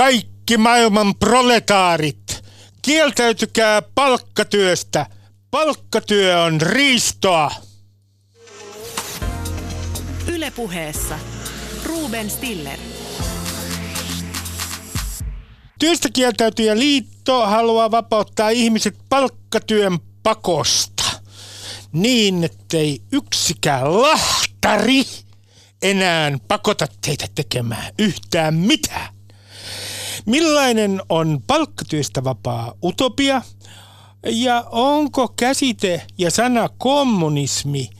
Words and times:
Kaikki 0.00 0.56
maailman 0.56 1.14
proletaarit, 1.14 2.44
kieltäytykää 2.82 3.82
palkkatyöstä. 3.82 5.06
Palkkatyö 5.50 6.42
on 6.42 6.60
riistoa. 6.60 7.50
Ylepuheessa 10.26 11.18
Ruben 11.84 12.30
Stiller. 12.30 12.78
Työstä 15.78 16.08
kieltäytyjä 16.12 16.78
liitto 16.78 17.46
haluaa 17.46 17.90
vapauttaa 17.90 18.50
ihmiset 18.50 18.96
palkkatyön 19.08 19.98
pakosta 20.22 21.04
niin, 21.92 22.44
ettei 22.44 23.02
yksikään 23.12 24.02
lahtari 24.02 25.02
enää 25.82 26.38
pakota 26.48 26.86
teitä 27.06 27.26
tekemään 27.34 27.92
yhtään 27.98 28.54
mitään. 28.54 29.19
Millainen 30.26 31.02
on 31.08 31.42
palkkatyöstä 31.46 32.24
vapaa 32.24 32.74
utopia? 32.84 33.42
Ja 34.26 34.64
onko 34.70 35.28
käsite 35.28 36.02
ja 36.18 36.30
sana 36.30 36.68
kommunismi 36.78 37.90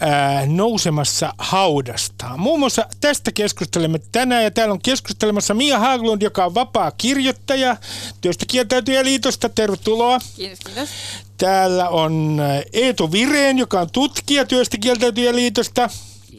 ää, 0.00 0.46
nousemassa 0.46 1.34
haudastaan? 1.38 2.40
Muun 2.40 2.58
muassa 2.58 2.86
tästä 3.00 3.32
keskustelemme 3.32 4.00
tänään 4.12 4.44
ja 4.44 4.50
täällä 4.50 4.72
on 4.72 4.82
keskustelemassa 4.82 5.54
Mia 5.54 5.78
Haglund, 5.78 6.22
joka 6.22 6.44
on 6.44 6.54
vapaa 6.54 6.90
kirjoittaja 6.90 7.76
Työstä 8.20 8.44
kieltäytyjä 8.48 9.04
liitosta. 9.04 9.48
Tervetuloa. 9.48 10.18
Kiitos, 10.36 10.58
kiitos. 10.58 10.88
Täällä 11.36 11.88
on 11.88 12.40
Eetu 12.72 13.12
Vireen, 13.12 13.58
joka 13.58 13.80
on 13.80 13.90
tutkija 13.92 14.44
Työstä 14.44 14.76
kieltäytyjä 14.78 15.34
liitosta. 15.34 15.90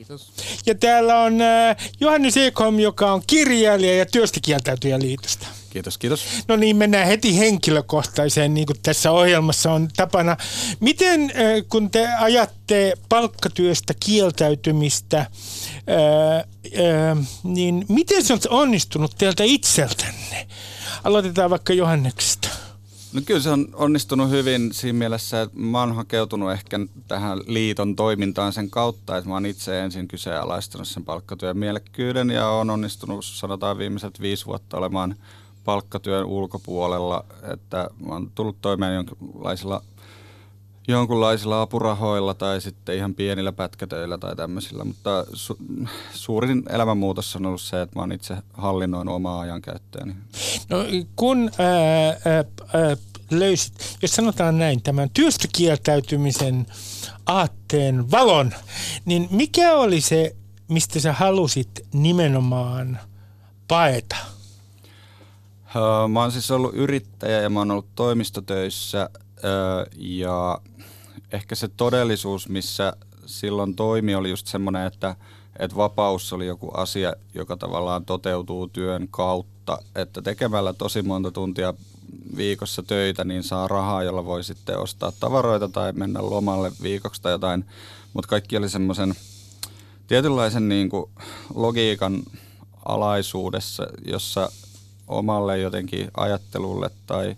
Kiitos. 0.09 0.31
Ja 0.65 0.75
täällä 0.75 1.19
on 1.19 1.41
äh, 1.41 1.75
Johannes 1.99 2.37
Ekholm, 2.37 2.79
joka 2.79 3.13
on 3.13 3.21
kirjailija 3.27 3.97
ja 3.97 4.05
työstä 4.05 4.39
kieltäytyjä 4.43 4.99
liitosta. 4.99 5.47
Kiitos, 5.69 5.97
kiitos. 5.97 6.25
No 6.47 6.55
niin, 6.55 6.75
mennään 6.75 7.07
heti 7.07 7.37
henkilökohtaiseen, 7.37 8.53
niin 8.53 8.65
kuin 8.65 8.79
tässä 8.81 9.11
ohjelmassa 9.11 9.71
on 9.71 9.89
tapana. 9.95 10.37
Miten, 10.79 11.21
äh, 11.21 11.29
kun 11.69 11.91
te 11.91 12.07
ajatte 12.19 12.93
palkkatyöstä 13.09 13.93
kieltäytymistä, 13.99 15.19
äh, 15.19 15.27
niin 17.43 17.85
miten 17.89 18.25
se 18.25 18.33
on 18.33 18.39
onnistunut 18.49 19.11
teiltä 19.17 19.43
itseltänne? 19.43 20.47
Aloitetaan 21.03 21.49
vaikka 21.49 21.73
Johanneksesta. 21.73 22.49
No 23.13 23.21
kyllä 23.25 23.39
se 23.39 23.49
on 23.49 23.67
onnistunut 23.73 24.29
hyvin 24.29 24.73
siinä 24.73 24.99
mielessä, 24.99 25.41
että 25.41 25.59
mä 25.59 25.79
oon 25.79 25.95
hakeutunut 25.95 26.51
ehkä 26.51 26.79
tähän 27.07 27.39
liiton 27.47 27.95
toimintaan 27.95 28.53
sen 28.53 28.69
kautta, 28.69 29.17
että 29.17 29.29
mä 29.29 29.35
oon 29.35 29.45
itse 29.45 29.81
ensin 29.81 30.07
kyseenalaistanut 30.07 30.87
sen 30.87 31.05
palkkatyön 31.05 31.57
mielekkyyden 31.57 32.29
ja 32.29 32.47
on 32.49 32.69
onnistunut 32.69 33.25
sanotaan 33.25 33.77
viimeiset 33.77 34.21
viisi 34.21 34.45
vuotta 34.45 34.77
olemaan 34.77 35.15
palkkatyön 35.65 36.25
ulkopuolella, 36.25 37.25
että 37.53 37.89
mä 38.05 38.13
oon 38.13 38.31
tullut 38.35 38.61
toimeen 38.61 38.95
jonkinlaisilla, 38.95 39.81
jonkunlaisilla 40.89 41.61
apurahoilla 41.61 42.33
tai 42.33 42.61
sitten 42.61 42.95
ihan 42.95 43.15
pienillä 43.15 43.51
pätkätöillä 43.51 44.17
tai 44.17 44.35
tämmöisillä, 44.35 44.83
mutta 44.83 45.25
su- 45.33 45.87
suurin 46.13 46.63
elämänmuutos 46.69 47.35
on 47.35 47.45
ollut 47.45 47.61
se, 47.61 47.81
että 47.81 47.95
mä 47.95 48.01
oon 48.01 48.11
itse 48.11 48.37
hallinnoinut 48.53 49.15
omaa 49.15 49.39
ajankäyttöäni. 49.39 50.15
No 50.69 50.77
kun 51.15 51.51
ää, 51.57 52.07
ää, 52.07 52.97
löysit, 53.31 53.73
jos 54.01 54.11
sanotaan 54.11 54.59
näin, 54.59 54.83
tämän 54.83 55.09
työstä 55.09 55.47
kieltäytymisen 55.55 56.65
aatteen 57.25 58.11
valon, 58.11 58.51
niin 59.05 59.27
mikä 59.31 59.73
oli 59.73 60.01
se, 60.01 60.35
mistä 60.67 60.99
sä 60.99 61.13
halusit 61.13 61.69
nimenomaan 61.93 62.99
paeta? 63.67 64.15
Öö, 65.75 66.07
Mä 66.07 66.21
oon 66.21 66.31
siis 66.31 66.51
ollut 66.51 66.73
yrittäjä 66.73 67.41
ja 67.41 67.49
mä 67.49 67.59
oon 67.59 67.71
ollut 67.71 67.95
toimistotöissä 67.95 69.09
öö, 69.43 69.85
ja 69.97 70.59
ehkä 71.31 71.55
se 71.55 71.67
todellisuus, 71.67 72.49
missä 72.49 72.93
silloin 73.25 73.75
toimi, 73.75 74.15
oli 74.15 74.29
just 74.29 74.47
semmoinen, 74.47 74.87
että, 74.87 75.15
että 75.59 75.77
vapaus 75.77 76.33
oli 76.33 76.47
joku 76.47 76.71
asia, 76.73 77.13
joka 77.33 77.57
tavallaan 77.57 78.05
toteutuu 78.05 78.67
työn 78.67 79.07
kautta, 79.11 79.77
että 79.95 80.21
tekemällä 80.21 80.73
tosi 80.73 81.01
monta 81.01 81.31
tuntia 81.31 81.73
viikossa 82.37 82.83
töitä, 82.83 83.23
niin 83.23 83.43
saa 83.43 83.67
rahaa, 83.67 84.03
jolla 84.03 84.25
voi 84.25 84.43
sitten 84.43 84.79
ostaa 84.79 85.11
tavaroita 85.19 85.67
tai 85.67 85.93
mennä 85.93 86.21
lomalle 86.21 86.71
viikoksi 86.81 87.21
tai 87.21 87.31
jotain, 87.31 87.65
mutta 88.13 88.29
kaikki 88.29 88.57
oli 88.57 88.69
semmoisen 88.69 89.15
tietynlaisen 90.07 90.69
niin 90.69 90.89
kuin 90.89 91.11
logiikan 91.55 92.23
alaisuudessa, 92.85 93.87
jossa 94.05 94.51
omalle 95.07 95.57
jotenkin 95.57 96.11
ajattelulle 96.17 96.89
tai 97.05 97.35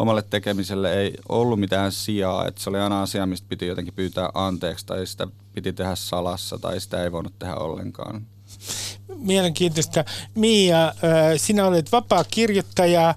omalle 0.00 0.22
tekemiselle 0.22 0.94
ei 0.94 1.14
ollut 1.28 1.60
mitään 1.60 1.92
sijaa. 1.92 2.46
Että 2.46 2.62
se 2.62 2.70
oli 2.70 2.78
aina 2.78 3.02
asia, 3.02 3.26
mistä 3.26 3.46
piti 3.48 3.66
jotenkin 3.66 3.94
pyytää 3.94 4.30
anteeksi 4.34 4.86
tai 4.86 5.06
sitä 5.06 5.26
piti 5.54 5.72
tehdä 5.72 5.94
salassa 5.94 6.58
tai 6.58 6.80
sitä 6.80 7.04
ei 7.04 7.12
voinut 7.12 7.38
tehdä 7.38 7.54
ollenkaan. 7.54 8.26
Mielenkiintoista. 9.16 10.04
Mia, 10.34 10.86
äh, 10.86 10.94
sinä 11.36 11.66
olet 11.66 11.92
vapaa 11.92 12.24
kirjoittaja, 12.24 13.08
äh, 13.08 13.14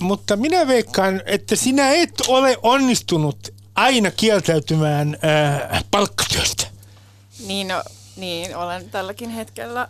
mutta 0.00 0.36
minä 0.36 0.66
veikkaan, 0.66 1.22
että 1.26 1.56
sinä 1.56 1.90
et 1.90 2.20
ole 2.28 2.56
onnistunut 2.62 3.54
aina 3.74 4.10
kieltäytymään 4.10 5.16
äh, 5.24 5.84
palkkatyöstä. 5.90 6.66
Niin, 7.46 7.68
no, 7.68 7.82
niin, 8.16 8.56
olen 8.56 8.90
tälläkin 8.90 9.30
hetkellä 9.30 9.88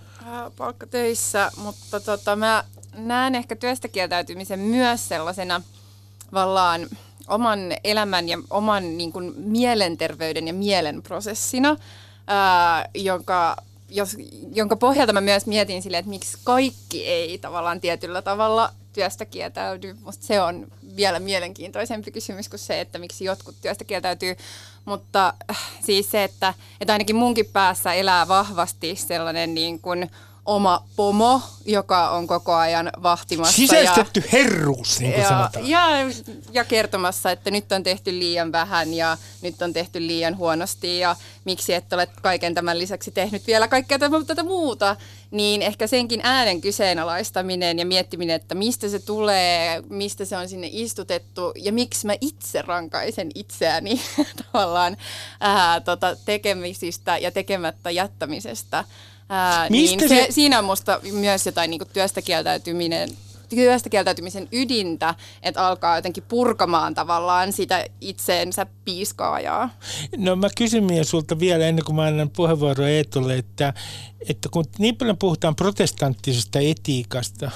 palkkatöissä, 0.57 1.51
mutta 1.57 2.01
tota, 2.01 2.37
mä 2.37 2.65
näen 2.97 3.35
ehkä 3.35 3.57
työstä 3.57 3.89
kieltäytymisen 3.89 4.61
myös 4.61 5.09
sellaisena 5.09 5.63
vallaan 6.33 6.89
oman 7.29 7.59
elämän 7.85 8.29
ja 8.29 8.39
oman 8.51 8.99
niin 8.99 9.13
kuin, 9.13 9.33
mielenterveyden 9.37 10.47
ja 10.47 10.55
mielen 10.55 11.03
prosessina, 11.03 11.77
ää, 12.27 12.89
jonka, 12.95 13.57
jos, 13.89 14.17
jonka 14.53 14.77
pohjalta 14.77 15.13
mä 15.13 15.21
myös 15.21 15.47
mietin 15.47 15.83
sille, 15.83 15.99
että 15.99 16.11
miksi 16.11 16.39
kaikki 16.45 17.07
ei 17.07 17.39
tavallaan 17.39 17.81
tietyllä 17.81 18.23
tavalla 18.23 18.71
työstä 18.93 19.25
kieltäydy. 19.25 19.97
Musta 20.05 20.27
se 20.27 20.41
on 20.41 20.67
vielä 20.97 21.21
mielenkiintoisempi 21.21 22.11
kysymys 22.11 22.49
kuin 22.49 22.61
se, 22.61 22.81
että 22.81 22.99
miksi 22.99 23.25
jotkut 23.25 23.55
työstä 23.63 23.85
kieltäytyy. 23.85 24.37
Mutta 24.85 25.35
äh, 25.51 25.71
siis 25.81 26.11
se, 26.11 26.25
että, 26.25 26.55
että 26.81 26.93
ainakin 26.93 27.17
munkin 27.17 27.47
päässä 27.53 27.93
elää 27.93 28.29
vahvasti 28.29 28.97
sellainen 28.97 29.55
niin 29.55 29.81
kuin 29.81 30.11
oma 30.47 30.85
pomo, 30.97 31.41
joka 31.65 32.11
on 32.11 32.27
koko 32.27 32.55
ajan 32.55 32.91
vahtimassa. 33.03 33.57
Sisäistetty 33.57 34.21
ja, 34.21 34.27
herruus, 34.33 35.01
niin 35.01 35.13
kuin 35.13 35.23
ja, 35.23 35.29
sanotaan. 35.29 35.69
ja, 35.69 35.89
ja 36.53 36.65
kertomassa, 36.65 37.31
että 37.31 37.51
nyt 37.51 37.73
on 37.73 37.83
tehty 37.83 38.13
liian 38.19 38.53
vähän 38.53 38.95
ja 38.95 39.17
nyt 39.43 39.63
on 39.63 39.73
tehty 39.73 40.07
liian 40.07 40.37
huonosti 40.37 40.99
ja 40.99 41.17
miksi 41.45 41.75
et 41.75 41.93
ole 41.93 42.09
kaiken 42.23 42.55
tämän 42.55 42.79
lisäksi 42.79 43.11
tehnyt 43.11 43.47
vielä 43.47 43.69
kaikkea 43.69 43.99
tätä 44.27 44.43
muuta, 44.43 44.97
niin 45.31 45.63
ehkä 45.63 45.87
senkin 45.87 46.21
äänen 46.23 46.61
kyseenalaistaminen 46.61 47.79
ja 47.79 47.87
miettiminen, 47.87 48.37
että 48.37 48.55
mistä 48.55 48.89
se 48.89 48.99
tulee, 48.99 49.83
mistä 49.89 50.25
se 50.25 50.37
on 50.37 50.49
sinne 50.49 50.69
istutettu 50.73 51.53
ja 51.57 51.73
miksi 51.73 52.07
mä 52.07 52.15
itse 52.21 52.63
rankaisen 52.63 53.31
itseäni 53.35 54.01
tavallaan 54.53 54.97
ää, 55.41 55.81
tota, 55.81 56.17
tekemisistä 56.25 57.19
ja 57.19 57.31
tekemättä 57.31 57.91
jättämisestä. 57.91 58.85
Ää, 59.29 59.71
Mistä 59.71 59.97
niin 59.97 60.09
se- 60.09 60.27
se, 60.27 60.27
siinä 60.31 60.59
on 60.59 60.65
musta 60.65 61.01
myös 61.13 61.47
jotain 61.47 61.71
niin 61.71 61.81
työstä 61.93 62.23
kieltäytyminen 62.23 63.09
työstä 63.57 63.91
kieltäytymisen 63.91 64.49
ydintä, 64.53 65.15
että 65.43 65.67
alkaa 65.67 65.97
jotenkin 65.97 66.23
purkamaan 66.29 66.95
tavallaan 66.95 67.53
sitä 67.53 67.87
itseensä 68.01 68.67
piiskaajaa. 68.85 69.71
No 70.17 70.37
mä 70.37 70.49
kysyn 70.57 70.85
Mia 70.85 71.05
sulta 71.05 71.39
vielä 71.39 71.67
ennen 71.67 71.85
kuin 71.85 71.97
mä 71.97 72.03
annan 72.03 72.31
puheenvuoroa 72.31 72.89
Eetulle, 72.89 73.37
että, 73.37 73.75
että 74.29 74.49
kun 74.49 74.65
niin 74.79 74.97
paljon 74.97 75.19
puhutaan 75.19 75.57
protestanttisesta 75.57 76.59
etiikasta, 76.59 77.51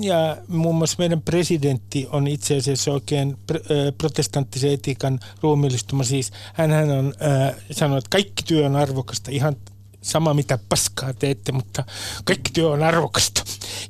ja 0.00 0.36
muun 0.48 0.74
muassa 0.74 0.96
meidän 0.98 1.22
presidentti 1.22 2.08
on 2.12 2.26
itse 2.26 2.56
asiassa 2.56 2.92
oikein 2.92 3.38
protestanttisen 3.98 4.72
etiikan 4.72 5.20
ruumiillistuma. 5.42 6.04
Siis 6.04 6.30
hän 6.54 6.90
on 6.90 7.14
äh, 7.22 7.54
sanonut, 7.70 7.98
että 7.98 8.16
kaikki 8.16 8.42
työ 8.42 8.66
on 8.66 8.76
arvokasta, 8.76 9.30
ihan 9.30 9.56
sama 10.02 10.34
mitä 10.34 10.58
paskaa 10.68 11.14
teette, 11.14 11.52
mutta 11.52 11.84
kaikki 12.24 12.50
työ 12.52 12.68
on 12.68 12.82
arvokasta. 12.82 13.42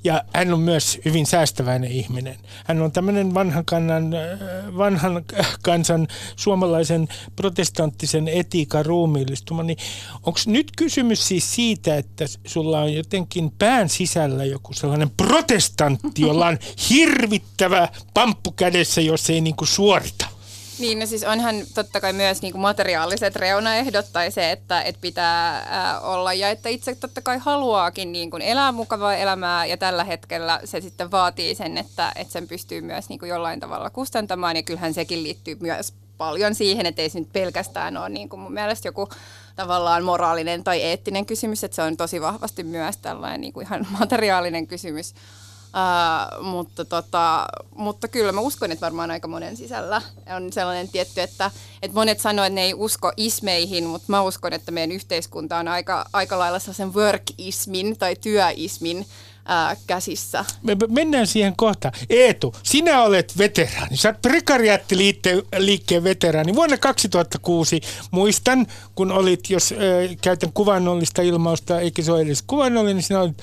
Ja 0.05 0.25
hän 0.35 0.53
on 0.53 0.61
myös 0.61 0.99
hyvin 1.05 1.27
säästäväinen 1.27 1.93
ihminen. 1.93 2.37
Hän 2.65 2.83
on 2.83 2.93
tämmöinen 2.93 3.35
vanhan, 3.35 3.65
kannan, 3.65 4.15
äh, 4.15 4.39
vanhan 4.77 5.25
kansan 5.63 6.09
suomalaisen 6.37 7.09
protestanttisen 7.37 8.29
etiikan 8.29 8.87
ruumiillistuma. 8.87 9.63
Niin 9.63 9.79
onko 10.27 10.41
nyt 10.47 10.73
kysymys 10.77 11.29
siis 11.29 11.55
siitä, 11.55 11.97
että 11.97 12.25
sulla 12.47 12.81
on 12.81 12.95
jotenkin 12.95 13.51
pään 13.59 13.89
sisällä 13.89 14.45
joku 14.45 14.73
sellainen 14.73 15.11
protestantti, 15.11 16.23
jolla 16.23 16.47
on 16.47 16.59
hirvittävä 16.91 17.89
pamppu 18.15 18.53
kädessä, 18.53 19.01
jos 19.01 19.31
ei 19.31 19.41
niinku 19.41 19.67
suorita? 19.67 20.30
Niin, 20.81 20.99
no 20.99 21.07
siis 21.07 21.25
onhan 21.25 21.57
totta 21.75 22.01
kai 22.01 22.13
myös 22.13 22.43
niin 22.43 22.53
kuin 22.53 22.63
materiaaliset 22.63 23.37
reunaehdot 23.37 24.07
tai 24.13 24.31
se, 24.31 24.51
että, 24.51 24.83
että 24.83 25.01
pitää 25.01 25.67
ää, 25.69 26.01
olla 26.01 26.33
ja 26.33 26.49
että 26.49 26.69
itse 26.69 26.95
totta 26.95 27.23
kai 27.23 27.39
haluaakin 27.39 28.13
niin 28.13 28.31
kuin 28.31 28.43
elää 28.43 28.73
mukavaa 28.73 29.15
elämää 29.15 29.67
ja 29.67 29.77
tällä 29.77 30.05
hetkellä 30.05 30.61
se 30.65 30.81
sitten 30.81 31.11
vaatii 31.11 31.55
sen, 31.55 31.79
että, 31.79 32.13
että 32.17 32.33
sen 32.33 32.49
pystyy 32.49 32.81
myös 32.81 33.09
niin 33.09 33.19
kuin 33.19 33.29
jollain 33.29 33.61
tavalla 33.61 33.91
kustantamaan 33.91 34.57
ja 34.57 34.63
kyllähän 34.63 34.95
sekin 34.95 35.23
liittyy 35.23 35.57
myös 35.61 35.93
paljon 36.19 36.55
siihen, 36.55 36.87
että 36.87 37.03
ei 37.03 37.09
se 37.09 37.19
nyt 37.21 37.33
pelkästään 37.33 37.97
ole 37.97 38.09
niin 38.09 38.29
kuin 38.29 38.41
mun 38.41 38.53
mielestä 38.53 38.89
joku 38.89 39.09
tavallaan 39.57 40.05
moraalinen 40.05 40.65
tai 40.65 40.83
eettinen 40.83 41.27
kysymys, 41.27 41.65
että 41.65 41.75
se 41.75 41.83
on 41.83 41.97
tosi 41.97 42.21
vahvasti 42.21 42.65
myös 42.65 42.97
tällainen 42.97 43.41
niin 43.41 43.53
kuin 43.53 43.67
ihan 43.67 43.87
materiaalinen 44.01 44.67
kysymys. 44.67 45.15
Uh, 45.71 46.45
mutta, 46.45 46.85
tota, 46.85 47.47
mutta 47.75 48.09
kyllä 48.09 48.33
mä 48.33 48.41
uskon, 48.41 48.73
että 48.73 48.85
varmaan 48.85 49.11
aika 49.11 49.29
monen 49.29 49.57
sisällä 49.57 50.03
on 50.37 50.53
sellainen 50.53 50.89
tietty, 50.89 51.21
että, 51.21 51.51
että 51.83 51.95
monet 51.95 52.21
sanoo, 52.21 52.45
että 52.45 52.55
ne 52.55 52.63
ei 52.63 52.75
usko 52.75 53.13
ismeihin, 53.17 53.85
mutta 53.85 54.07
mä 54.09 54.23
uskon, 54.23 54.53
että 54.53 54.73
meidän 54.73 54.93
yhteiskunta 54.93 55.57
on 55.57 55.69
aika, 55.69 56.05
aika 56.13 56.39
lailla 56.39 56.59
sellaisen 56.59 56.95
work-ismin 56.95 57.99
tai 57.99 58.17
työismin 58.17 59.07
ää, 59.45 59.77
käsissä. 59.87 60.45
Me 60.63 60.77
mennään 60.89 61.27
siihen 61.27 61.57
kohta. 61.57 61.93
Eetu, 62.11 62.55
sinä 62.63 63.03
olet 63.03 63.39
veteraani. 63.39 63.97
Sä 63.97 64.09
oot 64.09 64.23
prekariattiliikkeen 64.23 66.05
veteraani. 66.05 66.55
Vuonna 66.55 66.79
2006 66.79 67.81
muistan, 68.11 68.67
kun 68.95 69.13
olit, 69.13 69.51
jos 69.51 69.73
äh, 69.73 69.79
käytän 70.23 70.53
kuvannollista 70.53 71.23
ilmausta, 71.23 71.81
eikä 71.81 72.03
se 72.03 72.13
ole 72.13 72.21
edes 72.21 72.43
kuvannollinen, 72.47 72.97
niin 72.97 73.05
sinä 73.05 73.21
olit 73.21 73.43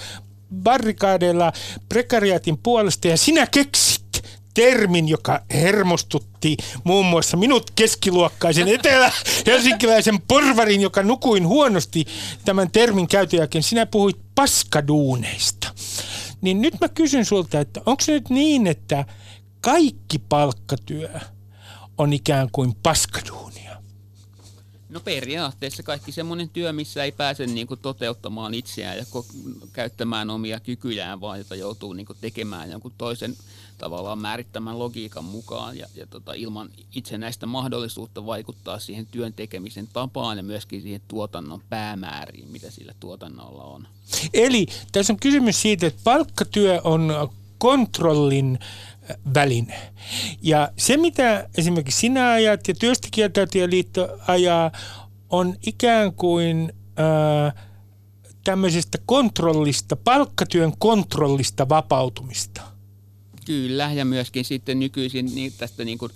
barrikaadeilla 0.55 1.53
prekariatin 1.89 2.57
puolesta 2.57 3.07
ja 3.07 3.17
sinä 3.17 3.47
keksit 3.47 4.07
termin, 4.53 5.07
joka 5.09 5.41
hermostutti 5.53 6.57
muun 6.83 7.05
muassa 7.05 7.37
minut 7.37 7.71
keskiluokkaisen 7.71 8.67
etelä-helsinkiläisen 8.67 10.21
porvarin, 10.27 10.81
joka 10.81 11.03
nukuin 11.03 11.47
huonosti 11.47 12.05
tämän 12.45 12.71
termin 12.71 13.07
käytön 13.07 13.37
jälkeen. 13.37 13.63
Sinä 13.63 13.85
puhuit 13.85 14.17
paskaduuneista. 14.35 15.73
Niin 16.41 16.61
nyt 16.61 16.73
mä 16.81 16.89
kysyn 16.89 17.25
sulta, 17.25 17.59
että 17.59 17.81
onko 17.85 18.03
se 18.03 18.11
nyt 18.11 18.29
niin, 18.29 18.67
että 18.67 19.05
kaikki 19.61 20.19
palkkatyö 20.19 21.19
on 21.97 22.13
ikään 22.13 22.49
kuin 22.51 22.75
paskaduunia? 22.83 23.56
No 24.89 24.99
periaatteessa 24.99 25.83
kaikki 25.83 26.11
semmoinen 26.11 26.49
työ, 26.49 26.73
missä 26.73 27.03
ei 27.03 27.11
pääse 27.11 27.45
niin 27.45 27.67
kuin 27.67 27.79
toteuttamaan 27.79 28.53
itseään 28.53 28.97
ja 28.97 29.05
käyttämään 29.73 30.29
omia 30.29 30.59
kykyjään, 30.59 31.21
vaan 31.21 31.37
jota 31.37 31.55
joutuu 31.55 31.93
niin 31.93 32.05
kuin 32.05 32.17
tekemään 32.21 32.71
jonkun 32.71 32.93
toisen 32.97 33.35
tavallaan 33.77 34.19
määrittämän 34.19 34.79
logiikan 34.79 35.23
mukaan 35.23 35.77
ja, 35.77 35.87
ja 35.95 36.07
tota, 36.07 36.33
ilman 36.33 36.69
itsenäistä 36.95 37.45
mahdollisuutta 37.45 38.25
vaikuttaa 38.25 38.79
siihen 38.79 39.07
työn 39.07 39.33
tekemisen 39.33 39.87
tapaan 39.93 40.37
ja 40.37 40.43
myöskin 40.43 40.81
siihen 40.81 41.01
tuotannon 41.07 41.61
päämääriin, 41.69 42.51
mitä 42.51 42.71
sillä 42.71 42.93
tuotannolla 42.99 43.63
on. 43.63 43.87
Eli 44.33 44.65
tässä 44.91 45.13
on 45.13 45.19
kysymys 45.19 45.61
siitä, 45.61 45.87
että 45.87 46.01
palkkatyö 46.03 46.81
on 46.83 47.29
kontrollin 47.57 48.59
väline. 49.33 49.91
Ja 50.41 50.71
se, 50.77 50.97
mitä 50.97 51.49
esimerkiksi 51.57 51.99
sinä 51.99 52.29
ajat 52.29 52.67
ja 52.67 52.75
liitto 53.69 54.17
ajaa, 54.27 54.71
on 55.29 55.55
ikään 55.65 56.13
kuin 56.13 56.73
äh, 56.99 57.63
tämmöisestä 58.43 58.97
kontrollista, 59.05 59.95
palkkatyön 59.95 60.73
kontrollista 60.77 61.69
vapautumista– 61.69 62.61
Kyllä, 63.47 63.91
ja 63.93 64.05
myöskin 64.05 64.45
sitten 64.45 64.79
nykyisin 64.79 65.25
niin 65.35 65.53
tästä 65.57 65.85
niin 65.85 65.97
kuin, 65.97 66.11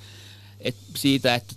et 0.62 0.76
siitä, 0.96 1.36
että 1.36 1.56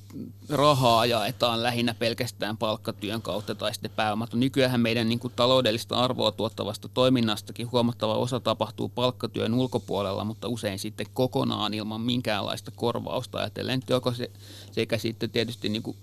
rahaa 0.48 1.06
jaetaan 1.06 1.62
lähinnä 1.62 1.94
pelkästään 1.94 2.56
palkkatyön 2.56 3.22
kautta 3.22 3.54
tai 3.54 3.74
sitten 3.74 3.90
pääomat. 3.90 4.34
Nykyään 4.34 4.80
meidän 4.80 5.08
niin 5.08 5.18
kuin 5.18 5.32
taloudellista 5.36 5.96
arvoa 5.96 6.32
tuottavasta 6.32 6.88
toiminnastakin 6.88 7.72
huomattava 7.72 8.14
osa 8.14 8.40
tapahtuu 8.40 8.88
palkkatyön 8.88 9.54
ulkopuolella, 9.54 10.24
mutta 10.24 10.48
usein 10.48 10.78
sitten 10.78 11.06
kokonaan 11.14 11.74
ilman 11.74 12.00
minkäänlaista 12.00 12.70
korvausta 12.70 13.38
ajatellen 13.38 13.82
joko 13.88 14.12
se, 14.12 14.30
sekä 14.72 14.98
sitten 14.98 15.30
tietysti 15.30 15.68
niin 15.68 15.82
kuin 15.82 15.96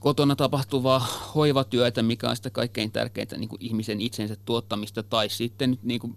kotona 0.00 0.36
tapahtuvaa 0.36 1.06
hoivatyötä, 1.34 2.02
mikä 2.02 2.30
on 2.30 2.36
sitä 2.36 2.50
kaikkein 2.50 2.92
tärkeintä 2.92 3.38
niin 3.38 3.48
kuin 3.48 3.62
ihmisen 3.62 4.00
itsensä 4.00 4.36
tuottamista, 4.44 5.02
tai 5.02 5.28
sitten 5.28 5.70
nyt 5.70 5.82
niin 5.82 6.00
kuin 6.00 6.16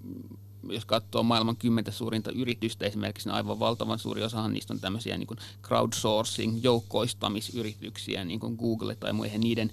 jos 0.69 0.85
katsoo 0.85 1.23
maailman 1.23 1.55
kymmentä 1.55 1.91
suurinta 1.91 2.31
yritystä 2.31 2.85
esimerkiksi, 2.85 3.29
niin 3.29 3.35
aivan 3.35 3.59
valtavan 3.59 3.99
suuri 3.99 4.23
osahan 4.23 4.53
niistä 4.53 4.73
on 4.73 4.79
tämmöisiä 4.79 5.17
niin 5.17 5.27
crowdsourcing, 5.63 6.63
joukkoistamisyrityksiä, 6.63 8.25
niin 8.25 8.39
kuin 8.39 8.55
Google 8.55 8.95
tai 8.95 9.13
muihin, 9.13 9.41
niiden, 9.41 9.71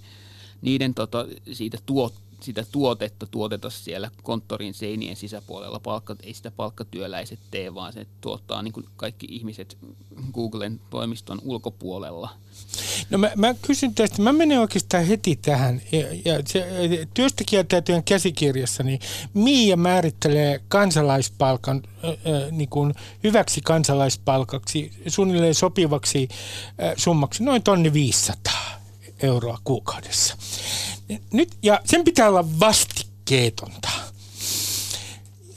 niiden 0.61 0.93
tota, 0.93 1.25
siitä 1.51 1.77
tuot, 1.85 2.13
sitä 2.43 2.65
tuotetta 2.71 3.27
tuoteta 3.27 3.69
siellä 3.69 4.11
konttorin 4.23 4.73
seinien 4.73 5.15
sisäpuolella. 5.15 5.79
Palkka, 5.79 6.15
ei 6.23 6.33
sitä 6.33 6.51
palkkatyöläiset 6.51 7.39
tee, 7.51 7.75
vaan 7.75 7.93
se 7.93 8.07
tuottaa 8.21 8.61
niin 8.61 8.73
kuin 8.73 8.85
kaikki 8.95 9.27
ihmiset 9.29 9.77
Googlen 10.33 10.81
toimiston 10.89 11.41
ulkopuolella. 11.43 12.29
No 13.09 13.17
mä, 13.17 13.31
mä 13.35 13.55
kysyn 13.61 13.95
tästä, 13.95 14.21
mä 14.21 14.33
menen 14.33 14.59
oikeastaan 14.59 15.05
heti 15.05 15.35
tähän. 15.35 15.81
Ja, 15.91 15.99
ja 16.25 16.43
käsikirjassa, 18.05 18.83
niin 18.83 18.99
Miia 19.33 19.77
määrittelee 19.77 20.61
kansalaispalkan 20.67 21.83
niin 22.51 22.69
kuin 22.69 22.93
hyväksi 23.23 23.61
kansalaispalkaksi, 23.61 24.91
suunnilleen 25.07 25.55
sopivaksi 25.55 26.27
äh, 26.31 26.93
summaksi, 26.97 27.43
noin 27.43 27.63
tonni 27.63 27.93
500 27.93 28.53
euroa 29.23 29.57
kuukaudessa. 29.63 30.37
Nyt, 31.33 31.49
ja 31.63 31.81
sen 31.85 32.03
pitää 32.03 32.29
olla 32.29 32.59
vastikkeetonta. 32.59 33.89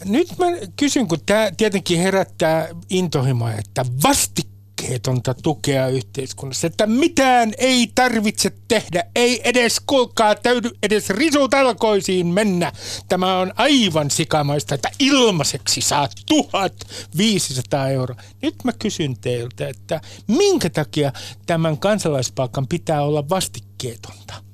Nyt 0.04 0.38
mä 0.38 0.46
kysyn, 0.76 1.08
kun 1.08 1.18
tämä 1.26 1.50
tietenkin 1.56 1.98
herättää 1.98 2.68
intohimoa, 2.90 3.52
että 3.52 3.84
vastikkeetonta 4.02 5.34
tukea 5.34 5.88
yhteiskunnassa, 5.88 6.66
että 6.66 6.86
mitään 6.86 7.52
ei 7.58 7.92
tarvitse 7.94 8.52
tehdä, 8.68 9.04
ei 9.16 9.40
edes 9.44 9.80
kulkaa 9.86 10.34
täydy 10.34 10.70
edes 10.82 11.10
risutalkoisiin 11.10 12.26
mennä. 12.26 12.72
Tämä 13.08 13.38
on 13.38 13.52
aivan 13.56 14.10
sikamaista, 14.10 14.74
että 14.74 14.90
ilmaiseksi 14.98 15.80
saa 15.80 16.08
1500 16.26 17.88
euroa. 17.88 18.22
Nyt 18.42 18.54
mä 18.64 18.72
kysyn 18.78 19.16
teiltä, 19.20 19.68
että 19.68 20.00
minkä 20.26 20.70
takia 20.70 21.12
tämän 21.46 21.78
kansalaispalkan 21.78 22.66
pitää 22.66 23.02
olla 23.02 23.28
vastikkeetonta? 23.28 24.45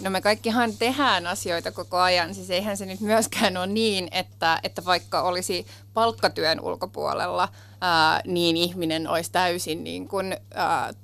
No 0.00 0.10
me 0.10 0.20
kaikkihan 0.20 0.72
tehdään 0.78 1.26
asioita 1.26 1.72
koko 1.72 1.96
ajan, 1.98 2.34
siis 2.34 2.50
eihän 2.50 2.76
se 2.76 2.86
nyt 2.86 3.00
myöskään 3.00 3.56
ole 3.56 3.66
niin, 3.66 4.08
että, 4.12 4.60
että 4.62 4.84
vaikka 4.84 5.22
olisi 5.22 5.66
palkkatyön 5.94 6.60
ulkopuolella, 6.60 7.48
ää, 7.80 8.20
niin 8.26 8.56
ihminen 8.56 9.08
olisi 9.08 9.32
täysin 9.32 9.84
niin 9.84 10.08
kuin, 10.08 10.36
ää, 10.54 10.94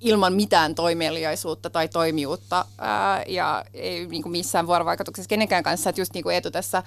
ilman 0.00 0.32
mitään 0.32 0.74
toimeliaisuutta 0.74 1.70
tai 1.70 1.88
toimijuutta 1.88 2.64
ää, 2.78 3.22
ja 3.26 3.64
ei 3.74 4.06
niin 4.06 4.22
kuin 4.22 4.32
missään 4.32 4.66
vuorovaikutuksessa 4.66 5.28
kenenkään 5.28 5.62
kanssa. 5.62 5.90
Että 5.90 6.00
just 6.00 6.14
niin 6.14 6.22
kuin 6.22 6.34
Eetu 6.34 6.50
tässä, 6.50 6.82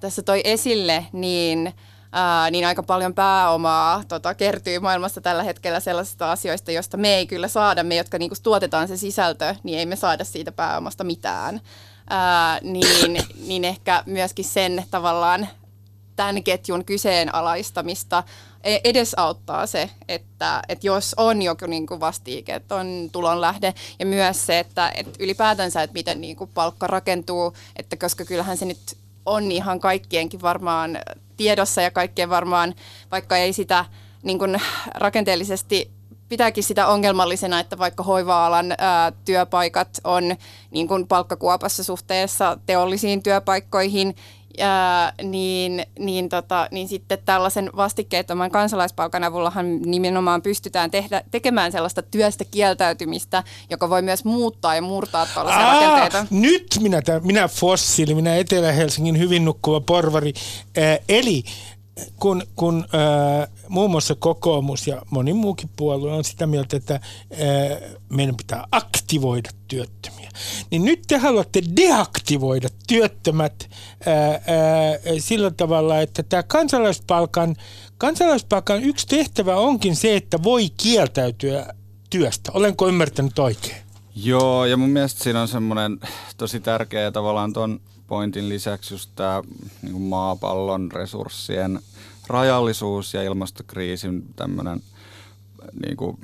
tässä 0.00 0.22
toi 0.22 0.40
esille, 0.44 1.06
niin– 1.12 1.72
ää, 2.12 2.50
niin 2.50 2.66
aika 2.66 2.82
paljon 2.82 3.14
pääomaa 3.14 4.02
tota, 4.08 4.34
kertyy 4.34 4.78
maailmassa 4.78 5.20
tällä 5.20 5.42
hetkellä 5.42 5.80
sellaisista 5.80 6.32
asioista, 6.32 6.72
joista 6.72 6.96
me 6.96 7.14
ei 7.14 7.26
kyllä 7.26 7.48
saada, 7.48 7.82
me 7.82 7.96
jotka 7.96 8.18
niinku 8.18 8.36
tuotetaan 8.42 8.88
se 8.88 8.96
sisältö, 8.96 9.54
niin 9.62 9.78
ei 9.78 9.86
me 9.86 9.96
saada 9.96 10.24
siitä 10.24 10.52
pääomasta 10.52 11.04
mitään. 11.04 11.60
Ää, 12.10 12.58
niin, 12.62 13.24
niin 13.48 13.64
ehkä 13.64 14.02
myöskin 14.06 14.44
sen 14.44 14.84
tavallaan 14.90 15.48
tämän 16.16 16.42
ketjun 16.42 16.84
kyseenalaistamista 16.84 18.22
e, 18.64 18.78
edesauttaa 18.84 19.66
se, 19.66 19.90
että, 20.08 20.62
että 20.68 20.86
jos 20.86 21.14
on 21.16 21.42
joku 21.42 21.66
niin 21.66 21.86
kuin 21.86 22.00
vastiike, 22.00 22.54
että 22.54 22.74
on 22.74 23.08
tulonlähde 23.12 23.74
ja 23.98 24.06
myös 24.06 24.46
se, 24.46 24.58
että, 24.58 24.92
että 24.94 25.12
ylipäätänsä, 25.18 25.82
että 25.82 25.94
miten 25.94 26.20
niin 26.20 26.36
kuin 26.36 26.50
palkka 26.54 26.86
rakentuu, 26.86 27.54
että 27.76 27.96
koska 27.96 28.24
kyllähän 28.24 28.56
se 28.56 28.64
nyt 28.64 28.96
on 29.26 29.52
ihan 29.52 29.80
kaikkienkin 29.80 30.42
varmaan 30.42 30.98
tiedossa 31.40 31.82
ja 31.82 31.90
kaikkien 31.90 32.30
varmaan, 32.30 32.74
vaikka 33.10 33.36
ei 33.36 33.52
sitä 33.52 33.84
niin 34.22 34.38
kuin 34.38 34.62
rakenteellisesti 34.94 35.90
pitääkin 36.28 36.64
sitä 36.64 36.86
ongelmallisena, 36.86 37.60
että 37.60 37.78
vaikka 37.78 38.02
hoiva-alan 38.02 38.74
ää, 38.78 39.12
työpaikat 39.24 39.88
on 40.04 40.36
niin 40.70 40.88
kuin 40.88 41.06
palkkakuopassa 41.06 41.84
suhteessa 41.84 42.58
teollisiin 42.66 43.22
työpaikkoihin 43.22 44.14
ää, 44.62 45.12
niin, 45.22 45.86
niin, 45.98 46.28
tota, 46.28 46.68
niin 46.70 46.88
sitten 46.88 47.18
tällaisen 47.24 47.70
vastikkeettoman 47.76 48.50
kansalaispalkan 48.50 49.24
avullahan 49.24 49.82
nimenomaan 49.82 50.42
pystytään 50.42 50.90
tehdä, 50.90 51.22
tekemään 51.30 51.72
sellaista 51.72 52.02
työstä 52.02 52.44
kieltäytymistä, 52.44 53.42
joka 53.70 53.90
voi 53.90 54.02
myös 54.02 54.24
muuttaa 54.24 54.74
ja 54.74 54.82
murtaa 54.82 55.26
tällaisia 55.34 55.66
Aa, 55.66 55.80
rakenteita. 55.80 56.26
Nyt 56.30 56.66
minä, 56.80 57.02
minä 57.22 57.48
fossiili, 57.48 58.14
minä 58.14 58.36
Etelä-Helsingin 58.36 59.18
hyvin 59.18 59.44
nukkuva 59.44 59.80
porvari. 59.80 60.32
Ää, 60.76 60.98
eli 61.08 61.44
kun, 62.16 62.42
kun 62.56 62.84
ää, 62.92 63.48
muun 63.68 63.90
muassa 63.90 64.14
kokoomus 64.14 64.86
ja 64.86 65.02
moni 65.10 65.32
muukin 65.32 65.70
puolue 65.76 66.12
on 66.12 66.24
sitä 66.24 66.46
mieltä, 66.46 66.76
että 66.76 66.94
ää, 66.94 67.00
meidän 68.08 68.36
pitää 68.36 68.66
aktivoida 68.72 69.50
työttömiä, 69.68 70.30
niin 70.70 70.84
nyt 70.84 71.02
te 71.08 71.16
haluatte 71.16 71.62
deaktivoida 71.76 72.68
työttömät 72.86 73.70
ää, 74.06 74.30
ää, 74.30 74.40
sillä 75.18 75.50
tavalla, 75.50 76.00
että 76.00 76.22
tämä 76.22 76.42
kansalaispalkan, 76.42 77.56
kansalaispalkan 77.98 78.84
yksi 78.84 79.06
tehtävä 79.06 79.56
onkin 79.56 79.96
se, 79.96 80.16
että 80.16 80.42
voi 80.42 80.68
kieltäytyä 80.76 81.74
työstä. 82.10 82.52
Olenko 82.54 82.88
ymmärtänyt 82.88 83.38
oikein? 83.38 83.76
Joo, 84.16 84.64
ja 84.64 84.76
mun 84.76 84.90
mielestä 84.90 85.24
siinä 85.24 85.42
on 85.42 85.48
semmoinen 85.48 86.00
tosi 86.36 86.60
tärkeä 86.60 87.10
tavallaan 87.10 87.52
ton 87.52 87.80
pointin 88.06 88.48
lisäksi 88.48 88.94
just 88.94 89.10
tämä 89.14 89.42
niin 89.82 90.02
maapallon 90.02 90.92
resurssien 90.92 91.80
rajallisuus 92.30 93.14
ja 93.14 93.22
ilmastokriisin 93.22 94.24
tämmöinen 94.36 94.80
niin 95.86 95.96
kuin, 95.96 96.18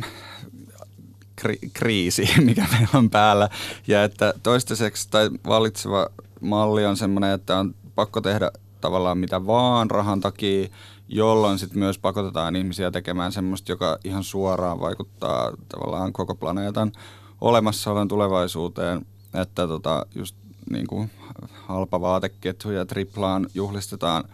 kri- 1.41 1.71
kriisi, 1.73 2.29
mikä 2.45 2.67
meillä 2.73 2.99
on 2.99 3.11
päällä. 3.11 3.49
Ja 3.87 4.05
että 4.05 4.35
toistaiseksi 4.43 5.09
tai 5.11 5.31
valitseva 5.47 6.07
malli 6.41 6.87
on 6.87 6.97
semmoinen, 6.97 7.31
että 7.31 7.59
on 7.59 7.75
pakko 7.95 8.21
tehdä 8.21 8.51
tavallaan 8.81 9.19
mitä 9.19 9.47
vaan 9.47 9.91
rahan 9.91 10.21
takia, 10.21 10.69
jolloin 11.09 11.59
sitten 11.59 11.79
myös 11.79 11.99
pakotetaan 11.99 12.57
ihmisiä 12.57 12.91
tekemään 12.91 13.33
semmoista, 13.33 13.73
joka 13.73 13.99
ihan 14.05 14.25
suoraan 14.25 14.81
vaikuttaa 14.81 15.53
tavallaan 15.69 16.13
koko 16.13 16.35
planeetan 16.35 16.93
olemassaolon 17.41 18.09
tulevaisuuteen. 18.09 19.07
Että 19.35 19.67
tota, 19.67 20.07
just 20.15 20.37
niin 20.71 20.87
kuin 20.87 21.11
halpa 21.53 22.01
vaateketju 22.01 22.71
ja 22.71 22.87
triplaan 22.87 23.47
juhlistetaan 23.55 24.25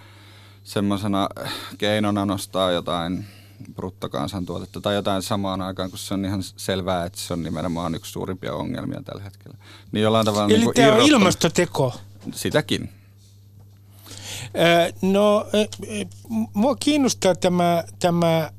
semmoisena 0.64 1.28
keinona 1.78 2.26
nostaa 2.26 2.70
jotain 2.70 3.24
bruttokansantuotetta 3.74 4.80
tai 4.80 4.94
jotain 4.94 5.22
samaan 5.22 5.62
aikaan, 5.62 5.90
kun 5.90 5.98
se 5.98 6.14
on 6.14 6.24
ihan 6.24 6.42
selvää, 6.42 7.04
että 7.04 7.18
se 7.20 7.32
on 7.32 7.42
nimenomaan 7.42 7.94
yksi 7.94 8.12
suurimpia 8.12 8.54
ongelmia 8.54 9.02
tällä 9.04 9.22
hetkellä. 9.22 9.56
Niin 9.92 10.02
jollain 10.02 10.26
tavalla 10.26 10.54
Eli 10.54 10.58
niin 10.58 10.74
tämä 10.74 10.92
on 10.94 11.00
ilmastoteko? 11.00 11.94
Sitäkin. 12.34 12.90
No, 15.02 15.46
mua 16.54 16.76
kiinnostaa 16.76 17.34
tämä, 17.34 17.84
tämä 17.98 18.50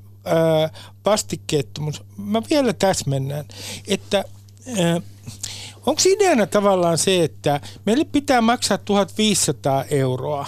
vastikkeettomuus. 1.06 2.04
Mä 2.18 2.42
vielä 2.50 2.74
täsmennän, 2.74 3.46
että 3.88 4.24
onko 5.86 6.02
ideana 6.06 6.46
tavallaan 6.46 6.98
se, 6.98 7.24
että 7.24 7.62
meille 7.86 8.06
pitää 8.06 8.42
maksaa 8.42 8.78
1500 8.78 9.84
euroa 9.84 10.46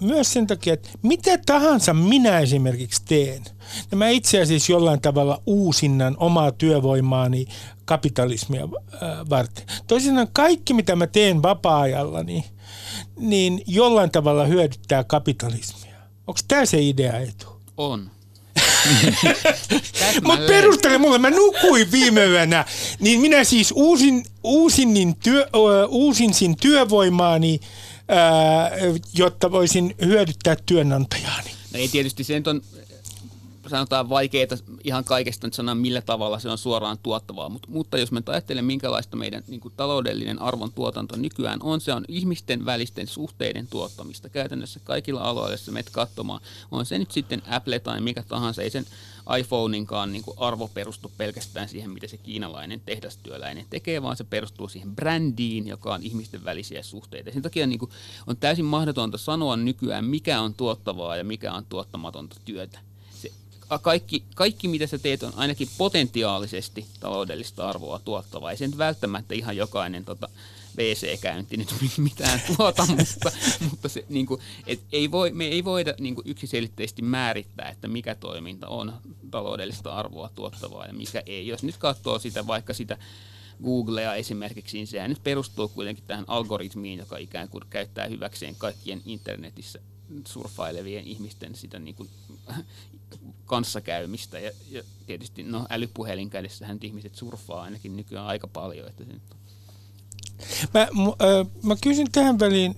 myös 0.00 0.32
sen 0.32 0.46
takia, 0.46 0.74
että 0.74 0.88
mitä 1.02 1.38
tahansa 1.46 1.94
minä 1.94 2.38
esimerkiksi 2.38 3.02
teen, 3.04 3.44
ja 3.90 3.96
mä 3.96 4.08
itse 4.08 4.40
asiassa 4.40 4.72
jollain 4.72 5.00
tavalla 5.00 5.42
uusinnan 5.46 6.16
omaa 6.18 6.52
työvoimaani 6.52 7.46
kapitalismia 7.84 8.68
varten. 9.30 9.64
Toisinaan 9.86 10.28
kaikki, 10.32 10.74
mitä 10.74 10.96
mä 10.96 11.06
teen 11.06 11.42
vapaa-ajallani, 11.42 12.44
niin 13.16 13.62
jollain 13.66 14.10
tavalla 14.10 14.44
hyödyttää 14.44 15.04
kapitalismia. 15.04 15.96
Onko 16.26 16.40
tämä 16.48 16.66
se 16.66 16.82
idea 16.82 17.18
etu? 17.18 17.46
On. 17.76 18.10
Mutta 20.24 20.46
perustele 20.46 20.98
mulle, 20.98 21.18
mä 21.18 21.30
nukuin 21.30 21.92
viime 21.92 22.26
yönä, 22.26 22.64
niin 23.00 23.20
minä 23.20 23.44
siis 23.44 23.72
uusin, 23.76 24.24
uusin, 24.44 24.94
niin 24.94 25.16
työ, 25.16 25.48
uusinsin 25.88 26.56
työvoimaani, 26.56 27.60
jotta 29.14 29.50
voisin 29.50 29.94
hyödyttää 30.04 30.56
työnantajaani. 30.66 31.50
No 31.72 31.78
ei 31.78 31.88
tietysti 31.88 32.24
se 32.24 32.42
on 32.46 32.62
sanotaan 33.70 34.08
vaikeaa 34.08 34.46
ihan 34.84 35.04
kaikesta 35.04 35.46
nyt 35.46 35.54
sanoa, 35.54 35.74
millä 35.74 36.00
tavalla 36.00 36.38
se 36.38 36.48
on 36.48 36.58
suoraan 36.58 36.98
tuottavaa, 37.02 37.48
mutta, 37.48 37.68
mutta 37.70 37.98
jos 37.98 38.12
me 38.12 38.22
ajattelemme, 38.26 38.66
minkälaista 38.66 39.16
meidän 39.16 39.44
niin 39.48 39.60
kuin 39.60 39.74
taloudellinen 39.76 40.42
arvon 40.42 40.72
tuotanto 40.72 41.16
nykyään 41.16 41.62
on, 41.62 41.80
se 41.80 41.92
on 41.92 42.04
ihmisten 42.08 42.64
välisten 42.64 43.06
suhteiden 43.06 43.66
tuottamista. 43.66 44.28
Käytännössä 44.28 44.80
kaikilla 44.84 45.20
aloilla, 45.20 45.50
jos 45.50 45.70
menet 45.70 45.90
katsomaan, 45.90 46.40
on 46.70 46.86
se 46.86 46.98
nyt 46.98 47.10
sitten 47.10 47.42
Apple 47.50 47.78
tai 47.78 48.00
mikä 48.00 48.22
tahansa, 48.22 48.62
ei 48.62 48.70
sen 48.70 48.86
iPhoneinkaan 49.38 50.12
niin 50.12 50.22
kuin 50.22 50.38
arvo 50.38 50.68
perustu 50.68 51.12
pelkästään 51.16 51.68
siihen, 51.68 51.90
mitä 51.90 52.06
se 52.06 52.16
kiinalainen 52.16 52.80
tehdastyöläinen 52.80 53.66
tekee, 53.70 54.02
vaan 54.02 54.16
se 54.16 54.24
perustuu 54.24 54.68
siihen 54.68 54.96
brändiin, 54.96 55.68
joka 55.68 55.94
on 55.94 56.02
ihmisten 56.02 56.44
välisiä 56.44 56.82
suhteita. 56.82 57.30
Sen 57.30 57.42
takia 57.42 57.66
niin 57.66 57.78
kuin, 57.78 57.90
on 58.26 58.36
täysin 58.36 58.64
mahdotonta 58.64 59.18
sanoa 59.18 59.56
nykyään, 59.56 60.04
mikä 60.04 60.40
on 60.40 60.54
tuottavaa 60.54 61.16
ja 61.16 61.24
mikä 61.24 61.52
on 61.52 61.66
tuottamatonta 61.66 62.36
työtä 62.44 62.78
kaikki, 63.78 64.24
kaikki, 64.34 64.68
mitä 64.68 64.86
sä 64.86 64.98
teet, 64.98 65.22
on 65.22 65.32
ainakin 65.36 65.68
potentiaalisesti 65.78 66.86
taloudellista 67.00 67.68
arvoa 67.68 68.00
tuottavaa. 68.04 68.50
Ei 68.50 68.56
se 68.56 68.66
nyt 68.66 68.78
välttämättä 68.78 69.34
ihan 69.34 69.56
jokainen 69.56 70.04
tota, 70.04 70.28
WC-käynti 70.80 71.56
nyt 71.56 71.74
mitään 71.98 72.40
tuota, 72.56 72.86
mutta, 72.86 73.32
mutta 73.70 73.88
se, 73.88 74.04
niin 74.08 74.26
kuin, 74.26 74.40
et 74.66 74.80
ei 74.92 75.10
voi, 75.10 75.30
me 75.30 75.44
ei 75.44 75.64
voida 75.64 75.94
niin 75.98 76.14
kuin 76.14 76.28
yksiselitteisesti 76.28 77.02
määrittää, 77.02 77.68
että 77.68 77.88
mikä 77.88 78.14
toiminta 78.14 78.68
on 78.68 78.92
taloudellista 79.30 79.94
arvoa 79.94 80.30
tuottavaa 80.34 80.86
ja 80.86 80.92
mikä 80.92 81.22
ei. 81.26 81.46
Jos 81.46 81.62
nyt 81.62 81.76
katsoo 81.76 82.18
sitä 82.18 82.46
vaikka 82.46 82.74
sitä 82.74 82.98
Googlea 83.64 84.14
esimerkiksi, 84.14 84.76
niin 84.76 84.86
sehän 84.86 85.10
nyt 85.10 85.22
perustuu 85.22 85.68
kuitenkin 85.68 86.04
tähän 86.06 86.24
algoritmiin, 86.28 86.98
joka 86.98 87.16
ikään 87.16 87.48
kuin 87.48 87.64
käyttää 87.70 88.06
hyväkseen 88.06 88.54
kaikkien 88.56 89.02
internetissä 89.06 89.78
surfailevien 90.26 91.06
ihmisten 91.06 91.54
sitä 91.54 91.78
niin 91.78 91.94
kuin 91.94 92.08
kanssakäymistä. 93.46 94.38
Ja, 94.38 94.50
ja 94.70 94.82
tietysti 95.06 95.42
no, 95.42 95.66
älypuhelin 95.70 96.30
kädessähän 96.30 96.78
ihmiset 96.82 97.14
surffaa 97.14 97.62
ainakin 97.62 97.96
nykyään 97.96 98.26
aika 98.26 98.46
paljon. 98.46 98.88
Että 98.88 99.04
se 99.04 99.12
nyt 99.12 99.22
Mä, 100.74 100.80
äh, 100.80 100.88
mä 101.62 101.76
kysyn 101.80 102.06
tähän 102.12 102.38
väliin, 102.38 102.74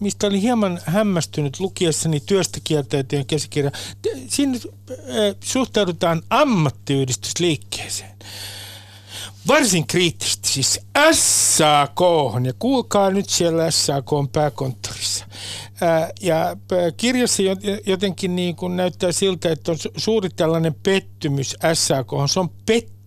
mistä 0.00 0.26
olin 0.26 0.40
hieman 0.40 0.80
hämmästynyt 0.84 1.60
lukiessani 1.60 2.20
työstä 2.20 2.58
kieltäytyjen 2.64 3.26
käsikirja. 3.26 3.70
Siinä 4.28 4.52
äh, 4.54 4.96
suhtaudutaan 5.40 6.22
ammattiyhdistysliikkeeseen 6.30 8.16
varsin 9.48 9.86
kriittisesti, 9.86 10.48
siis 10.48 10.80
SAK, 11.12 12.00
ja 12.44 12.52
kuulkaa 12.58 13.10
nyt 13.10 13.28
siellä 13.28 13.70
SAK 13.70 14.12
on 14.12 14.28
pääkonttorissa. 14.28 15.26
Ja 16.20 16.56
kirjassa 16.96 17.42
jotenkin 17.86 18.36
niin 18.36 18.56
kuin 18.56 18.76
näyttää 18.76 19.12
siltä, 19.12 19.52
että 19.52 19.72
on 19.72 19.78
suuri 19.96 20.28
tällainen 20.30 20.74
pettymys 20.82 21.56
SAK, 21.74 22.08
se 22.32 22.40
on 22.40 22.50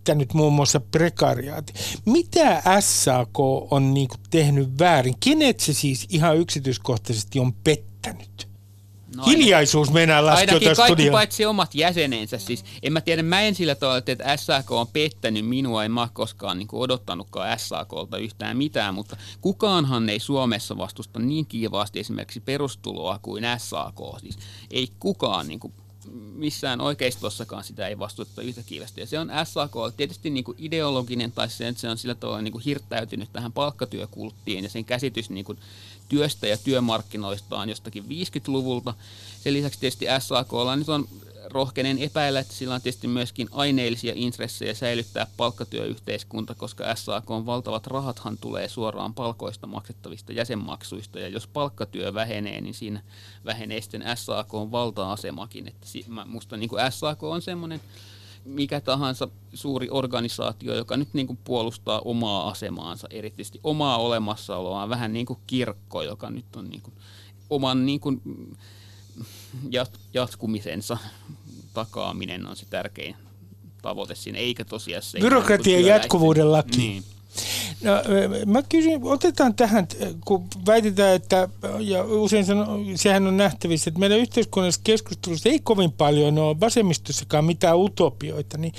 pettänyt 0.03 0.33
muun 0.33 0.53
muassa 0.53 0.79
prekariaati. 0.79 1.73
Mitä 2.05 2.63
SAK 2.79 3.39
on 3.71 3.93
niin 3.93 4.07
kuin 4.07 4.19
tehnyt 4.29 4.79
väärin? 4.79 5.15
Kenet 5.19 5.59
se 5.59 5.73
siis 5.73 6.07
ihan 6.09 6.37
yksityiskohtaisesti 6.37 7.39
on 7.39 7.53
pettänyt? 7.53 8.47
No 9.15 9.23
Hiljaisuus 9.25 9.91
meinaa 9.91 10.25
laskea 10.25 10.39
Ainakin 10.39 10.75
kaikki 10.75 10.93
studioon. 10.93 11.11
paitsi 11.11 11.45
omat 11.45 11.75
jäsenensä. 11.75 12.37
Siis 12.37 12.65
en 12.83 12.93
mä 12.93 13.01
tiedä, 13.01 13.23
mä 13.23 13.41
en 13.41 13.55
sillä 13.55 13.75
tavalla, 13.75 13.97
että 14.07 14.37
SAK 14.37 14.71
on 14.71 14.87
pettänyt 14.87 15.45
minua, 15.45 15.85
en 15.85 15.91
mä 15.91 16.07
koskaan 16.13 16.57
niin 16.57 16.67
odottanutkaan 16.71 17.59
SAKlta 17.59 18.17
yhtään 18.17 18.57
mitään, 18.57 18.93
mutta 18.93 19.17
kukaanhan 19.41 20.09
ei 20.09 20.19
Suomessa 20.19 20.77
vastusta 20.77 21.19
niin 21.19 21.45
kiivaasti 21.45 21.99
esimerkiksi 21.99 22.39
perustuloa 22.39 23.19
kuin 23.21 23.43
SAK. 23.57 23.99
Siis 24.21 24.37
ei 24.71 24.87
kukaan 24.99 25.47
niin 25.47 25.59
kuin 25.59 25.73
missään 26.11 26.81
oikeistossakaan 26.81 27.63
sitä 27.63 27.87
ei 27.87 27.99
vastuuta 27.99 28.41
yhtä 28.41 28.63
kiivästi. 28.63 29.01
Ja 29.01 29.07
se 29.07 29.19
on 29.19 29.31
SAK 29.43 29.71
tietysti 29.97 30.29
niin 30.29 30.43
kuin 30.43 30.57
ideologinen 30.59 31.31
tai 31.31 31.49
se, 31.49 31.67
että 31.67 31.81
se 31.81 31.89
on 31.89 31.97
sillä 31.97 32.15
tavalla 32.15 32.41
niin 32.41 32.51
kuin 32.51 32.63
hirttäytynyt 32.63 33.29
tähän 33.33 33.53
palkkatyökulttiin 33.53 34.63
ja 34.63 34.69
sen 34.69 34.85
käsitys 34.85 35.29
niin 35.29 35.45
kuin 35.45 35.57
työstä 36.09 36.47
ja 36.47 36.57
työmarkkinoista 36.57 37.59
on 37.59 37.69
jostakin 37.69 38.03
50-luvulta. 38.03 38.93
Sen 39.43 39.53
lisäksi 39.53 39.79
tietysti 39.79 40.05
SAKlla 40.19 40.75
nyt 40.75 40.89
on 40.89 41.07
rohkenen 41.53 41.97
epäillä, 41.97 42.39
että 42.39 42.53
sillä 42.53 42.75
on 42.75 42.81
tietysti 42.81 43.07
myöskin 43.07 43.47
aineellisia 43.51 44.13
intressejä 44.15 44.73
säilyttää 44.73 45.27
palkkatyöyhteiskunta, 45.37 46.55
koska 46.55 46.95
SAK 46.95 47.31
on 47.31 47.45
valtavat 47.45 47.87
rahathan 47.87 48.37
tulee 48.37 48.69
suoraan 48.69 49.13
palkoista 49.13 49.67
maksettavista 49.67 50.33
jäsenmaksuista, 50.33 51.19
ja 51.19 51.27
jos 51.27 51.47
palkkatyö 51.47 52.13
vähenee, 52.13 52.61
niin 52.61 52.73
siinä 52.73 53.01
vähenee 53.45 53.81
sitten 53.81 54.03
SAK 54.15 54.53
on 54.53 54.71
valta-asemakin. 54.71 55.67
Että 55.67 55.87
musta 56.25 56.57
niin 56.57 56.69
kuin 56.69 56.91
SAK 56.91 57.23
on 57.23 57.41
semmoinen 57.41 57.81
mikä 58.45 58.81
tahansa 58.81 59.27
suuri 59.53 59.87
organisaatio, 59.91 60.75
joka 60.75 60.97
nyt 60.97 61.13
niin 61.13 61.27
kuin 61.27 61.39
puolustaa 61.43 62.01
omaa 62.05 62.49
asemaansa, 62.49 63.07
erityisesti 63.11 63.59
omaa 63.63 63.97
olemassaoloaan, 63.97 64.89
vähän 64.89 65.13
niin 65.13 65.25
kuin 65.25 65.39
kirkko, 65.47 66.01
joka 66.01 66.29
nyt 66.29 66.55
on 66.55 66.69
niin 66.69 66.81
kuin 66.81 66.93
oman 67.49 67.85
niin 67.85 67.99
kuin 67.99 68.21
jatkumisensa 70.13 70.97
takaaminen 71.73 72.47
on 72.47 72.55
se 72.55 72.65
tärkein 72.69 73.15
tavoite 73.81 74.15
siinä, 74.15 74.37
eikä 74.37 74.65
tosiaan 74.65 75.03
se... 75.03 75.19
Byrokratian 75.19 75.85
jatkuvuuden 75.85 76.51
laki. 76.51 76.77
Niin. 76.77 77.03
No, 77.83 77.91
mä 78.45 78.61
kysyn, 78.69 79.03
otetaan 79.03 79.55
tähän, 79.55 79.87
kun 80.25 80.47
väitetään, 80.65 81.15
että, 81.15 81.49
ja 81.79 82.03
usein 82.03 82.45
sanon, 82.45 82.85
sehän 82.95 83.27
on 83.27 83.37
nähtävissä, 83.37 83.89
että 83.89 83.99
meidän 83.99 84.19
yhteiskunnallisessa 84.19 84.81
keskustelussa 84.83 85.49
ei 85.49 85.59
kovin 85.59 85.91
paljon 85.91 86.37
ole 86.37 86.59
vasemmistossakaan 86.59 87.45
mitään 87.45 87.77
utopioita, 87.77 88.57
niin 88.57 88.73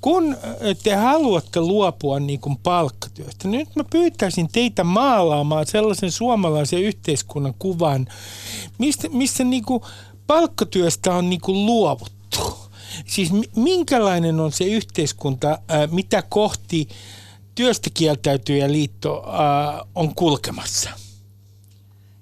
kun 0.00 0.36
te 0.82 0.94
haluatte 0.94 1.60
luopua 1.60 2.20
niin 2.20 2.40
kuin 2.40 2.56
palkkatyöstä, 2.56 3.48
niin 3.48 3.58
nyt 3.58 3.76
mä 3.76 3.84
pyytäisin 3.90 4.48
teitä 4.52 4.84
maalaamaan 4.84 5.66
sellaisen 5.66 6.12
suomalaisen 6.12 6.82
yhteiskunnan 6.82 7.54
kuvan, 7.58 8.06
mistä, 8.78 9.08
missä 9.08 9.44
niin 9.44 9.64
kuin 9.64 9.82
palkkatyöstä 10.26 11.14
on 11.14 11.30
niin 11.30 11.40
kuin 11.40 11.66
luovuttu. 11.66 12.58
Siis 13.06 13.30
minkälainen 13.56 14.40
on 14.40 14.52
se 14.52 14.64
yhteiskunta, 14.64 15.58
mitä 15.90 16.22
kohti 16.22 16.88
työstä 17.58 17.90
kieltäytyjä 17.94 18.72
liitto 18.72 19.24
on 19.94 20.14
kulkemassa? 20.14 20.90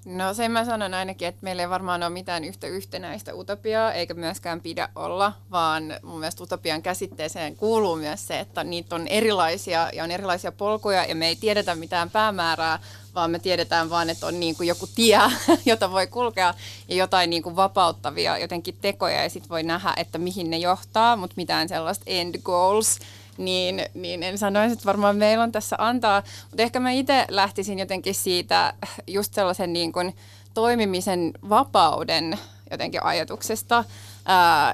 No 0.05 0.35
sen 0.35 0.50
mä 0.50 0.64
sanon 0.64 0.95
ainakin, 0.95 1.28
että 1.28 1.40
meillä 1.43 1.62
ei 1.62 1.71
varmaan 1.71 2.02
ole 2.02 2.11
mitään 2.11 2.45
yhtä 2.45 2.66
yhtenäistä 2.66 3.35
utopiaa, 3.35 3.93
eikä 3.93 4.14
myöskään 4.14 4.61
pidä 4.61 4.88
olla, 4.95 5.33
vaan 5.50 5.83
mun 6.02 6.19
mielestä 6.19 6.43
utopian 6.43 6.83
käsitteeseen 6.83 7.57
kuuluu 7.57 7.97
myös 7.97 8.26
se, 8.26 8.40
että 8.40 8.64
niitä 8.64 8.95
on 8.95 9.09
erilaisia 9.09 9.90
ja 9.93 10.05
on 10.05 10.11
erilaisia 10.11 10.52
polkuja 10.52 11.05
ja 11.05 11.14
me 11.14 11.28
ei 11.28 11.37
tiedetä 11.37 11.75
mitään 11.75 12.11
päämäärää, 12.11 12.78
vaan 13.14 13.31
me 13.31 13.38
tiedetään 13.38 13.90
vaan, 13.90 14.11
että 14.11 14.26
on 14.26 14.40
niin 14.40 14.57
kuin 14.57 14.66
joku 14.66 14.88
tie, 14.95 15.21
jota 15.66 15.90
voi 15.93 16.07
kulkea 16.07 16.55
ja 16.88 16.97
jotain 16.97 17.31
niin 17.31 17.43
kuin 17.43 17.57
vapauttavia 17.57 18.38
jotenkin 18.38 18.76
tekoja 18.81 19.23
ja 19.23 19.31
sitten 19.31 19.50
voi 19.50 19.62
nähdä, 19.62 19.95
että 19.97 20.19
mihin 20.19 20.50
ne 20.50 20.59
johtaa, 20.59 21.16
mutta 21.16 21.35
mitään 21.37 21.69
sellaista 21.69 22.05
end 22.07 22.38
goals 22.43 22.99
niin, 23.38 23.83
niin 23.95 24.23
en 24.23 24.38
sanoisi, 24.38 24.73
että 24.73 24.85
varmaan 24.85 25.16
meillä 25.16 25.45
on 25.45 25.52
tässä 25.52 25.76
antaa, 25.78 26.23
mutta 26.50 26.62
ehkä 26.62 26.81
mä 26.81 26.90
itse 26.90 27.25
lähtisin 27.28 27.78
jotenkin 27.78 28.14
siitä 28.14 28.75
just 29.07 29.35
sellaisen 29.35 29.73
niin 29.73 29.93
kuin 29.93 30.16
toimimisen 30.55 31.33
vapauden 31.49 32.38
jotenkin 32.71 33.05
ajatuksesta, 33.05 33.85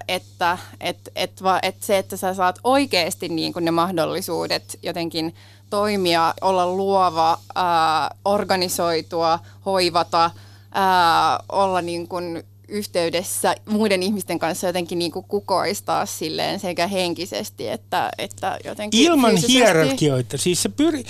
että 0.09 0.59
et, 0.81 0.99
et, 1.17 1.43
va, 1.43 1.59
et 1.63 1.83
se, 1.83 1.99
että 1.99 2.17
sä 2.17 2.35
saat 2.35 2.59
oikeasti 2.65 3.29
niin 3.29 3.53
kuin 3.53 3.65
ne 3.65 3.71
mahdollisuudet 3.71 4.79
jotenkin 4.83 5.35
toimia, 5.71 6.35
olla 6.41 6.67
luova, 6.67 7.39
organisoitua, 8.25 9.39
hoivata, 9.67 10.31
olla 11.49 11.83
niin 11.83 12.09
kuin 12.09 12.45
yhteydessä 12.73 13.55
muiden 13.71 14.03
ihmisten 14.03 14.39
kanssa 14.39 14.67
jotenkin 14.67 14.99
niin 14.99 15.13
kuin 15.13 15.25
kukoistaa 15.29 16.07
silleen 16.07 16.61
sekä 16.61 16.87
henkisesti 16.87 17.69
että, 17.69 18.11
että 18.19 18.59
jotenkin 18.65 19.01
Ilman 19.01 19.31
fyysisesti. 19.31 19.53
hierarkioita. 19.53 20.39
Siis 20.39 20.63
se 20.63 20.69
pyri, 20.69 21.05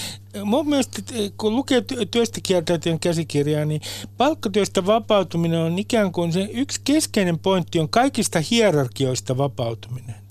mun 0.45 0.69
mielestä 0.69 1.03
kun 1.37 1.57
lukee 1.57 1.85
työstä 2.11 2.41
kieltäytyjän 2.43 3.01
käsikirjaa, 3.01 3.65
niin 3.65 3.81
palkkatyöstä 4.17 4.87
vapautuminen 4.87 5.61
on 5.61 5.79
ikään 5.79 6.13
kuin 6.13 6.33
se 6.33 6.49
yksi 6.53 6.81
keskeinen 6.85 7.39
pointti 7.39 7.81
on 7.81 7.89
kaikista 7.89 8.41
hierarkioista 8.51 9.37
vapautuminen. 9.37 10.22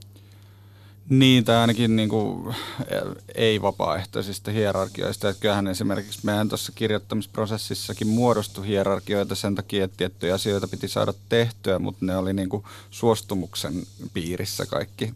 Niin, 1.12 1.44
tai 1.44 1.56
ainakin 1.56 1.96
niin 1.96 2.10
kuin, 2.10 2.56
ei-vapaaehtoisista 3.36 4.52
hierarkioista. 4.52 5.30
Että 5.30 5.42
kyllähän 5.42 5.68
esimerkiksi 5.68 6.20
meidän 6.24 6.50
tuossa 6.50 6.72
kirjoittamisprosessissakin 6.76 8.08
muodostui 8.08 8.68
hierarkioita 8.68 9.36
sen 9.36 9.56
takia, 9.56 9.86
että 9.86 9.98
tiettyjä 9.98 10.34
asioita 10.34 10.68
piti 10.68 10.88
saada 10.88 11.14
tehtyä, 11.30 11.80
mutta 11.80 12.06
ne 12.06 12.18
oli 12.18 12.34
niin 12.34 12.50
kuin 12.50 12.64
suostumuksen 12.92 13.84
piirissä 14.14 14.66
kaikki. 14.66 15.14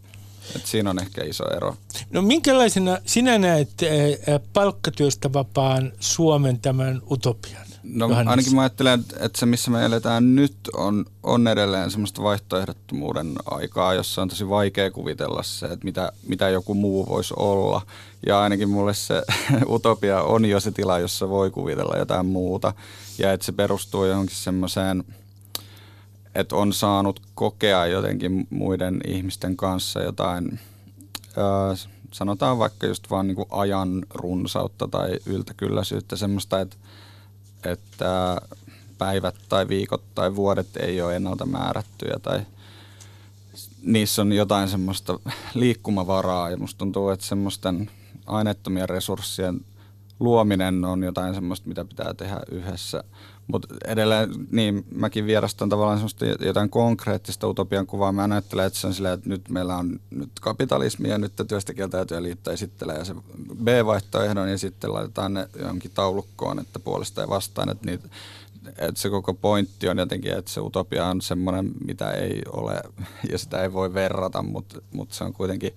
Et 0.56 0.66
siinä 0.66 0.90
on 0.90 0.98
ehkä 0.98 1.24
iso 1.24 1.44
ero. 1.56 1.76
No 2.10 2.22
minkälaisena 2.22 2.98
sinä 3.06 3.38
näet 3.38 3.70
palkkatyöstä 4.52 5.32
vapaan 5.32 5.92
Suomen 6.00 6.60
tämän 6.60 7.02
utopian? 7.10 7.65
No 7.92 8.08
Johannes. 8.08 8.30
ainakin 8.30 8.54
mä 8.54 8.60
ajattelen, 8.60 9.04
että 9.20 9.38
se 9.38 9.46
missä 9.46 9.70
me 9.70 9.84
eletään 9.84 10.34
nyt 10.34 10.54
on, 10.74 11.04
on 11.22 11.48
edelleen 11.48 11.90
semmoista 11.90 12.22
vaihtoehdottomuuden 12.22 13.34
aikaa, 13.50 13.94
jossa 13.94 14.22
on 14.22 14.28
tosi 14.28 14.48
vaikea 14.48 14.90
kuvitella 14.90 15.42
se, 15.42 15.66
että 15.66 15.84
mitä, 15.84 16.12
mitä 16.28 16.48
joku 16.48 16.74
muu 16.74 17.06
voisi 17.08 17.34
olla. 17.36 17.82
Ja 18.26 18.40
ainakin 18.40 18.68
mulle 18.68 18.94
se 18.94 19.22
utopia 19.74 20.22
on 20.22 20.44
jo 20.44 20.60
se 20.60 20.70
tila, 20.70 20.98
jossa 20.98 21.28
voi 21.28 21.50
kuvitella 21.50 21.96
jotain 21.96 22.26
muuta. 22.26 22.72
Ja 23.18 23.32
että 23.32 23.46
se 23.46 23.52
perustuu 23.52 24.04
johonkin 24.04 24.36
semmoiseen, 24.36 25.04
että 26.34 26.56
on 26.56 26.72
saanut 26.72 27.20
kokea 27.34 27.86
jotenkin 27.86 28.46
muiden 28.50 29.00
ihmisten 29.06 29.56
kanssa 29.56 30.00
jotain, 30.00 30.60
öö, 31.38 31.74
sanotaan 32.12 32.58
vaikka 32.58 32.86
just 32.86 33.10
vaan 33.10 33.26
niin 33.26 33.36
kuin 33.36 33.48
ajan 33.50 34.06
runsautta 34.14 34.88
tai 34.88 35.18
yltäkylläisyyttä, 35.26 36.16
semmoista, 36.16 36.60
että 36.60 36.76
että 37.70 38.40
päivät 38.98 39.34
tai 39.48 39.68
viikot 39.68 40.02
tai 40.14 40.36
vuodet 40.36 40.76
ei 40.76 41.02
ole 41.02 41.16
ennalta 41.16 41.46
määrättyjä 41.46 42.16
tai 42.22 42.40
niissä 43.82 44.22
on 44.22 44.32
jotain 44.32 44.68
semmoista 44.68 45.20
liikkumavaraa 45.54 46.50
ja 46.50 46.56
musta 46.56 46.78
tuntuu, 46.78 47.08
että 47.08 47.26
semmoisten 47.26 47.90
aineettomien 48.26 48.88
resurssien 48.88 49.60
luominen 50.20 50.84
on 50.84 51.02
jotain 51.02 51.34
semmoista, 51.34 51.68
mitä 51.68 51.84
pitää 51.84 52.14
tehdä 52.14 52.40
yhdessä. 52.50 53.04
Mutta 53.46 53.68
edelleen, 53.84 54.30
niin 54.50 54.86
mäkin 54.94 55.26
vierastan 55.26 55.68
tavallaan 55.68 55.98
semmoista 55.98 56.24
jotain 56.24 56.70
konkreettista 56.70 57.48
utopian 57.48 57.86
kuvaa. 57.86 58.12
Mä 58.12 58.28
ajattelen, 58.30 58.66
että 58.66 58.78
se 58.78 58.86
on 58.86 58.94
silleen, 58.94 59.14
että 59.14 59.28
nyt 59.28 59.48
meillä 59.48 59.76
on 59.76 60.00
nyt 60.10 60.30
kapitalismi 60.40 61.08
ja 61.08 61.18
nyt 61.18 61.32
työntekijältä 61.48 62.22
liitto 62.22 62.50
esittelee 62.50 62.96
ja 62.96 63.04
se 63.04 63.14
B-vaihtoehdon 63.64 64.50
ja 64.50 64.58
sitten 64.58 64.92
laitetaan 64.92 65.34
ne 65.34 65.48
johonkin 65.58 65.90
taulukkoon, 65.94 66.58
että 66.58 66.78
puolesta 66.78 67.20
ja 67.20 67.28
vastaan, 67.28 67.68
että 67.68 67.86
niitä 67.86 68.08
että 68.78 69.00
se 69.00 69.10
koko 69.10 69.34
pointti 69.34 69.88
on 69.88 69.98
jotenkin, 69.98 70.38
että 70.38 70.50
se 70.50 70.60
utopia 70.60 71.06
on 71.06 71.20
semmoinen, 71.20 71.72
mitä 71.86 72.10
ei 72.10 72.42
ole 72.52 72.82
ja 73.30 73.38
sitä 73.38 73.62
ei 73.62 73.72
voi 73.72 73.94
verrata, 73.94 74.42
mutta, 74.42 74.80
mutta 74.92 75.14
se 75.14 75.24
on 75.24 75.32
kuitenkin 75.32 75.72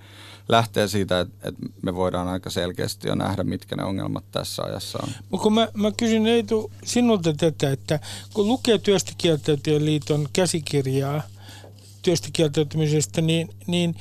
lähtee 0.50 0.88
siitä, 0.88 1.20
että, 1.20 1.50
että 1.50 1.62
me 1.82 1.96
voidaan 1.96 2.28
aika 2.28 2.50
selkeästi 2.50 3.08
jo 3.08 3.16
nähdä, 3.16 3.44
mitkä 3.44 3.76
ne 3.76 3.84
ongelmat 3.84 4.32
tässä 4.32 4.64
ajassa 4.64 5.00
on. 5.04 5.10
Mutta 5.30 5.44
kun 5.44 5.54
mä, 5.54 5.68
mä 5.74 5.92
kysyn 5.92 6.28
Eitu 6.28 6.72
sinulta 6.84 7.34
tätä, 7.34 7.72
että 7.72 8.00
kun 8.34 8.48
lukee 8.48 8.78
Työstökieltäytyjän 8.78 9.86
liiton 9.86 10.28
käsikirjaa 10.34 11.22
työstökieltäytymisestä, 12.02 13.22
niin, 13.22 13.50
niin 13.68 13.96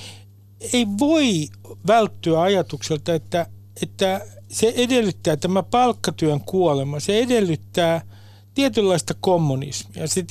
ei 0.73 0.87
voi 0.99 1.49
välttyä 1.87 2.41
ajatukselta, 2.41 3.15
että, 3.15 3.47
että 3.83 4.21
se 4.49 4.73
edellyttää 4.77 5.37
tämä 5.37 5.63
palkkatyön 5.63 6.41
kuolema, 6.41 7.01
se 7.01 7.19
edellyttää– 7.19 8.01
tietynlaista 8.59 9.15
kommunismia. 9.21 10.07
Se 10.07 10.25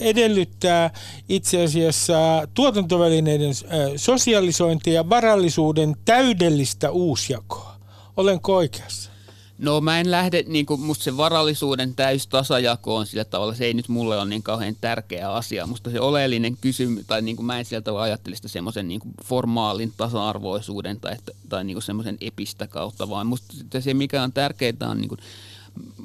edellyttää 0.00 0.90
itse 1.28 1.64
asiassa 1.64 2.14
tuotantovälineiden 2.54 3.52
sosialisointia 3.96 4.92
ja 4.92 5.08
varallisuuden 5.08 5.96
täydellistä 6.04 6.90
uusjakoa. 6.90 7.76
Olenko 8.16 8.56
oikeassa? 8.56 9.10
No 9.58 9.80
mä 9.80 10.00
en 10.00 10.10
lähde, 10.10 10.44
niin 10.46 10.66
kuin 10.66 10.80
musta 10.80 11.04
se 11.04 11.16
varallisuuden 11.16 11.94
täys 11.94 12.26
tasajakoon 12.26 13.06
sillä 13.06 13.24
tavalla, 13.24 13.54
se 13.54 13.64
ei 13.64 13.74
nyt 13.74 13.88
mulle 13.88 14.16
ole 14.16 14.28
niin 14.28 14.42
kauhean 14.42 14.76
tärkeä 14.80 15.32
asia. 15.32 15.66
Musta 15.66 15.90
se 15.90 16.00
oleellinen 16.00 16.56
kysymys, 16.56 17.04
tai 17.06 17.22
niin 17.22 17.36
kuin 17.36 17.46
mä 17.46 17.58
en 17.58 17.64
sillä 17.64 17.82
tavalla 17.82 18.04
ajattele 18.04 18.36
sitä 18.36 18.48
semmoisen 18.48 18.88
niin 18.88 19.00
formaalin 19.24 19.92
tasa-arvoisuuden 19.96 21.00
tai, 21.00 21.16
tai 21.48 21.64
niin 21.64 21.82
semmoisen 21.82 22.18
epistä 22.20 22.66
kautta, 22.66 23.08
vaan 23.08 23.26
musta 23.26 23.54
se 23.80 23.94
mikä 23.94 24.22
on 24.22 24.32
tärkeää 24.32 24.90
on 24.90 24.98
niin 24.98 25.08
kuin 25.08 25.20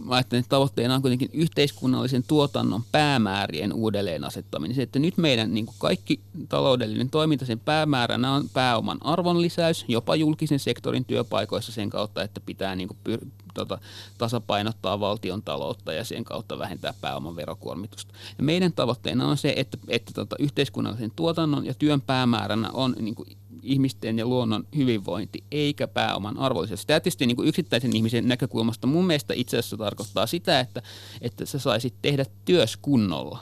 mä 0.05 0.15
ajattelen, 0.15 0.39
että 0.39 0.49
tavoitteena 0.49 0.95
on 0.95 1.01
kuitenkin 1.01 1.29
yhteiskunnallisen 1.33 2.23
tuotannon 2.27 2.83
päämäärien 2.91 3.73
uudelleen 3.73 4.23
asettaminen. 4.23 4.75
Se, 4.75 4.81
että 4.81 4.99
nyt 4.99 5.17
meidän 5.17 5.53
niin 5.53 5.65
kuin 5.65 5.75
kaikki 5.79 6.19
taloudellinen 6.49 7.09
toiminta, 7.09 7.45
sen 7.45 7.59
päämääränä 7.59 8.31
on 8.31 8.49
pääoman 8.53 8.97
arvonlisäys, 9.01 9.85
jopa 9.87 10.15
julkisen 10.15 10.59
sektorin 10.59 11.05
työpaikoissa 11.05 11.71
sen 11.71 11.89
kautta, 11.89 12.23
että 12.23 12.41
pitää 12.45 12.75
niin 12.75 12.87
kuin 12.87 12.97
pyr- 13.09 13.27
tota, 13.53 13.79
tasapainottaa 14.17 14.99
valtion 14.99 15.41
taloutta 15.41 15.93
ja 15.93 16.03
sen 16.03 16.23
kautta 16.23 16.59
vähentää 16.59 16.93
pääoman 17.01 17.35
verokuormitusta. 17.35 18.13
Ja 18.37 18.43
meidän 18.43 18.73
tavoitteena 18.73 19.27
on 19.27 19.37
se, 19.37 19.53
että, 19.57 19.77
että 19.87 20.11
tota, 20.13 20.35
yhteiskunnallisen 20.39 21.11
tuotannon 21.15 21.65
ja 21.65 21.73
työn 21.73 22.01
päämääränä 22.01 22.69
on 22.73 22.95
niin 22.99 23.15
kuin 23.15 23.37
ihmisten 23.65 24.19
ja 24.19 24.25
luonnon 24.25 24.67
hyvinvointi, 24.75 25.43
eikä 25.51 25.87
pääoman 25.87 26.37
arvollisuus. 26.37 26.85
Tämä 26.85 26.99
tietysti 26.99 27.25
niin 27.25 27.35
kuin 27.35 27.47
yksittäisen 27.47 27.95
ihmisen 27.95 28.27
näkökulmasta 28.27 28.87
mun 28.87 29.07
mielestä 29.07 29.33
itse 29.33 29.57
asiassa 29.57 29.77
tarkoittaa 29.77 30.27
sitä, 30.27 30.59
että, 30.59 30.81
että 31.21 31.45
sä 31.45 31.59
saisit 31.59 31.93
tehdä 32.01 32.25
työs 32.45 32.77
kunnolla. 32.77 33.39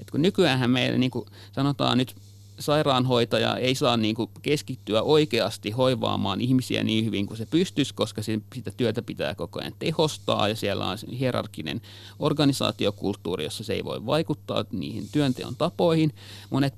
Et 0.00 0.10
kun 0.10 0.22
nykyäänhän 0.22 0.70
meillä 0.70 0.98
niin 0.98 1.10
kuin 1.10 1.26
sanotaan 1.52 1.98
nyt 1.98 2.16
sairaanhoitaja 2.58 3.56
ei 3.56 3.74
saa 3.74 3.96
niin 3.96 4.14
kuin 4.14 4.30
keskittyä 4.42 5.02
oikeasti 5.02 5.70
hoivaamaan 5.70 6.40
ihmisiä 6.40 6.82
niin 6.82 7.04
hyvin 7.04 7.26
kuin 7.26 7.38
se 7.38 7.46
pystyisi, 7.46 7.94
koska 7.94 8.22
sitä 8.22 8.70
työtä 8.76 9.02
pitää 9.02 9.34
koko 9.34 9.60
ajan 9.60 9.72
tehostaa 9.78 10.48
ja 10.48 10.56
siellä 10.56 10.86
on 10.86 10.98
hierarkinen 11.18 11.80
organisaatiokulttuuri, 12.18 13.44
jossa 13.44 13.64
se 13.64 13.72
ei 13.72 13.84
voi 13.84 14.06
vaikuttaa 14.06 14.64
niihin 14.72 15.08
työnteon 15.12 15.56
tapoihin. 15.56 16.14
Monet 16.50 16.74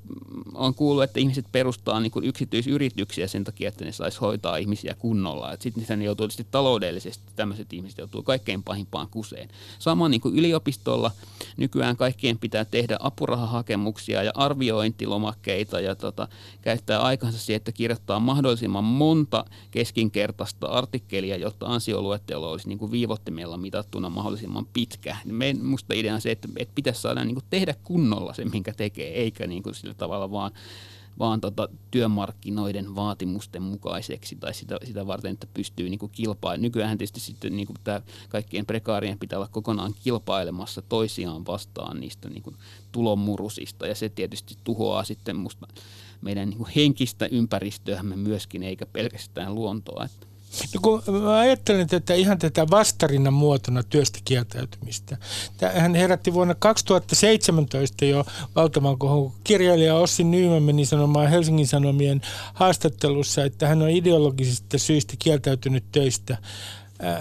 on 0.54 0.74
kuullut, 0.74 1.04
että 1.04 1.20
ihmiset 1.20 1.46
perustaa 1.52 2.00
niin 2.00 2.10
kuin 2.10 2.24
yksityisyrityksiä 2.24 3.26
sen 3.26 3.44
takia, 3.44 3.68
että 3.68 3.84
ne 3.84 3.92
saisi 3.92 4.18
hoitaa 4.20 4.56
ihmisiä 4.56 4.94
kunnolla. 4.98 5.56
Sitten 5.60 5.98
ne 5.98 6.04
joutuu 6.04 6.26
tietysti 6.26 6.46
taloudellisesti, 6.50 7.24
tämmöiset 7.36 7.72
ihmiset 7.72 7.98
joutuu 7.98 8.22
kaikkein 8.22 8.62
pahimpaan 8.62 9.08
kuseen. 9.08 9.48
Sama 9.78 10.08
niin 10.08 10.20
kuin 10.20 10.38
yliopistolla 10.38 11.10
nykyään 11.56 11.96
kaikkien 11.96 12.38
pitää 12.38 12.64
tehdä 12.64 12.96
apurahahakemuksia 13.00 14.22
ja 14.22 14.32
arviointilomakkeita 14.34 15.67
ja 15.76 15.94
tota, 15.94 16.28
käyttää 16.62 17.00
aikansa 17.00 17.38
siihen, 17.38 17.56
että 17.56 17.72
kirjoittaa 17.72 18.20
mahdollisimman 18.20 18.84
monta 18.84 19.44
keskinkertaista 19.70 20.66
artikkelia, 20.66 21.36
jotta 21.36 21.66
ansioluettelo 21.66 22.50
olisi 22.50 22.68
niin 22.68 22.78
kuin 22.78 22.90
viivottimella 22.90 23.56
mitattuna 23.56 24.10
mahdollisimman 24.10 24.66
pitkä. 24.72 25.16
Minusta 25.24 25.94
idea 25.94 26.14
on 26.14 26.20
se, 26.20 26.30
että, 26.30 26.48
että 26.56 26.74
pitäisi 26.74 27.00
saada 27.00 27.24
niin 27.24 27.34
kuin 27.34 27.46
tehdä 27.50 27.74
kunnolla 27.84 28.34
se, 28.34 28.44
minkä 28.44 28.72
tekee, 28.72 29.14
eikä 29.14 29.46
niin 29.46 29.62
kuin 29.62 29.74
sillä 29.74 29.94
tavalla 29.94 30.30
vaan 30.30 30.52
vaan 31.18 31.40
tota 31.40 31.68
työmarkkinoiden 31.90 32.94
vaatimusten 32.94 33.62
mukaiseksi 33.62 34.36
tai 34.36 34.54
sitä, 34.54 34.78
sitä 34.84 35.06
varten, 35.06 35.32
että 35.32 35.46
pystyy 35.54 35.88
niin 35.88 36.10
kilpailemaan. 36.12 36.62
Nykyään 36.62 36.98
tietysti 36.98 37.20
sitten 37.20 37.56
niin 37.56 37.68
tämä 37.84 38.00
kaikkien 38.28 38.66
prekaarien 38.66 39.18
pitää 39.18 39.38
olla 39.38 39.48
kokonaan 39.48 39.94
kilpailemassa 40.02 40.82
toisiaan 40.82 41.46
vastaan 41.46 42.00
niistä 42.00 42.30
niin 42.30 42.56
tulomurusista 42.92 43.86
ja 43.86 43.94
se 43.94 44.08
tietysti 44.08 44.56
tuhoaa 44.64 45.04
sitten 45.04 45.36
musta 45.36 45.66
meidän 46.20 46.50
niin 46.50 46.66
henkistä 46.76 47.26
ympäristöämme 47.30 48.16
myöskin 48.16 48.62
eikä 48.62 48.86
pelkästään 48.86 49.54
luontoa. 49.54 50.04
Että 50.04 50.26
No 50.74 50.80
kun 50.82 51.02
mä 51.22 51.38
ajattelen 51.38 51.86
tätä 51.86 52.14
ihan 52.14 52.38
tätä 52.38 52.66
vastarinnan 52.70 53.32
muotona 53.32 53.82
työstä 53.82 54.18
kieltäytymistä. 54.24 55.16
Hän 55.74 55.94
herätti 55.94 56.32
vuonna 56.32 56.54
2017 56.54 58.04
jo 58.04 58.24
valtavan 58.56 58.98
kohon. 58.98 59.32
Kirjailija 59.44 59.94
Ossi 59.94 60.24
Nyymä 60.24 60.60
meni 60.60 60.86
sanomaan 60.86 61.28
Helsingin 61.28 61.66
Sanomien 61.66 62.20
haastattelussa, 62.54 63.44
että 63.44 63.68
hän 63.68 63.82
on 63.82 63.90
ideologisista 63.90 64.78
syistä 64.78 65.14
kieltäytynyt 65.18 65.84
töistä. 65.92 66.38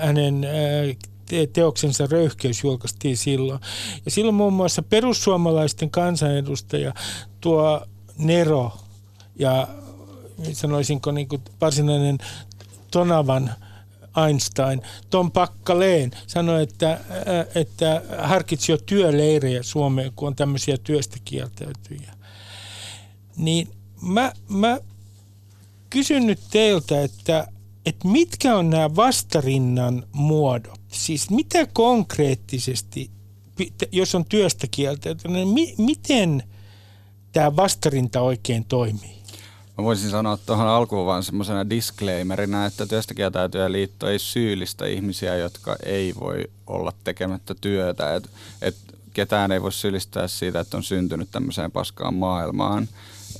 Hänen 0.01 0.47
teoksensa 1.53 2.07
röyhkeys 2.11 2.63
julkaistiin 2.63 3.17
silloin. 3.17 3.59
Ja 4.05 4.11
silloin 4.11 4.35
muun 4.35 4.53
muassa 4.53 4.81
perussuomalaisten 4.81 5.89
kansanedustaja 5.89 6.93
tuo 7.41 7.81
Nero 8.17 8.73
ja 9.39 9.67
sanoisinko 10.53 11.11
niin 11.11 11.27
kuin 11.27 11.41
varsinainen 11.61 12.17
Tonavan 12.91 13.51
Einstein, 14.25 14.81
Tom 15.09 15.31
Pakkaleen 15.31 16.11
sanoi, 16.27 16.63
että, 16.63 16.91
äh, 16.91 16.99
että 17.55 18.01
harkitsi 18.17 18.71
jo 18.71 18.77
työleirejä 18.77 19.63
Suomeen, 19.63 20.11
kun 20.15 20.27
on 20.27 20.35
tämmöisiä 20.35 20.77
työstä 20.77 21.17
kieltäytyjiä. 21.25 22.13
Niin 23.37 23.67
mä, 24.01 24.33
mä 24.49 24.79
kysyn 25.89 26.25
nyt 26.25 26.39
teiltä, 26.51 27.03
että, 27.03 27.47
että 27.85 28.07
mitkä 28.07 28.57
on 28.57 28.69
nämä 28.69 28.95
vastarinnan 28.95 30.03
muodot? 30.11 30.81
Siis 30.87 31.29
mitä 31.29 31.67
konkreettisesti, 31.73 33.11
jos 33.91 34.15
on 34.15 34.25
työstä 34.25 34.67
kieltäytynyt, 34.71 35.49
niin 35.49 35.75
miten 35.77 36.43
tämä 37.31 37.55
vastarinta 37.55 38.21
oikein 38.21 38.65
toimii? 38.65 39.16
Mä 39.77 39.83
voisin 39.83 40.09
sanoa 40.09 40.37
tuohon 40.37 40.67
alkuun 40.67 41.05
vaan 41.05 41.23
semmoisena 41.23 41.69
disclaimerina, 41.69 42.65
että 42.65 42.85
työstäkieltäytyjä 42.85 43.71
liitto 43.71 44.09
ei 44.09 44.19
syyllistä 44.19 44.85
ihmisiä, 44.85 45.35
jotka 45.35 45.75
ei 45.85 46.13
voi 46.19 46.43
olla 46.67 46.93
tekemättä 47.03 47.55
työtä. 47.61 48.15
Et, 48.15 48.29
et 48.61 48.75
ketään 49.13 49.51
ei 49.51 49.61
voi 49.61 49.71
syyllistää 49.71 50.27
siitä, 50.27 50.59
että 50.59 50.77
on 50.77 50.83
syntynyt 50.83 51.31
tämmöiseen 51.31 51.71
paskaan 51.71 52.13
maailmaan. 52.13 52.87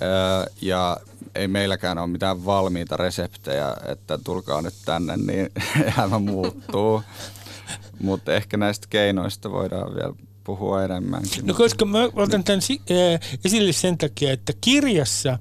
Öö, 0.01 0.45
ja 0.61 0.97
ei 1.35 1.47
meilläkään 1.47 1.97
ole 1.97 2.07
mitään 2.07 2.45
valmiita 2.45 2.97
reseptejä, 2.97 3.75
että 3.85 4.17
tulkaa 4.17 4.61
nyt 4.61 4.75
tänne, 4.85 5.17
niin 5.17 5.49
elämä 5.97 6.19
muuttuu. 6.19 7.03
Mutta 7.99 8.33
ehkä 8.33 8.57
näistä 8.57 8.87
keinoista 8.89 9.51
voidaan 9.51 9.95
vielä 9.95 10.13
puhua 10.47 10.83
enemmänkin. 10.83 11.47
No 11.47 11.53
koska 11.53 11.85
mä 11.85 12.03
otan 12.15 12.43
tämän 12.43 12.61
esille 13.45 13.71
sen 13.71 13.97
takia, 13.97 14.31
että 14.31 14.53
kirjassa 14.61 15.39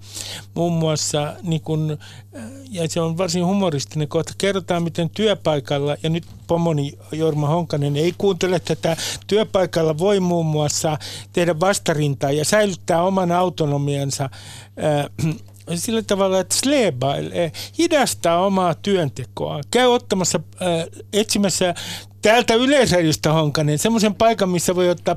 muun 0.54 0.72
muassa, 0.72 1.34
niin 1.42 1.60
kun, 1.60 1.98
ja 2.70 2.88
se 2.88 3.00
on 3.00 3.18
varsin 3.18 3.46
humoristinen 3.46 4.08
kohta, 4.08 4.32
kerrotaan 4.38 4.82
miten 4.82 5.10
työpaikalla, 5.10 5.96
ja 6.02 6.10
nyt 6.10 6.24
pomoni 6.46 6.98
Jorma 7.12 7.48
Honkanen 7.48 7.96
ei 7.96 8.14
kuuntele 8.18 8.60
tätä, 8.60 8.96
työpaikalla 9.26 9.98
voi 9.98 10.20
muun 10.20 10.46
muassa 10.46 10.98
tehdä 11.32 11.60
vastarintaa 11.60 12.32
ja 12.32 12.44
säilyttää 12.44 13.02
oman 13.02 13.32
autonomiansa 13.32 14.30
sillä 15.74 16.02
tavalla, 16.02 16.40
että 16.40 16.56
sleebailee, 16.56 17.52
hidastaa 17.78 18.46
omaa 18.46 18.74
työntekoa, 18.74 19.60
käy 19.70 19.86
ottamassa, 19.86 20.40
äh, 20.62 20.68
etsimässä 21.12 21.74
täältä 22.22 22.54
yleisradiosta 22.54 23.32
Honkanen 23.32 23.78
semmoisen 23.78 24.14
paikan, 24.14 24.48
missä 24.48 24.74
voi 24.74 24.90
ottaa 24.90 25.16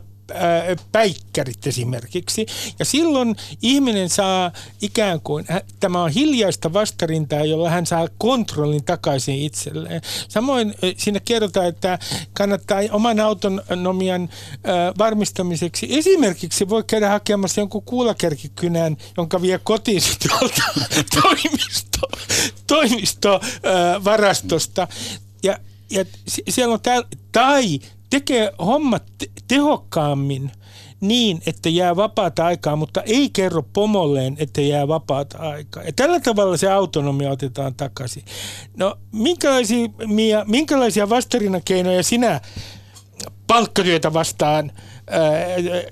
päikkärit 0.91 1.67
esimerkiksi. 1.67 2.45
Ja 2.79 2.85
silloin 2.85 3.35
ihminen 3.62 4.09
saa 4.09 4.51
ikään 4.81 5.21
kuin, 5.21 5.45
tämä 5.79 6.03
on 6.03 6.12
hiljaista 6.12 6.73
vastarintaa, 6.73 7.45
jolla 7.45 7.69
hän 7.69 7.85
saa 7.85 8.07
kontrollin 8.17 8.83
takaisin 8.83 9.35
itselleen. 9.35 10.01
Samoin 10.27 10.75
siinä 10.97 11.19
kerrotaan, 11.19 11.67
että 11.67 11.99
kannattaa 12.33 12.79
oman 12.91 13.19
autonomian 13.19 14.29
varmistamiseksi 14.97 15.88
esimerkiksi 15.97 16.69
voi 16.69 16.83
käydä 16.83 17.09
hakemassa 17.09 17.62
jonkun 17.62 17.83
kuulakärkikynän, 17.83 18.97
jonka 19.17 19.41
vie 19.41 19.59
kotiin 19.63 20.01
toimisto, 21.21 22.07
toimisto 22.67 23.39
varastosta. 24.03 24.88
Ja, 25.91 26.06
siellä 26.49 26.73
on 26.73 26.82
täällä, 26.82 27.08
tai 27.32 27.80
tekee 28.10 28.52
hommat 28.60 29.04
tehokkaammin 29.47 30.52
niin, 31.02 31.41
että 31.45 31.69
jää 31.69 31.95
vapaata 31.95 32.45
aikaa, 32.45 32.75
mutta 32.75 33.02
ei 33.02 33.30
kerro 33.30 33.63
pomolleen, 33.73 34.36
että 34.39 34.62
jää 34.62 34.88
vapaata 34.88 35.38
aikaa. 35.38 35.84
Ja 35.84 35.93
tällä 35.95 36.19
tavalla 36.19 36.58
se 36.58 36.71
autonomia 36.71 37.32
otetaan 37.32 37.75
takaisin. 37.75 38.23
No, 38.78 38.97
minkälaisia, 39.12 39.88
Mia, 40.08 40.45
minkälaisia 40.47 41.10
vastarinakeinoja 41.10 42.04
sinä 42.04 42.41
palkkatyötä 43.47 44.13
vastaan 44.13 44.71
ää, 45.10 45.32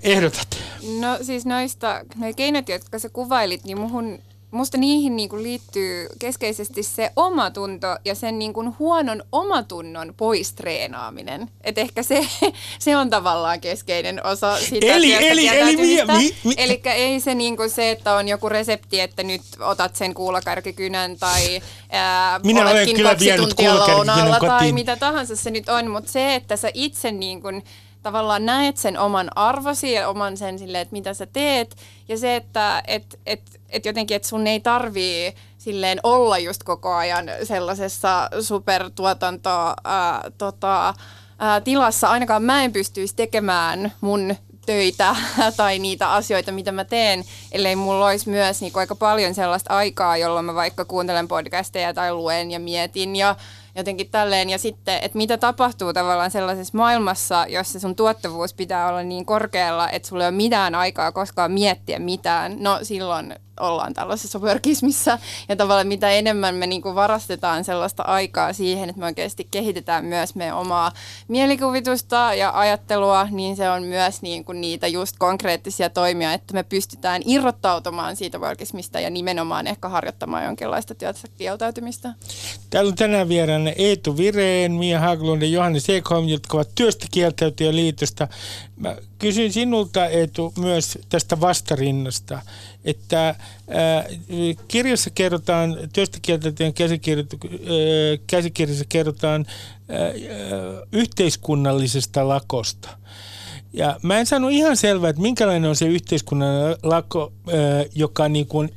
ehdotat? 0.03 0.57
No 0.99 1.17
siis 1.21 1.45
noista, 1.45 2.05
noista 2.15 2.37
keinot, 2.37 2.69
jotka 2.69 2.99
sä 2.99 3.09
kuvailit, 3.09 3.63
niin 3.63 3.79
muhun 3.79 4.19
musta 4.51 4.77
niihin 4.77 5.15
niin 5.15 5.29
kuin 5.29 5.43
liittyy 5.43 6.07
keskeisesti 6.19 6.83
se 6.83 7.11
omatunto 7.15 7.87
ja 8.05 8.15
sen 8.15 8.39
niin 8.39 8.53
kuin 8.53 8.75
huonon 8.79 9.23
omatunnon 9.31 10.13
poistreenaaminen. 10.17 11.49
Et 11.63 11.77
ehkä 11.77 12.03
se, 12.03 12.27
se 12.79 12.97
on 12.97 13.09
tavallaan 13.09 13.61
keskeinen 13.61 14.25
osa 14.25 14.57
sitä 14.57 14.85
eli, 14.85 15.13
eli, 15.13 15.47
eli, 15.47 15.75
mi, 15.75 16.03
mi, 16.17 16.35
mi. 16.43 16.53
eli 16.57 16.81
ei 16.85 17.19
se 17.19 17.35
niin 17.35 17.57
kuin 17.57 17.69
se, 17.69 17.91
että 17.91 18.13
on 18.13 18.27
joku 18.27 18.49
resepti, 18.49 18.99
että 18.99 19.23
nyt 19.23 19.41
otat 19.59 19.95
sen 19.95 20.13
kuulakärkikynän 20.13 21.17
tai 21.17 21.61
ää, 21.89 22.39
Minä 22.43 22.69
olen 22.69 22.95
kyllä 22.95 23.19
vienyt 23.19 23.53
kuulakärkikynän 23.53 24.41
Tai 24.41 24.71
mitä 24.71 24.95
tahansa 24.95 25.35
se 25.35 25.51
nyt 25.51 25.69
on, 25.69 25.91
mutta 25.91 26.11
se, 26.11 26.35
että 26.35 26.57
sä 26.57 26.71
itse 26.73 27.11
niin 27.11 27.41
kuin, 27.41 27.63
tavallaan 28.03 28.45
näet 28.45 28.77
sen 28.77 28.99
oman 28.99 29.29
arvosi 29.35 29.91
ja 29.91 30.09
oman 30.09 30.37
sen 30.37 30.59
silleen, 30.59 30.81
että 30.81 30.93
mitä 30.93 31.13
sä 31.13 31.25
teet. 31.25 31.75
Ja 32.07 32.17
se, 32.17 32.35
että 32.35 32.83
et, 32.87 33.19
et, 33.25 33.41
et 33.69 33.85
jotenkin, 33.85 34.15
että 34.15 34.27
sun 34.27 34.47
ei 34.47 34.59
tarvii 34.59 35.33
silleen 35.57 35.99
olla 36.03 36.37
just 36.37 36.63
koko 36.63 36.93
ajan 36.93 37.25
sellaisessa 37.43 38.29
supertuotanto 38.41 39.49
ää, 39.83 40.31
tota, 40.37 40.93
ää, 41.39 41.61
tilassa. 41.61 42.07
Ainakaan 42.07 42.43
mä 42.43 42.63
en 42.63 42.73
pystyisi 42.73 43.15
tekemään 43.15 43.91
mun 44.01 44.35
töitä 44.67 45.15
tai 45.57 45.79
niitä 45.79 46.11
asioita, 46.11 46.51
mitä 46.51 46.71
mä 46.71 46.85
teen, 46.85 47.23
ellei 47.51 47.75
mulla 47.75 48.05
olisi 48.05 48.29
myös 48.29 48.61
niin 48.61 48.71
aika 48.75 48.95
paljon 48.95 49.35
sellaista 49.35 49.73
aikaa, 49.73 50.17
jolloin 50.17 50.45
mä 50.45 50.53
vaikka 50.55 50.85
kuuntelen 50.85 51.27
podcasteja 51.27 51.93
tai 51.93 52.13
luen 52.13 52.51
ja 52.51 52.59
mietin 52.59 53.15
ja 53.15 53.35
jotenkin 53.77 54.09
tälleen. 54.09 54.49
Ja 54.49 54.57
sitten, 54.57 54.99
että 55.01 55.17
mitä 55.17 55.37
tapahtuu 55.37 55.93
tavallaan 55.93 56.31
sellaisessa 56.31 56.77
maailmassa, 56.77 57.45
jossa 57.49 57.79
sun 57.79 57.95
tuottavuus 57.95 58.53
pitää 58.53 58.89
olla 58.89 59.03
niin 59.03 59.25
korkealla, 59.25 59.89
että 59.89 60.07
sulla 60.07 60.23
ei 60.23 60.29
ole 60.29 60.35
mitään 60.35 60.75
aikaa 60.75 61.11
koskaan 61.11 61.51
miettiä 61.51 61.99
mitään. 61.99 62.55
No 62.59 62.79
silloin 62.83 63.35
ollaan 63.59 63.93
tällaisessa 63.93 64.39
workismissa. 64.39 65.19
Ja 65.49 65.55
tavallaan 65.55 65.87
mitä 65.87 66.11
enemmän 66.11 66.55
me 66.55 66.67
niin 66.67 66.81
varastetaan 66.83 67.63
sellaista 67.63 68.03
aikaa 68.03 68.53
siihen, 68.53 68.89
että 68.89 68.99
me 68.99 69.05
oikeasti 69.05 69.47
kehitetään 69.51 70.05
myös 70.05 70.35
meidän 70.35 70.57
omaa 70.57 70.91
mielikuvitusta 71.27 72.33
ja 72.33 72.51
ajattelua, 72.59 73.27
niin 73.31 73.55
se 73.55 73.69
on 73.69 73.83
myös 73.83 74.21
niin 74.21 74.45
kuin 74.45 74.61
niitä 74.61 74.87
just 74.87 75.15
konkreettisia 75.19 75.89
toimia, 75.89 76.33
että 76.33 76.53
me 76.53 76.63
pystytään 76.63 77.21
irrottautumaan 77.25 78.15
siitä 78.15 78.39
workismista 78.39 78.99
ja 78.99 79.09
nimenomaan 79.09 79.67
ehkä 79.67 79.89
harjoittamaan 79.89 80.43
jonkinlaista 80.43 80.95
työtä 80.95 81.19
kieltäytymistä. 81.37 82.13
Täällä 82.69 82.89
on 82.89 82.95
tänään 82.95 83.29
vieraana 83.29 83.71
Eetu 83.75 84.17
Vireen, 84.17 84.71
Mia 84.71 84.99
Haglund 84.99 85.41
ja 85.41 85.47
Johannes 85.47 85.89
Ekholm, 85.89 86.27
jotka 86.27 86.57
ovat 86.57 86.75
työstä 86.75 87.07
liitosta. 87.71 88.27
Mä 88.77 88.95
kysyn 89.19 89.53
sinulta 89.53 90.05
Eetu 90.07 90.53
myös 90.59 90.97
tästä 91.09 91.41
vastarinnasta, 91.41 92.41
että 92.85 93.35
ää, 93.69 94.05
kirjassa 94.67 95.09
kerrotaan, 95.09 95.77
työstä 95.93 96.17
kieltäytyjien 96.21 96.73
käsikirjassa 98.27 98.85
kerrotaan 98.89 99.45
ää, 99.89 99.97
yhteiskunnallisesta 100.91 102.27
lakosta. 102.27 102.89
Ja 103.73 103.99
mä 104.03 104.19
en 104.19 104.25
sano 104.25 104.49
ihan 104.49 104.77
selvää, 104.77 105.09
että 105.09 105.21
minkälainen 105.21 105.69
on 105.69 105.75
se 105.75 105.85
yhteiskunnallinen 105.85 106.77
lako, 106.83 107.33
joka 107.95 108.29
niin 108.29 108.47
kuin, 108.47 108.71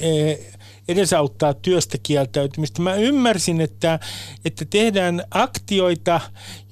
edesauttaa 0.91 1.55
työstä 1.55 1.99
kieltäytymistä. 2.03 2.83
Mä 2.83 2.95
ymmärsin, 2.95 3.61
että, 3.61 3.99
että 4.45 4.65
tehdään 4.71 5.23
aktioita, 5.31 6.21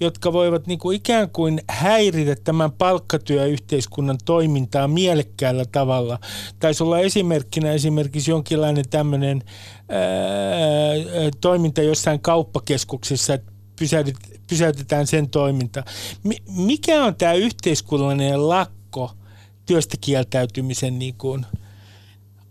jotka 0.01 0.33
voivat 0.33 0.67
niin 0.67 0.79
kuin 0.79 0.97
ikään 0.97 1.31
kuin 1.31 1.61
häiritä 1.69 2.37
tämän 2.45 2.73
palkkatyöyhteiskunnan 2.73 4.19
toimintaa 4.25 4.89
mielekkäällä 4.89 5.65
tavalla. 5.73 6.19
Taisi 6.59 6.83
olla 6.83 6.99
esimerkkinä 6.99 7.73
esimerkiksi 7.73 8.31
jonkinlainen 8.31 8.85
tämmöinen 8.91 9.43
toiminta 11.41 11.83
jossain 11.83 12.21
kauppakeskuksessa, 12.21 13.35
että 13.35 13.53
pysäytetään 14.47 15.07
sen 15.07 15.31
toiminta. 15.31 15.85
Mikä 16.49 17.05
on 17.05 17.15
tämä 17.15 17.33
yhteiskunnallinen 17.33 18.49
lakko 18.49 19.11
työstä 19.67 19.97
kieltäytymisen 20.01 20.99
niin 20.99 21.15
kuin– 21.15 21.47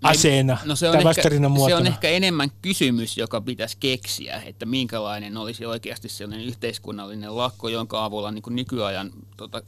aseena 0.03 0.57
no 0.65 0.75
se 0.75 0.89
on 0.89 0.93
tai 0.93 1.11
ehkä, 1.17 1.29
Se 1.67 1.75
on 1.75 1.87
ehkä 1.87 2.09
enemmän 2.09 2.51
kysymys, 2.61 3.17
joka 3.17 3.41
pitäisi 3.41 3.77
keksiä, 3.79 4.41
että 4.45 4.65
minkälainen 4.65 5.37
olisi 5.37 5.65
oikeasti 5.65 6.09
sellainen 6.09 6.47
yhteiskunnallinen 6.47 7.37
lakko, 7.37 7.69
jonka 7.69 8.05
avulla 8.05 8.31
niin 8.31 8.43
nykyajan 8.49 9.11
tota, 9.37 9.61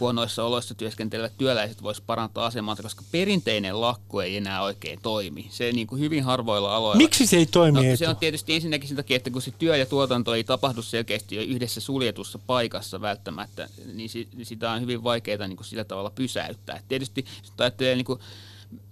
huonoissa 0.00 0.44
oloissa 0.44 0.74
työskentelevät 0.74 1.32
työläiset 1.38 1.82
voisivat 1.82 2.06
parantaa 2.06 2.46
asemaa, 2.46 2.76
koska 2.76 3.02
perinteinen 3.12 3.80
lakko 3.80 4.22
ei 4.22 4.36
enää 4.36 4.62
oikein 4.62 4.98
toimi. 5.02 5.46
Se 5.50 5.72
niin 5.72 5.86
kuin 5.86 6.00
hyvin 6.00 6.24
harvoilla 6.24 6.76
aloilla. 6.76 6.96
Miksi 6.96 7.26
se 7.26 7.36
ei 7.36 7.46
toimi? 7.46 7.90
No, 7.90 7.96
se 7.96 8.08
on 8.08 8.16
tietysti 8.16 8.54
ensinnäkin 8.54 8.88
sen 8.88 8.96
takia, 8.96 9.16
että 9.16 9.30
kun 9.30 9.42
se 9.42 9.52
työ 9.58 9.76
ja 9.76 9.86
tuotanto 9.86 10.34
ei 10.34 10.44
tapahdu 10.44 10.82
selkeästi 10.82 11.36
jo 11.36 11.42
yhdessä 11.42 11.80
suljetussa 11.80 12.38
paikassa 12.46 13.00
välttämättä, 13.00 13.68
niin 13.94 14.10
sitä 14.42 14.70
on 14.70 14.80
hyvin 14.80 15.04
vaikeaa 15.04 15.48
niin 15.48 15.56
kuin 15.56 15.66
sillä 15.66 15.84
tavalla 15.84 16.10
pysäyttää. 16.10 16.80
Tietysti 16.88 17.24
jos 17.42 17.52
ajattelee 17.58 17.94
niin 17.94 18.04
kuin 18.04 18.20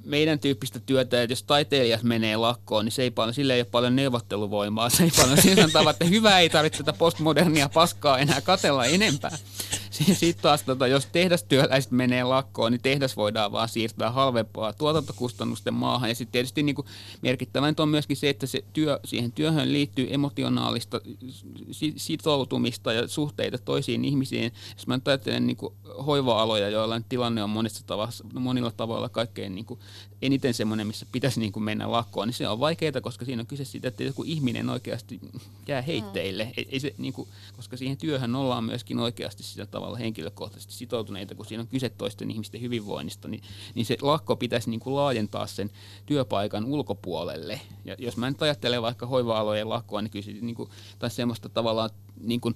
meidän 0.05 0.39
tyyppistä 0.39 0.81
työtä, 0.81 1.23
että 1.23 1.33
jos 1.33 1.43
taiteilijat 1.43 2.03
menee 2.03 2.37
lakkoon, 2.37 2.85
niin 2.85 2.93
se 2.93 3.03
ei 3.03 3.11
paljon, 3.11 3.35
sille 3.35 3.55
ei 3.55 3.61
ole 3.61 3.65
paljon 3.71 3.97
neuvotteluvoimaa. 3.97 4.91
Se 4.91 5.05
ei 5.05 5.11
paljon 5.17 5.43
siinä 5.43 5.69
tavalla, 5.69 5.91
että 5.91 6.05
hyvä 6.05 6.39
ei 6.39 6.51
tarvitse 6.51 6.79
tätä 6.79 6.99
postmodernia 6.99 7.69
paskaa 7.69 8.19
enää 8.19 8.41
katella 8.41 8.85
enempää. 8.85 9.39
Sitten 9.95 10.43
taas, 10.43 10.63
tota, 10.63 10.87
jos 10.87 11.07
tehdastyöläiset 11.07 11.91
menee 11.91 12.25
lakkoon, 12.25 12.73
niin 12.73 12.83
tehdas 12.83 13.17
voidaan 13.17 13.53
vaan 13.53 13.69
siirtää 13.69 14.11
halvempaa 14.11 14.73
tuotantokustannusten 14.73 15.75
maahan. 15.75 16.09
Ja 16.09 16.15
sitten 16.15 16.33
tietysti 16.33 16.63
niin 16.63 16.75
kuin 16.75 16.87
on 17.79 17.89
myöskin 17.89 18.17
se, 18.17 18.29
että 18.29 18.47
se 18.47 18.65
työ, 18.73 19.01
siihen 19.05 19.33
työhön 19.33 19.73
liittyy 19.73 20.07
emotionaalista 20.11 21.01
sitoutumista 21.97 22.93
ja 22.93 23.09
suhteita 23.09 23.59
toisiin 23.59 24.05
ihmisiin. 24.05 24.53
Jos 24.77 24.87
mä 24.87 24.99
ajattelen 25.05 25.47
niin 25.47 25.57
hoiva-aloja, 26.07 26.69
joilla 26.69 27.01
tilanne 27.09 27.43
on 27.43 27.51
monissa 27.51 27.87
tavassa, 27.87 28.25
monilla 28.33 28.71
tavoilla 28.71 29.09
kaikkein 29.09 29.55
niin 29.55 29.65
kuin 29.65 29.81
eniten 30.25 30.55
semmoinen, 30.55 30.87
missä 30.87 31.07
pitäisi 31.13 31.41
niin 31.41 31.53
kuin 31.53 31.63
mennä 31.65 31.93
lakkoon, 31.93 32.29
niin 32.29 32.35
se 32.35 32.49
on 32.49 32.61
vaikeaa, 32.61 33.01
koska 33.01 33.25
siinä 33.25 33.41
on 33.41 33.47
kyse 33.47 33.65
siitä, 33.65 33.89
että 33.89 34.05
joku 34.05 34.25
ihminen 34.27 34.71
oikeasti 34.71 35.21
jää 35.69 35.83
heitteille. 35.83 36.45
Mm. 36.45 36.53
Ei, 36.57 36.69
ei 36.71 36.81
se, 36.81 36.95
niin 36.99 37.13
kuin, 37.13 37.29
koska 37.57 37.77
siihen 37.77 37.97
työhön 37.97 38.35
ollaan 38.35 38.65
myöskin 38.65 38.99
oikeasti 38.99 39.43
sillä 39.43 39.67
tavalla 39.67 39.97
henkilökohtaisesti 39.97 40.75
sitoutuneita, 40.75 41.35
kun 41.35 41.47
siinä 41.47 41.61
on 41.61 41.69
kyse 41.69 41.89
toisten 41.89 42.31
ihmisten 42.31 42.61
hyvinvoinnista, 42.61 43.29
niin, 43.29 43.43
niin 43.75 43.87
se 43.87 43.97
lakko 44.03 44.37
pitäisi 44.37 44.71
niin 44.71 44.81
kuin 44.81 44.97
laajentaa 44.97 45.47
sen 45.47 45.71
työpaikan 46.07 46.65
ulkopuolelle. 46.65 47.61
Ja 47.85 47.97
jos 47.99 48.17
mä 48.17 48.31
nyt 48.31 48.43
ajattelen 48.43 48.83
vaikka 48.83 49.07
hoiva-alojen 49.07 49.69
lakkoa, 49.69 50.03
niin 50.03 50.11
kyllä 50.11 50.25
se, 50.25 50.33
niin 50.33 50.55
kuin, 50.55 50.71
tai 50.99 51.11
semmoista 51.11 51.49
tavallaan 51.49 51.91
niin 52.21 52.41
kuin, 52.41 52.55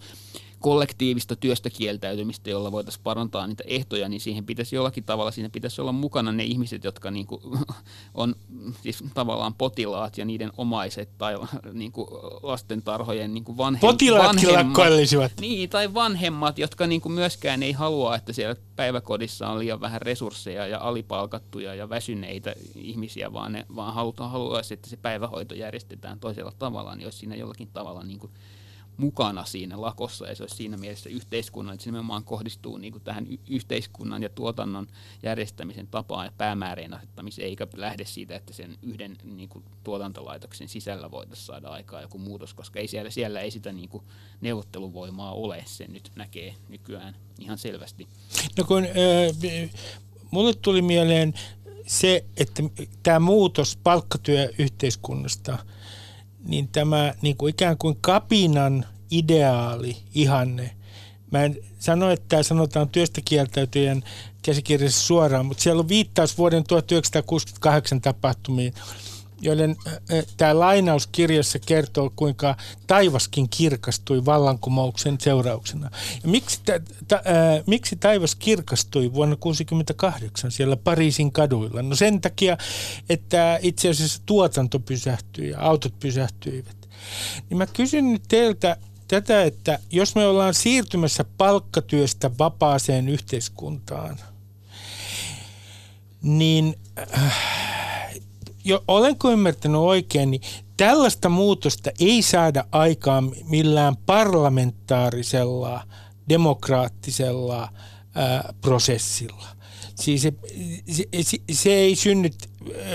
kollektiivista 0.60 1.36
työstä 1.36 1.70
kieltäytymistä, 1.70 2.50
jolla 2.50 2.72
voitaisiin 2.72 3.02
parantaa 3.02 3.46
niitä 3.46 3.64
ehtoja, 3.66 4.08
niin 4.08 4.20
siihen 4.20 4.46
pitäisi 4.46 4.76
jollakin 4.76 5.04
tavalla, 5.04 5.30
siinä 5.30 5.50
pitäisi 5.50 5.80
olla 5.80 5.92
mukana 5.92 6.32
ne 6.32 6.44
ihmiset, 6.44 6.84
jotka 6.84 7.10
niin 7.10 7.26
kuin, 7.26 7.42
on 8.14 8.34
siis 8.82 9.04
tavallaan 9.14 9.54
potilaat 9.54 10.18
ja 10.18 10.24
niiden 10.24 10.50
omaiset 10.56 11.08
tai 11.18 11.34
niin 11.72 11.92
kuin 11.92 12.08
lastentarhojen 12.42 13.34
niin 13.34 13.44
kuin 13.44 13.56
vanhem, 13.56 13.80
Potilaatkin 13.80 14.48
vanhemmat. 14.48 14.74
Niin, 15.40 15.70
tai 15.70 15.94
vanhemmat, 15.94 16.58
jotka 16.58 16.86
niin 16.86 17.00
kuin 17.00 17.12
myöskään 17.12 17.62
ei 17.62 17.72
halua, 17.72 18.16
että 18.16 18.32
siellä 18.32 18.56
päiväkodissa 18.76 19.48
on 19.48 19.58
liian 19.58 19.80
vähän 19.80 20.02
resursseja 20.02 20.66
ja 20.66 20.78
alipalkattuja 20.80 21.74
ja 21.74 21.88
väsyneitä 21.88 22.54
ihmisiä, 22.74 23.32
vaan, 23.32 23.52
ne, 23.52 23.66
vaan 23.76 23.94
halutaan, 23.94 24.30
haluaisi, 24.30 24.74
että 24.74 24.90
se 24.90 24.96
päivähoito 24.96 25.54
järjestetään 25.54 26.20
toisella 26.20 26.52
tavalla, 26.58 26.94
niin 26.94 27.06
olisi 27.06 27.18
siinä 27.18 27.36
jollakin 27.36 27.68
tavalla 27.72 28.02
niin 28.04 28.18
kuin 28.18 28.32
mukana 28.98 29.44
siinä 29.44 29.80
lakossa 29.80 30.26
ja 30.26 30.34
se 30.34 30.42
olisi 30.42 30.56
siinä 30.56 30.76
mielessä 30.76 31.10
yhteiskunnan, 31.10 31.74
että 31.74 31.84
se 31.84 31.90
nimenomaan 31.90 32.24
kohdistuu 32.24 32.76
niin 32.76 32.92
kuin 32.92 33.04
tähän 33.04 33.26
yhteiskunnan 33.50 34.22
ja 34.22 34.28
tuotannon 34.28 34.86
järjestämisen 35.22 35.86
tapaan 35.86 36.26
ja 36.26 36.32
päämäärien 36.38 36.94
asettamiseen, 36.94 37.48
eikä 37.48 37.66
lähde 37.76 38.04
siitä, 38.04 38.36
että 38.36 38.52
sen 38.52 38.76
yhden 38.82 39.16
niin 39.24 39.48
kuin, 39.48 39.64
tuotantolaitoksen 39.84 40.68
sisällä 40.68 41.10
voitaisiin 41.10 41.46
saada 41.46 41.68
aikaa 41.68 42.02
joku 42.02 42.18
muutos, 42.18 42.54
koska 42.54 42.80
ei 42.80 42.88
siellä, 42.88 43.10
siellä 43.10 43.40
ei 43.40 43.50
sitä 43.50 43.72
niin 43.72 43.88
kuin, 43.88 44.04
neuvotteluvoimaa 44.40 45.32
ole, 45.32 45.62
se 45.66 45.86
nyt 45.88 46.10
näkee 46.16 46.54
nykyään 46.68 47.16
ihan 47.38 47.58
selvästi. 47.58 48.08
No 48.58 48.64
kun 48.64 48.84
äh, 48.84 49.70
mulle 50.30 50.54
tuli 50.54 50.82
mieleen 50.82 51.34
se, 51.86 52.24
että 52.36 52.62
tämä 53.02 53.20
muutos 53.20 53.76
palkkatyöyhteiskunnasta– 53.76 55.58
niin 56.44 56.68
tämä 56.68 57.14
niin 57.22 57.36
kuin 57.36 57.50
ikään 57.50 57.78
kuin 57.78 57.98
kapinan 58.00 58.86
ideaali, 59.10 59.96
ihanne, 60.14 60.70
mä 61.30 61.44
en 61.44 61.56
sano, 61.78 62.10
että 62.10 62.26
tämä 62.28 62.42
sanotaan 62.42 62.88
työstä 62.88 63.20
kieltäytyjän 63.24 64.02
käsikirjassa 64.42 65.06
suoraan, 65.06 65.46
mutta 65.46 65.62
siellä 65.62 65.80
on 65.80 65.88
viittaus 65.88 66.38
vuoden 66.38 66.64
1968 66.64 68.00
tapahtumiin, 68.00 68.74
joiden 69.40 69.76
tämä 70.36 70.58
lainaus 70.58 71.06
kirjassa 71.06 71.58
kertoo, 71.58 72.12
kuinka 72.16 72.56
taivaskin 72.86 73.48
kirkastui 73.48 74.24
vallankumouksen 74.24 75.16
seurauksena. 75.20 75.90
Ja 76.22 76.28
miksi, 76.28 76.60
ta, 76.64 76.72
ta, 77.08 77.20
ää, 77.24 77.62
miksi 77.66 77.96
taivas 77.96 78.34
kirkastui 78.34 79.12
vuonna 79.14 79.36
1968 79.36 80.50
siellä 80.50 80.76
Pariisin 80.76 81.32
kaduilla? 81.32 81.82
No 81.82 81.96
sen 81.96 82.20
takia, 82.20 82.58
että 83.08 83.58
itse 83.62 83.88
asiassa 83.88 84.22
tuotanto 84.26 84.78
pysähtyi 84.78 85.50
ja 85.50 85.60
autot 85.60 86.00
pysähtyivät. 86.00 86.76
Niin 87.50 87.58
mä 87.58 87.66
kysyn 87.66 88.12
nyt 88.12 88.22
teiltä 88.28 88.76
tätä, 89.08 89.44
että 89.44 89.78
jos 89.90 90.14
me 90.14 90.26
ollaan 90.26 90.54
siirtymässä 90.54 91.24
palkkatyöstä 91.38 92.30
vapaaseen 92.38 93.08
yhteiskuntaan, 93.08 94.16
niin... 96.22 96.74
Äh, 97.14 97.67
jo, 98.64 98.84
olenko 98.88 99.30
ymmärtänyt 99.30 99.80
oikein, 99.80 100.30
niin 100.30 100.40
tällaista 100.76 101.28
muutosta 101.28 101.90
ei 102.00 102.22
saada 102.22 102.64
aikaan 102.72 103.32
millään 103.44 103.96
parlamentaarisella, 103.96 105.82
demokraattisella 106.28 107.68
ää, 108.14 108.54
prosessilla. 108.60 109.46
Siis 109.94 110.22
se, 110.22 110.32
se, 111.22 111.38
se 111.52 111.70
ei 111.74 111.96
synny, 111.96 112.30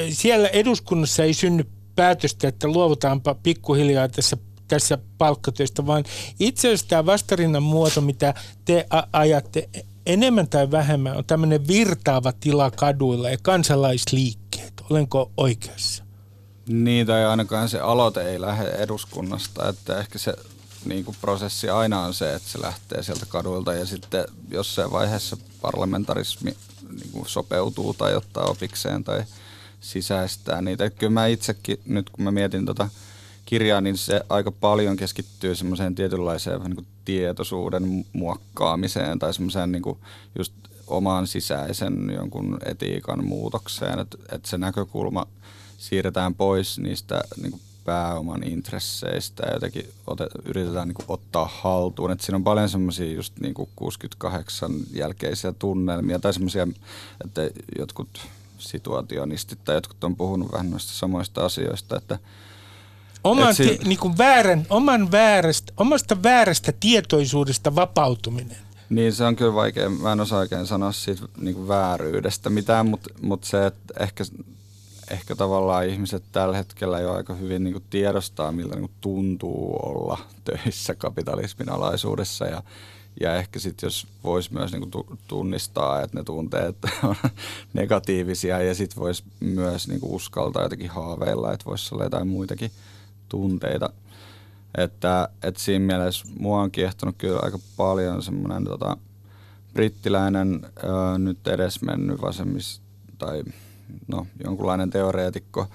siellä 0.10 0.48
eduskunnassa 0.48 1.24
ei 1.24 1.34
synny 1.34 1.66
päätöstä, 1.96 2.48
että 2.48 2.68
luovutaanpa 2.68 3.36
pikkuhiljaa 3.36 4.10
tässä 4.10 4.38
tässä 4.68 4.98
palkkatyöstä, 5.18 5.86
vaan 5.86 6.04
itse 6.40 6.68
asiassa 6.68 6.88
tämä 6.88 7.06
vastarinnan 7.06 7.64
muoto, 7.64 8.02
mitä 8.02 8.34
te 8.66 8.86
ajatte 9.14 9.70
enemmän 10.06 10.48
tai 10.48 10.72
vähemmän, 10.72 11.18
on 11.18 11.26
tämmöinen 11.26 11.68
virtaava 11.68 12.34
tila 12.40 12.72
kaduilla 12.72 13.30
ja 13.30 13.38
kansalaisliikkeet 13.42 14.43
Olenko 14.90 15.32
oikeassa? 15.38 16.04
Niin, 16.68 17.08
tai 17.08 17.26
ainakaan 17.26 17.70
se 17.70 17.80
aloite 17.80 18.22
ei 18.22 18.42
lähde 18.42 18.70
eduskunnasta, 18.70 19.70
että 19.70 20.00
ehkä 20.00 20.18
se 20.20 20.36
niin 20.86 21.06
kuin 21.06 21.18
prosessi 21.22 21.70
aina 21.70 22.02
on 22.02 22.14
se, 22.14 22.34
että 22.34 22.50
se 22.50 22.62
lähtee 22.62 23.04
sieltä 23.04 23.26
kaduilta 23.26 23.74
ja 23.74 23.86
sitten 23.86 24.26
jossain 24.50 24.92
vaiheessa 24.92 25.38
parlamentarismi 25.62 26.56
niin 26.90 27.12
kuin 27.12 27.30
sopeutuu 27.30 27.94
tai 27.94 28.16
ottaa 28.16 28.46
opikseen 28.46 29.04
tai 29.04 29.24
sisäistää 29.80 30.62
niitä. 30.62 30.90
Kyllä 30.90 31.14
mä 31.14 31.28
itsekin, 31.28 31.78
nyt 31.86 32.10
kun 32.10 32.24
mä 32.24 32.32
mietin 32.32 32.66
tota 32.66 32.90
kirjaa, 33.46 33.82
niin 33.82 33.98
se 33.98 34.22
aika 34.30 34.52
paljon 34.52 34.98
keskittyy 34.98 35.56
semmoiseen 35.56 35.96
tietynlaiseen 35.96 36.62
niin 36.62 36.76
kuin 36.76 36.88
tietoisuuden 37.06 38.06
muokkaamiseen 38.14 39.20
tai 39.20 39.34
semmoiseen 39.34 39.72
niin 39.72 39.82
kuin 39.82 39.98
just 40.38 40.54
oman 40.94 41.28
sisäisen 41.28 42.12
jonkun 42.16 42.58
etiikan 42.66 43.26
muutokseen, 43.26 44.00
että 44.00 44.18
et 44.32 44.46
se 44.46 44.58
näkökulma 44.58 45.28
siirretään 45.78 46.36
pois 46.36 46.80
niistä 46.80 47.24
niin 47.42 47.52
kuin 47.52 47.62
pääoman 47.86 48.44
intresseistä 48.44 49.44
ja 49.46 49.54
jotenkin 49.54 49.90
ote, 50.08 50.28
yritetään 50.46 50.88
niin 50.88 50.96
kuin 50.96 51.06
ottaa 51.08 51.50
haltuun. 51.62 52.12
Et 52.12 52.22
siinä 52.22 52.36
on 52.36 52.44
paljon 52.44 52.70
semmoisia 52.70 53.14
just 53.14 53.34
niin 53.40 53.54
kuin 53.54 53.70
68 53.76 54.72
jälkeisiä 54.94 55.54
tunnelmia 55.60 56.20
tai 56.20 56.34
semmoisia, 56.34 56.68
että 57.26 57.42
jotkut 57.80 58.10
situationistit 58.58 59.60
tai 59.66 59.76
jotkut 59.76 60.04
on 60.04 60.16
puhunut 60.16 60.52
vähän 60.52 60.72
noista 60.72 60.94
samoista 60.94 61.46
asioista, 61.46 61.98
että 61.98 62.20
Oman, 63.24 63.56
si- 63.56 63.80
niin 63.86 64.00
kuin 64.00 64.18
väärän, 64.18 64.66
oman 64.70 65.12
väärästä, 65.12 65.74
omasta 65.78 66.24
väärästä 66.24 66.74
tietoisuudesta 66.80 67.76
vapautuminen. 67.76 68.73
Niin, 68.94 69.14
se 69.14 69.24
on 69.24 69.36
kyllä 69.36 69.54
vaikea. 69.54 69.90
Mä 69.90 70.12
en 70.12 70.20
osaa 70.20 70.40
oikein 70.40 70.68
sanoa 70.68 70.92
siitä 70.92 71.22
niin 71.38 71.56
kuin 71.56 71.68
vääryydestä 71.68 72.50
mitään, 72.50 72.86
mutta, 72.86 73.10
mutta 73.22 73.48
se, 73.48 73.66
että 73.66 73.94
ehkä, 74.00 74.24
ehkä 75.12 75.36
tavallaan 75.36 75.88
ihmiset 75.88 76.24
tällä 76.32 76.58
hetkellä 76.58 77.00
jo 77.00 77.14
aika 77.14 77.34
hyvin 77.34 77.64
niin 77.64 77.74
kuin 77.74 77.84
tiedostaa, 77.90 78.52
miltä 78.52 78.76
niin 78.76 78.90
kuin 78.90 78.98
tuntuu 79.02 79.80
olla 79.84 80.18
töissä 80.44 80.96
kapitalismin 80.96 81.72
alaisuudessa 81.72 82.46
ja, 82.46 82.64
ja 83.20 83.36
ehkä 83.36 83.60
sitten 83.60 83.88
jos 83.88 84.08
voisi 84.24 84.54
myös 84.54 84.72
niin 84.72 84.90
kuin 84.92 85.20
tunnistaa, 85.28 86.02
että 86.02 86.18
ne 86.18 86.24
tunteet 86.24 86.76
on 87.04 87.16
negatiivisia 87.74 88.62
ja 88.62 88.76
sitten 88.76 89.00
voisi 89.00 89.24
myös 89.40 89.88
niin 89.88 90.00
kuin 90.00 90.14
uskaltaa 90.14 90.64
jotenkin 90.64 90.90
haaveilla, 90.90 91.54
että 91.54 91.66
voisi 91.66 91.96
olla 91.96 92.04
jotain 92.04 92.28
muitakin 92.28 92.72
tunteita. 93.30 93.90
Että, 94.78 95.30
että 95.44 95.60
siinä 95.62 95.86
mielessä 95.86 96.26
mua 96.40 96.62
on 96.62 96.72
kiehtonut 96.72 97.16
kyllä 97.18 97.40
aika 97.44 97.60
paljon 97.78 98.24
semmoinen 98.24 98.64
tota, 98.64 98.98
brittiläinen 99.74 100.62
ää, 100.64 101.18
nyt 101.18 101.48
edesmennyt 101.48 102.22
vasemmis 102.22 102.82
tai 103.18 103.44
no, 104.08 104.28
jonkunlainen 104.44 104.90
teoreetikko, 104.90 105.68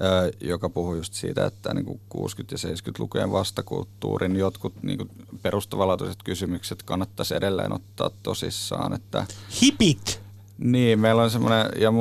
ää, 0.00 0.30
joka 0.40 0.68
puhui 0.68 0.96
just 0.96 1.14
siitä, 1.14 1.46
että 1.46 1.74
niin 1.74 1.84
kuin 1.84 2.00
60- 2.14 2.18
ja 2.50 2.56
70-lukujen 2.92 3.32
vastakulttuurin 3.32 4.36
jotkut 4.36 4.82
niin 4.82 4.98
kuin 4.98 5.10
perustavanlaatuiset 5.42 6.22
kysymykset 6.24 6.82
kannattaisi 6.82 7.34
edelleen 7.34 7.72
ottaa 7.72 8.10
tosissaan. 8.22 8.92
Että, 8.92 9.26
Hipit! 9.62 10.21
Niin, 10.62 11.00
meillä 11.00 11.22
on 11.22 11.30
semmoinen 11.30 11.66
ja 11.78 11.92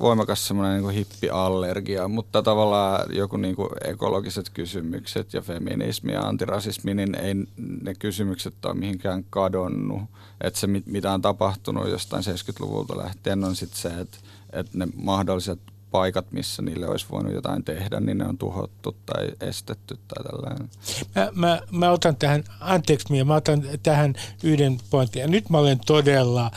voimakas 0.00 0.48
semmoinen 0.48 0.82
niin 0.82 0.90
hippiallergia, 0.90 2.08
mutta 2.08 2.42
tavallaan 2.42 3.16
joku 3.16 3.36
niin 3.36 3.56
kuin 3.56 3.68
ekologiset 3.84 4.50
kysymykset 4.50 5.34
ja 5.34 5.42
feminismi 5.42 6.12
ja 6.12 6.20
antirasismi, 6.20 6.94
niin 6.94 7.14
ei 7.14 7.34
ne 7.82 7.94
kysymykset 7.98 8.64
ole 8.64 8.74
mihinkään 8.74 9.24
kadonnut. 9.30 10.02
Että 10.40 10.60
se, 10.60 10.66
mitä 10.66 11.12
on 11.12 11.22
tapahtunut 11.22 11.88
jostain 11.88 12.24
70-luvulta 12.24 12.98
lähtien, 12.98 13.44
on 13.44 13.56
sitten 13.56 13.78
se, 13.78 13.88
että, 13.88 14.18
että 14.52 14.78
ne 14.78 14.88
mahdolliset 14.96 15.60
paikat, 15.90 16.32
missä 16.32 16.62
niille 16.62 16.88
olisi 16.88 17.06
voinut 17.10 17.32
jotain 17.32 17.64
tehdä, 17.64 18.00
niin 18.00 18.18
ne 18.18 18.26
on 18.26 18.38
tuhottu 18.38 18.96
tai 19.06 19.30
estetty 19.40 19.98
tai 20.08 20.24
tällainen. 20.24 20.70
Mä, 21.14 21.28
mä, 21.34 21.60
mä 21.70 21.90
otan 21.90 22.16
tähän, 22.16 22.44
anteeksi 22.60 23.12
Mia, 23.12 23.24
mä 23.24 23.34
otan 23.34 23.62
tähän 23.82 24.14
yhden 24.42 24.78
pointin. 24.90 25.20
Ja 25.20 25.28
nyt 25.28 25.50
mä 25.50 25.58
olen 25.58 25.80
todella 25.86 26.50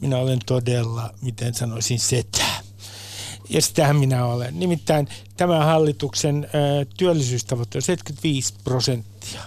minä 0.00 0.16
olen 0.18 0.38
todella, 0.46 1.10
miten 1.22 1.54
sanoisin, 1.54 1.98
setä. 1.98 2.44
Ja 3.48 3.62
sitähän 3.62 3.96
minä 3.96 4.24
olen. 4.24 4.60
Nimittäin 4.60 5.08
tämän 5.36 5.64
hallituksen 5.64 6.48
työllisyystavoite 6.96 7.78
on 7.78 7.82
75 7.82 8.54
prosenttia. 8.64 9.40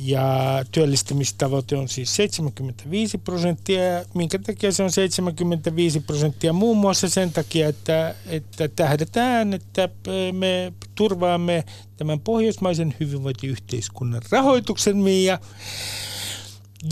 ja 0.00 0.64
työllistämistavoite 0.72 1.76
on 1.76 1.88
siis 1.88 2.16
75 2.16 3.18
prosenttia. 3.18 3.80
Minkä 4.14 4.38
takia 4.38 4.72
se 4.72 4.82
on 4.82 4.92
75 4.92 6.00
prosenttia? 6.00 6.52
Muun 6.52 6.76
muassa 6.76 7.08
sen 7.08 7.32
takia, 7.32 7.68
että, 7.68 8.14
että 8.26 8.68
tähdetään, 8.68 9.54
että 9.54 9.88
me 10.32 10.72
turvaamme 10.94 11.64
tämän 11.96 12.20
pohjoismaisen 12.20 12.94
hyvinvointiyhteiskunnan 13.00 14.22
rahoituksen, 14.30 14.96
Mia. 14.96 15.38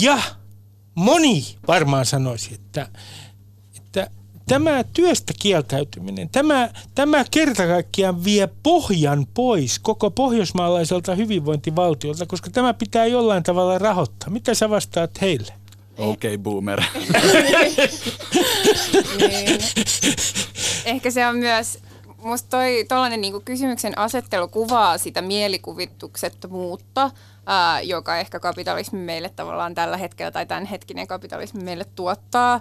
Ja 0.00 0.18
moni 0.94 1.44
varmaan 1.68 2.06
sanoisi, 2.06 2.54
että, 2.54 2.88
että 3.76 4.10
tämä 4.46 4.84
työstä 4.84 5.32
kieltäytyminen, 5.40 6.28
tämä, 6.28 6.68
tämä 6.94 7.24
kerta 7.30 7.66
kaikkiaan 7.66 8.24
vie 8.24 8.48
pohjan 8.62 9.26
pois 9.34 9.78
koko 9.78 10.10
pohjoismaalaiselta 10.10 11.14
hyvinvointivaltiolta, 11.14 12.26
koska 12.26 12.50
tämä 12.50 12.74
pitää 12.74 13.06
jollain 13.06 13.42
tavalla 13.42 13.78
rahoittaa. 13.78 14.30
Mitä 14.30 14.54
sä 14.54 14.70
vastaat 14.70 15.20
heille? 15.20 15.52
Okei, 15.98 16.34
okay, 16.34 16.38
boomer. 16.38 16.80
niin. 19.18 19.60
Ehkä 20.84 21.10
se 21.10 21.26
on 21.26 21.36
myös, 21.36 21.78
musta 22.18 22.48
toi 22.50 22.84
tollainen 22.88 23.20
niinku 23.20 23.40
kysymyksen 23.40 23.98
asettelu 23.98 24.48
kuvaa 24.48 24.98
sitä 24.98 25.22
mielikuvituksettomuutta, 25.22 27.10
ää, 27.46 27.80
joka 27.80 28.18
ehkä 28.18 28.40
kapitalismi 28.40 28.98
meille 28.98 29.28
tavallaan 29.28 29.74
tällä 29.74 29.96
hetkellä 29.96 30.30
tai 30.30 30.46
tämänhetkinen 30.46 31.06
kapitalismi 31.06 31.62
meille 31.62 31.84
tuottaa. 31.94 32.60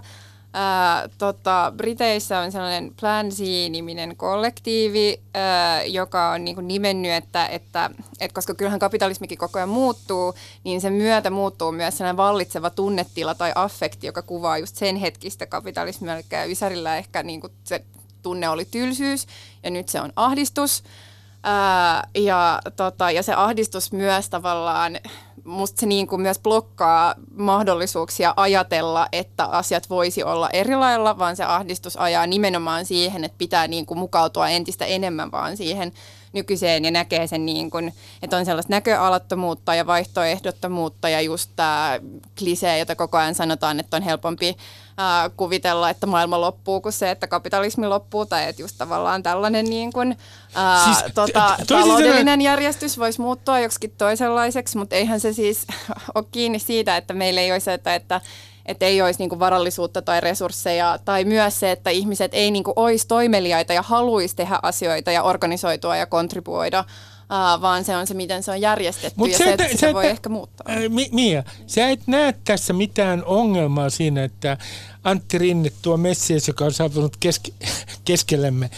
Ää, 0.56 1.08
tota, 1.18 1.72
Briteissä 1.76 2.38
on 2.38 2.52
sellainen 2.52 2.92
Plan 3.00 3.32
Z-niminen 3.32 4.16
kollektiivi, 4.16 5.20
ää, 5.34 5.82
joka 5.84 6.30
on 6.30 6.44
niin 6.44 6.54
kuin 6.54 6.68
nimennyt, 6.68 7.12
että, 7.12 7.46
että, 7.46 7.90
että 8.20 8.34
koska 8.34 8.54
kyllähän 8.54 8.80
kapitalismikin 8.80 9.38
koko 9.38 9.58
ajan 9.58 9.68
muuttuu, 9.68 10.34
niin 10.64 10.80
sen 10.80 10.92
myötä 10.92 11.30
muuttuu 11.30 11.72
myös 11.72 11.98
sellainen 11.98 12.16
vallitseva 12.16 12.70
tunnetila 12.70 13.34
tai 13.34 13.52
affekti, 13.54 14.06
joka 14.06 14.22
kuvaa 14.22 14.58
just 14.58 14.76
sen 14.76 14.96
hetkistä 14.96 15.46
kapitalismia. 15.46 16.16
Eli 16.16 16.52
Ysärillä 16.52 16.96
ehkä 16.96 17.22
niin 17.22 17.40
kuin 17.40 17.52
se 17.64 17.84
tunne 18.22 18.48
oli 18.48 18.64
tylsyys 18.64 19.26
ja 19.62 19.70
nyt 19.70 19.88
se 19.88 20.00
on 20.00 20.12
ahdistus. 20.16 20.82
Ää, 21.46 22.08
ja, 22.14 22.60
tota, 22.76 23.10
ja 23.10 23.22
se 23.22 23.34
ahdistus 23.34 23.92
myös 23.92 24.30
tavallaan, 24.30 24.96
musta 25.44 25.80
se 25.80 25.86
niin 25.86 26.06
kuin 26.06 26.22
myös 26.22 26.38
blokkaa 26.38 27.14
mahdollisuuksia 27.36 28.34
ajatella, 28.36 29.06
että 29.12 29.44
asiat 29.44 29.90
voisi 29.90 30.22
olla 30.22 30.50
eri 30.50 30.76
lailla, 30.76 31.18
vaan 31.18 31.36
se 31.36 31.44
ahdistus 31.44 31.96
ajaa 31.96 32.26
nimenomaan 32.26 32.86
siihen, 32.86 33.24
että 33.24 33.38
pitää 33.38 33.68
niin 33.68 33.86
kuin 33.86 33.98
mukautua 33.98 34.48
entistä 34.48 34.84
enemmän 34.84 35.32
vaan 35.32 35.56
siihen 35.56 35.92
nykyiseen 36.34 36.84
ja 36.84 36.90
näkee 36.90 37.26
sen 37.26 37.46
niin 37.46 37.70
kuin, 37.70 37.94
että 38.22 38.36
on 38.36 38.44
sellaista 38.44 38.72
näköalattomuutta 38.72 39.74
ja 39.74 39.86
vaihtoehdottomuutta 39.86 41.08
ja 41.08 41.20
just 41.20 41.50
tämä 41.56 42.00
klisee, 42.38 42.78
jota 42.78 42.96
koko 42.96 43.18
ajan 43.18 43.34
sanotaan, 43.34 43.80
että 43.80 43.96
on 43.96 44.02
helpompi 44.02 44.56
ää, 44.96 45.30
kuvitella, 45.36 45.90
että 45.90 46.06
maailma 46.06 46.40
loppuu 46.40 46.80
kuin 46.80 46.92
se, 46.92 47.10
että 47.10 47.26
kapitalismi 47.26 47.86
loppuu 47.86 48.26
tai 48.26 48.48
että 48.48 48.62
just 48.62 48.78
tavallaan 48.78 49.22
tällainen 49.22 49.64
niin 49.64 49.92
kuin, 49.92 50.18
ää, 50.54 50.84
siis, 50.84 51.04
tota, 51.14 51.56
taloudellinen 51.68 52.40
järjestys 52.40 52.98
voisi 52.98 53.20
muuttua 53.20 53.60
joksikin 53.60 53.94
toisenlaiseksi, 53.98 54.78
mutta 54.78 54.96
eihän 54.96 55.20
se 55.24 55.32
siis 55.32 55.66
ole 56.14 56.24
kiinni 56.32 56.58
siitä, 56.58 56.96
että 56.96 57.14
meillä 57.14 57.40
ei 57.40 57.52
olisi, 57.52 57.70
että, 57.70 57.94
että 57.94 58.20
että 58.66 58.86
ei 58.86 59.02
olisi 59.02 59.18
niinku 59.18 59.38
varallisuutta 59.38 60.02
tai 60.02 60.20
resursseja, 60.20 60.98
tai 61.04 61.24
myös 61.24 61.60
se, 61.60 61.70
että 61.70 61.90
ihmiset 61.90 62.34
ei 62.34 62.50
niinku 62.50 62.72
olisi 62.76 63.08
toimeliaita 63.08 63.72
ja 63.72 63.82
haluaisi 63.82 64.36
tehdä 64.36 64.58
asioita 64.62 65.12
ja 65.12 65.22
organisoitua 65.22 65.96
ja 65.96 66.06
kontribuoida, 66.06 66.84
vaan 67.60 67.84
se 67.84 67.96
on 67.96 68.06
se, 68.06 68.14
miten 68.14 68.42
se 68.42 68.50
on 68.50 68.60
järjestetty 68.60 69.18
Mut 69.18 69.30
ja 69.30 69.38
se, 69.38 69.52
että, 69.52 69.68
se 69.76 69.94
voi 69.94 70.06
et, 70.06 70.10
ehkä 70.10 70.28
muuttaa. 70.28 70.66
Mia, 71.12 71.42
sä 71.66 71.88
et 71.88 72.00
näe 72.06 72.34
tässä 72.44 72.72
mitään 72.72 73.24
ongelmaa 73.24 73.90
siinä, 73.90 74.24
että 74.24 74.56
Antti 75.04 75.38
Rinne, 75.38 75.72
tuo 75.82 75.96
Messias, 75.96 76.48
joka 76.48 76.64
on 76.64 76.72
saapunut 76.72 77.16
keske, 77.20 77.52
keskellemme, 78.04 78.70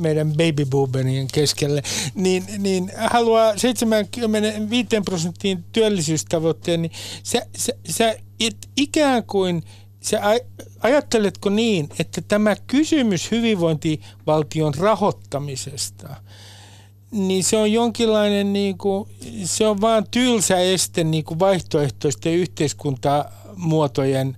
meidän 0.00 0.32
babyboomerien 0.32 1.26
keskelle, 1.32 1.82
niin, 2.14 2.44
niin 2.58 2.92
haluaa 2.96 3.58
75 3.58 4.88
prosenttiin 5.04 5.64
työllisyystavoitteen, 5.72 6.82
niin 6.82 6.92
sä, 7.22 7.46
sä, 7.56 7.72
sä 7.90 8.16
et 8.40 8.56
ikään 8.76 9.24
kuin, 9.24 9.62
sä 10.00 10.20
ajatteletko 10.80 11.50
niin, 11.50 11.88
että 11.98 12.20
tämä 12.20 12.56
kysymys 12.66 13.30
hyvinvointivaltion 13.30 14.74
rahoittamisesta, 14.74 16.16
niin 17.10 17.44
se 17.44 17.56
on 17.56 17.72
jonkinlainen, 17.72 18.52
niin 18.52 18.78
kuin, 18.78 19.08
se 19.44 19.66
on 19.66 19.80
vaan 19.80 20.06
tylsä 20.10 20.58
este 20.58 21.04
niin 21.04 21.24
kuin 21.24 21.38
vaihtoehtoisten 21.38 22.34
yhteiskuntamuotojen 22.34 24.36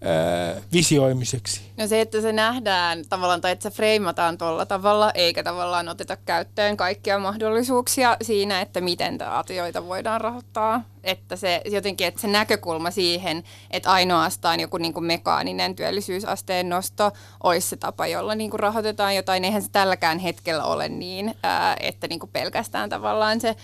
ää, 0.00 0.62
visioimiseksi? 0.72 1.65
No 1.76 1.86
se, 1.86 2.00
että 2.00 2.20
se 2.20 2.32
nähdään 2.32 3.04
tavallaan, 3.08 3.40
tai 3.40 3.52
että 3.52 3.62
se 3.62 3.76
freimataan 3.76 4.38
tuolla 4.38 4.66
tavalla, 4.66 5.10
eikä 5.10 5.42
tavallaan 5.42 5.88
oteta 5.88 6.16
käyttöön 6.16 6.76
kaikkia 6.76 7.18
mahdollisuuksia 7.18 8.16
siinä, 8.22 8.60
että 8.60 8.80
miten 8.80 9.18
asioita 9.22 9.86
voidaan 9.86 10.20
rahoittaa. 10.20 10.82
Että 11.04 11.36
se 11.36 11.62
jotenkin, 11.64 12.06
että 12.06 12.20
se 12.20 12.28
näkökulma 12.28 12.90
siihen, 12.90 13.44
että 13.70 13.90
ainoastaan 13.90 14.60
joku 14.60 14.78
niin 14.78 14.94
kuin 14.94 15.04
mekaaninen 15.04 15.76
työllisyysasteen 15.76 16.68
nosto 16.68 17.12
olisi 17.42 17.68
se 17.68 17.76
tapa, 17.76 18.06
jolla 18.06 18.34
niin 18.34 18.50
kuin 18.50 18.60
rahoitetaan 18.60 19.16
jotain. 19.16 19.44
Eihän 19.44 19.62
se 19.62 19.68
tälläkään 19.72 20.18
hetkellä 20.18 20.64
ole 20.64 20.88
niin, 20.88 21.34
että 21.80 22.08
niin 22.08 22.20
kuin 22.20 22.30
pelkästään 22.32 22.90
tavallaan 22.90 23.40
se 23.40 23.56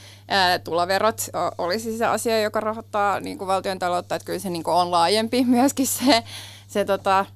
tuloverot 0.65 1.23
olisi 1.58 1.98
se 1.98 2.06
asia, 2.06 2.40
joka 2.40 2.60
rahoittaa 2.60 3.21
niin 3.21 3.38
kuin 3.38 3.48
valtion 3.48 3.79
taloutta. 3.79 4.15
Että 4.15 4.27
kyllä 4.27 4.38
se 4.38 4.50
niin 4.50 4.63
kuin 4.63 4.75
on 4.75 4.90
laajempi 4.90 5.44
myöskin 5.56 5.87
se, 5.87 6.23
se 6.69 6.85
tota, 6.85 7.27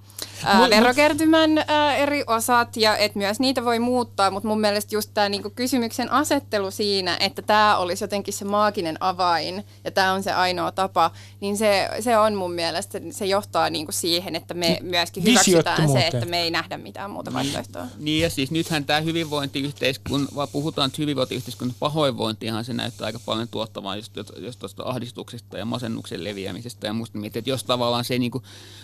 ää, 0.45 0.71
verokertymän 0.71 1.65
ää, 1.67 1.97
eri 1.97 2.25
osat 2.27 2.77
ja 2.77 2.97
että 2.97 3.19
myös 3.19 3.41
niitä 3.41 3.65
voi 3.65 3.79
muuttaa, 3.79 4.31
mutta 4.31 4.49
mun 4.49 4.61
mielestä 4.61 4.95
just 4.95 5.11
tämä 5.15 5.29
niinku 5.29 5.51
kysymyksen 5.51 6.13
asettelu 6.13 6.71
siinä, 6.71 7.17
että 7.21 7.43
tämä 7.43 7.77
olisi 7.77 8.05
jotenkin 8.05 8.35
se 8.35 8.45
maaginen 8.45 8.97
avain 9.01 9.65
ja 9.85 9.91
tämä 9.91 10.13
on 10.13 10.23
se 10.23 10.33
ainoa 10.33 10.73
tapa, 10.73 11.11
niin 11.41 11.57
se, 11.57 11.89
se 12.01 12.19
on 12.19 12.35
mun 12.35 12.53
mielestä, 12.53 13.01
se 13.11 13.27
johtaa 13.27 13.71
niinku 13.71 13.93
siihen, 13.93 14.37
että 14.37 14.55
me 14.55 14.79
myöskin 14.83 15.25
hyväksytään 15.25 15.89
se, 15.89 16.07
että 16.07 16.27
me 16.27 16.43
ei 16.43 16.51
nähdä 16.51 16.79
mitään 16.79 17.11
muuta 17.11 17.33
vaihtoehtoa. 17.33 17.83
Niin, 17.83 18.05
niin 18.05 18.23
ja 18.23 18.31
siis 18.31 18.51
nythän 18.51 18.85
tämä 18.85 19.01
hyvinvointiyhteiskunta, 19.01 20.35
vaan 20.35 20.49
puhutaan, 20.53 20.87
että 20.87 21.03
hyvinvointiyhteiskunnan 21.03 21.77
pahoinvointihan 21.81 22.65
se 22.65 22.73
näyttää 22.73 23.07
aika 23.07 23.21
paljon 23.27 23.49
tuottamaan 23.49 23.99
just, 23.99 24.13
just 24.37 24.59
tuosta 24.59 24.83
ahdistuksesta 24.87 25.59
ja 25.59 25.65
masennuksen 25.65 26.25
leviämisestä 26.25 26.87
ja 26.87 26.93
musta, 26.93 27.19
että 27.35 27.51
jos 27.51 27.65
tavallaan 27.65 28.05
se 28.05 28.19
niinku 28.19 28.43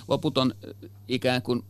loputon 0.09 0.55
ikään 1.09 1.42
kuin 1.43 1.65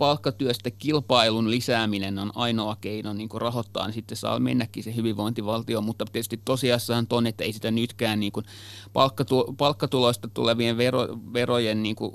palkkatyöstä 0.00 0.70
kilpailun 0.70 1.50
lisääminen 1.50 2.18
on 2.18 2.32
ainoa 2.34 2.76
keino 2.80 3.12
niin 3.12 3.28
kuin 3.28 3.40
rahoittaa, 3.40 3.86
niin 3.86 3.94
sitten 3.94 4.16
saa 4.16 4.38
mennäkin 4.38 4.84
se 4.84 4.96
hyvinvointivaltio, 4.96 5.80
mutta 5.80 6.04
tietysti 6.04 6.40
tosiasiassa 6.44 7.04
on, 7.10 7.26
että 7.26 7.44
ei 7.44 7.52
sitä 7.52 7.70
nytkään 7.70 8.20
niin 8.20 8.32
kuin 8.32 8.46
palkkatu, 8.92 9.54
palkkatuloista 9.58 10.28
tulevien 10.28 10.76
vero, 10.76 11.08
verojen 11.32 11.82
niin 11.82 11.96
kuin 11.96 12.12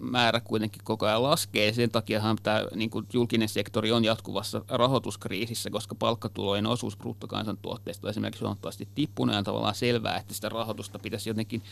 määrä 0.00 0.40
kuitenkin 0.40 0.82
koko 0.84 1.06
ajan 1.06 1.22
laskee. 1.22 1.72
Sen 1.72 1.90
takiahan 1.90 2.38
tämä 2.42 2.66
niin 2.74 2.90
kuin 2.90 3.06
julkinen 3.12 3.48
sektori 3.48 3.92
on 3.92 4.04
jatkuvassa 4.04 4.64
rahoituskriisissä, 4.68 5.70
koska 5.70 5.94
palkkatulojen 5.94 6.66
osuus 6.66 6.96
bruttokansantuotteesta 6.96 8.06
on 8.06 8.10
esimerkiksi 8.10 8.44
huomattavasti 8.44 8.88
tippunut 8.94 9.34
ja 9.34 9.42
tavallaan 9.42 9.74
selvää, 9.74 10.16
että 10.16 10.34
sitä 10.34 10.48
rahoitusta 10.48 10.98
pitäisi 10.98 11.30
jotenkin 11.30 11.62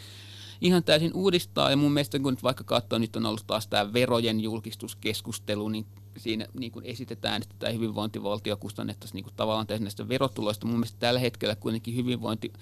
ihan 0.60 0.84
täysin 0.84 1.14
uudistaa. 1.14 1.70
Ja 1.70 1.76
mun 1.76 1.92
mielestä 1.92 2.18
kun 2.18 2.32
nyt 2.32 2.42
vaikka 2.42 2.64
katsoo, 2.64 2.98
nyt 2.98 3.16
on 3.16 3.26
ollut 3.26 3.46
taas 3.46 3.66
tämä 3.66 3.92
verojen 3.92 4.40
julkistuskeskustelu, 4.40 5.68
niin 5.68 5.86
siinä 6.16 6.46
niin 6.58 6.72
kuin 6.72 6.84
esitetään, 6.84 7.42
että 7.42 7.54
tämä 7.58 7.72
hyvinvointivaltio 7.72 8.56
kustannettaisiin 8.56 9.14
niin 9.14 9.24
kuin 9.24 9.34
tavallaan 9.36 9.66
täysin 9.66 9.84
näistä 9.84 10.08
verotuloista. 10.08 10.66
Mun 10.66 10.76
mielestä 10.76 10.98
tällä 10.98 11.20
hetkellä 11.20 11.56
kuitenkin 11.56 11.96
hyvinvointi 11.96 12.52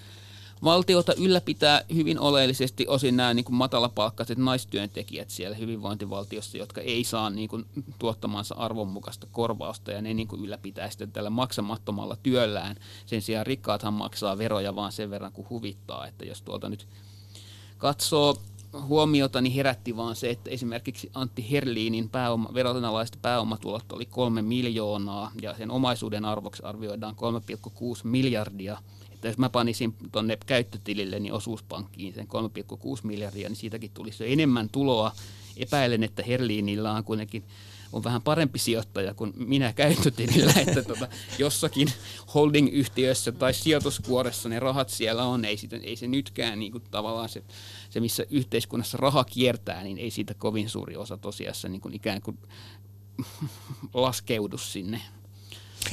valtiota 0.63 1.13
ylläpitää 1.13 1.81
hyvin 1.93 2.19
oleellisesti 2.19 2.85
osin 2.87 3.17
nämä 3.17 3.33
niin 3.33 3.45
kuin 3.45 3.55
matalapalkkaiset 3.55 4.37
naistyöntekijät 4.37 5.29
siellä 5.29 5.55
hyvinvointivaltiossa, 5.55 6.57
jotka 6.57 6.81
ei 6.81 7.03
saa 7.03 7.29
niin 7.29 7.49
kuin, 7.49 7.65
tuottamansa 7.99 8.55
arvonmukaista 8.55 9.27
korvausta 9.31 9.91
ja 9.91 10.01
ne 10.01 10.13
niin 10.13 10.27
kuin, 10.27 10.41
ylläpitää 10.41 10.89
sitten 10.89 11.11
tällä 11.11 11.29
maksamattomalla 11.29 12.17
työllään. 12.23 12.75
Sen 13.05 13.21
sijaan 13.21 13.45
rikkaathan 13.45 13.93
maksaa 13.93 14.37
veroja 14.37 14.75
vaan 14.75 14.91
sen 14.91 15.09
verran 15.09 15.31
kuin 15.31 15.49
huvittaa, 15.49 16.07
että 16.07 16.25
jos 16.25 16.41
tuolta 16.41 16.69
nyt 16.69 16.87
katsoo 17.79 18.37
huomiota, 18.81 19.41
niin 19.41 19.53
herätti 19.53 19.97
vaan 19.97 20.15
se, 20.15 20.29
että 20.29 20.49
esimerkiksi 20.49 21.11
Antti 21.13 21.51
Herliinin 21.51 22.09
pääoma, 22.09 22.49
verotanalaiset 22.53 23.17
pääomatulot 23.21 23.91
oli 23.91 24.05
kolme 24.05 24.41
miljoonaa 24.41 25.31
ja 25.41 25.57
sen 25.57 25.71
omaisuuden 25.71 26.25
arvoksi 26.25 26.63
arvioidaan 26.63 27.15
3,6 27.65 27.79
miljardia. 28.03 28.77
Että 29.11 29.27
jos 29.27 29.37
mä 29.37 29.49
panisin 29.49 29.95
tuonne 30.11 30.37
käyttötilille 30.45 31.19
niin 31.19 31.33
osuuspankkiin 31.33 32.13
sen 32.13 32.27
3,6 32.73 32.79
miljardia, 33.03 33.49
niin 33.49 33.55
siitäkin 33.55 33.91
tulisi 33.93 34.31
enemmän 34.31 34.69
tuloa. 34.71 35.11
Epäilen, 35.57 36.03
että 36.03 36.23
Herliinillä 36.23 36.93
on 36.93 37.03
kuitenkin 37.03 37.43
on 37.93 38.03
vähän 38.03 38.21
parempi 38.21 38.59
sijoittaja 38.59 39.13
kuin 39.13 39.33
minä 39.35 39.73
käyttötilillä, 39.73 40.53
että 40.67 40.83
tota, 40.83 41.07
jossakin 41.39 41.87
holding-yhtiössä 42.35 43.31
tai 43.31 43.53
sijoituskuoressa 43.53 44.49
ne 44.49 44.59
rahat 44.59 44.89
siellä 44.89 45.25
on, 45.25 45.45
ei, 45.45 45.57
sitä, 45.57 45.79
ei 45.83 45.95
se 45.95 46.07
nytkään 46.07 46.59
niin 46.59 46.71
kuin 46.71 46.83
tavallaan 46.91 47.29
se, 47.29 47.43
se, 47.89 47.99
missä 47.99 48.25
yhteiskunnassa 48.29 48.97
raha 48.97 49.23
kiertää, 49.23 49.83
niin 49.83 49.97
ei 49.97 50.11
siitä 50.11 50.33
kovin 50.33 50.69
suuri 50.69 50.95
osa 50.95 51.17
tosiassa 51.17 51.69
niin 51.69 51.81
kuin 51.81 51.93
ikään 51.93 52.21
kuin 52.21 52.37
laskeudu 53.93 54.57
sinne 54.57 55.01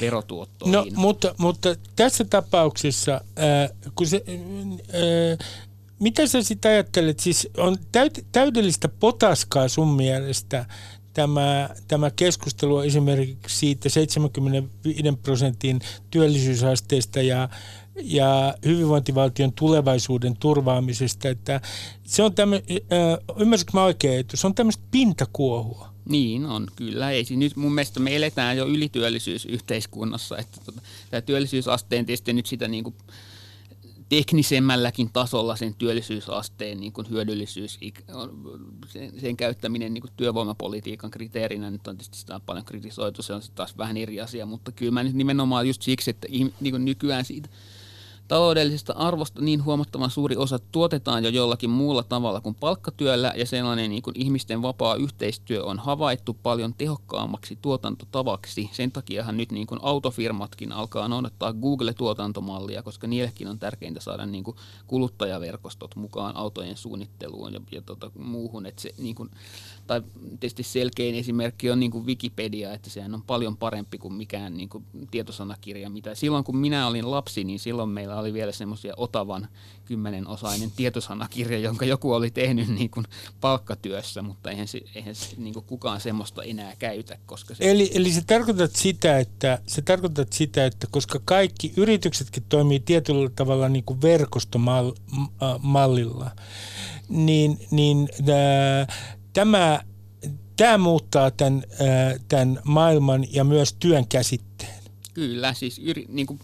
verotuottoihin. 0.01 0.73
No, 0.73 0.85
mutta, 0.95 1.35
mutta 1.37 1.75
tässä 1.95 2.25
tapauksessa, 2.25 3.13
äh, 3.13 3.91
kun 3.95 4.07
se, 4.07 4.23
äh, 4.27 5.47
mitä 5.99 6.27
sä 6.27 6.43
sitten 6.43 6.71
ajattelet, 6.71 7.19
siis 7.19 7.49
on 7.57 7.77
täydellistä 8.31 8.87
potaskaa 8.87 9.67
sun 9.67 9.87
mielestä 9.87 10.65
tämä, 11.17 11.69
tämä 11.87 12.11
keskustelu 12.11 12.79
esimerkiksi 12.79 13.57
siitä 13.57 13.89
75 13.89 15.03
prosentin 15.23 15.79
työllisyysasteesta 16.11 17.21
ja, 17.21 17.49
ja 18.03 18.55
hyvinvointivaltion 18.65 19.53
tulevaisuuden 19.53 20.37
turvaamisesta, 20.37 21.29
että 21.29 21.61
se 22.03 22.23
on 22.23 22.35
tämmöinen, 22.35 22.65
äh, 22.93 23.73
mä 23.73 23.83
oikein, 23.83 24.19
että 24.19 24.37
se 24.37 24.47
on 24.47 24.55
tämmöistä 24.55 24.83
pintakuohua. 24.91 25.93
Niin 26.09 26.45
on, 26.45 26.67
kyllä. 26.75 27.11
Ei, 27.11 27.25
nyt 27.29 27.55
mun 27.55 27.73
mielestä 27.73 27.99
me 27.99 28.15
eletään 28.15 28.57
jo 28.57 28.67
ylityöllisyysyhteiskunnassa, 28.67 30.37
että 30.37 30.59
tota, 30.65 30.81
tämä 31.09 31.21
työllisyysasteen 31.21 32.05
tietysti 32.05 32.33
nyt 32.33 32.45
sitä 32.45 32.67
niin 32.67 32.83
kuin 32.83 32.95
teknisemmälläkin 34.09 35.09
tasolla 35.13 35.55
sen 35.55 35.73
työllisyysasteen 35.73 36.79
niin 36.79 36.93
kuin 36.93 37.09
hyödyllisyys, 37.09 37.79
sen, 38.87 39.19
sen 39.19 39.37
käyttäminen 39.37 39.93
niin 39.93 40.01
kuin 40.01 40.11
työvoimapolitiikan 40.17 41.11
kriteerinä, 41.11 41.71
nyt 41.71 41.87
on 41.87 41.97
tietysti 41.97 42.17
sitä 42.17 42.39
paljon 42.45 42.65
kritisoitu, 42.65 43.21
se 43.21 43.33
on 43.33 43.41
taas 43.55 43.77
vähän 43.77 43.97
eri 43.97 44.21
asia, 44.21 44.45
mutta 44.45 44.71
kyllä 44.71 44.91
mä 44.91 45.03
nyt 45.03 45.13
nimenomaan 45.13 45.67
just 45.67 45.81
siksi, 45.81 46.09
että 46.09 46.27
niin 46.59 46.71
kuin 46.71 46.85
nykyään 46.85 47.25
siitä– 47.25 47.49
Taloudellisesta 48.27 48.93
arvosta 48.93 49.41
niin 49.41 49.65
huomattavan 49.65 50.09
suuri 50.09 50.35
osa 50.35 50.59
tuotetaan 50.59 51.23
jo 51.23 51.29
jollakin 51.29 51.69
muulla 51.69 52.03
tavalla 52.03 52.41
kuin 52.41 52.55
palkkatyöllä 52.55 53.33
ja 53.35 53.45
sellainen 53.45 53.89
niin 53.89 54.01
kuin 54.01 54.19
ihmisten 54.19 54.61
vapaa 54.61 54.95
yhteistyö 54.95 55.63
on 55.63 55.79
havaittu 55.79 56.37
paljon 56.43 56.73
tehokkaammaksi 56.77 57.57
tuotantotavaksi. 57.61 58.69
Sen 58.71 58.91
takiahan 58.91 59.37
nyt 59.37 59.51
niin 59.51 59.67
kuin 59.67 59.79
autofirmatkin 59.83 60.71
alkaa 60.71 61.07
noudattaa 61.07 61.53
Google-tuotantomallia, 61.53 62.83
koska 62.83 63.07
niillekin 63.07 63.47
on 63.47 63.59
tärkeintä 63.59 63.99
saada 63.99 64.25
niin 64.25 64.43
kuin 64.43 64.57
kuluttajaverkostot 64.87 65.95
mukaan 65.95 66.37
autojen 66.37 66.77
suunnitteluun 66.77 67.53
ja, 67.53 67.61
ja 67.71 67.81
tota, 67.81 68.11
muuhun. 68.17 68.65
Että 68.65 68.81
se, 68.81 68.93
niin 68.97 69.15
kuin, 69.15 69.29
tai 69.87 70.01
tietysti 70.39 70.63
selkein 70.63 71.15
esimerkki 71.15 71.71
on 71.71 71.79
niin 71.79 71.91
kuin 71.91 72.05
Wikipedia, 72.05 72.73
että 72.73 72.89
sehän 72.89 73.13
on 73.13 73.21
paljon 73.21 73.57
parempi 73.57 73.97
kuin 73.97 74.13
mikään 74.13 74.57
niin 74.57 74.69
kuin 74.69 74.83
tietosanakirja. 75.11 75.89
Mitä 75.89 76.15
silloin 76.15 76.43
kun 76.43 76.57
minä 76.57 76.87
olin 76.87 77.11
lapsi, 77.11 77.43
niin 77.43 77.59
silloin 77.59 77.89
meillä 77.89 78.19
oli 78.19 78.33
vielä 78.33 78.51
semmoisia 78.51 78.93
Otavan 78.97 79.47
kymmenenosainen 79.85 80.71
tietosanakirja, 80.71 81.59
jonka 81.59 81.85
joku 81.85 82.13
oli 82.13 82.31
tehnyt 82.31 82.67
niin 82.67 82.89
kuin 82.89 83.05
palkkatyössä, 83.41 84.21
mutta 84.21 84.51
eihän, 84.51 84.67
se, 84.67 84.81
eihän 84.95 85.15
se, 85.15 85.35
niin 85.37 85.53
kuin 85.53 85.65
kukaan 85.65 86.01
semmoista 86.01 86.43
enää 86.43 86.73
käytä. 86.79 87.17
Koska 87.25 87.55
se... 87.55 87.71
Eli, 87.71 87.91
eli 87.93 88.11
se 88.11 88.21
tarkoitat 88.27 88.75
sitä, 88.75 89.19
että, 89.19 89.59
se 89.67 89.81
tarkoitat 89.81 90.33
sitä, 90.33 90.65
että 90.65 90.87
koska 90.91 91.19
kaikki 91.25 91.73
yrityksetkin 91.77 92.43
toimii 92.49 92.79
tietyllä 92.79 93.29
tavalla 93.35 93.69
niin 93.69 93.83
kuin 93.83 94.01
verkostomallilla, 94.01 96.31
niin, 97.09 97.59
niin 97.71 98.09
tämä, 99.37 99.81
tämä 100.55 100.77
muuttaa 100.77 101.31
tämän, 101.31 101.63
tämän 102.27 102.59
maailman 102.63 103.25
ja 103.33 103.43
myös 103.43 103.73
työn 103.73 104.07
käsitteen. 104.07 104.83
Kyllä, 105.13 105.53
siis 105.53 105.79
yri, 105.79 106.05
niin 106.09 106.27
kuin 106.27 106.39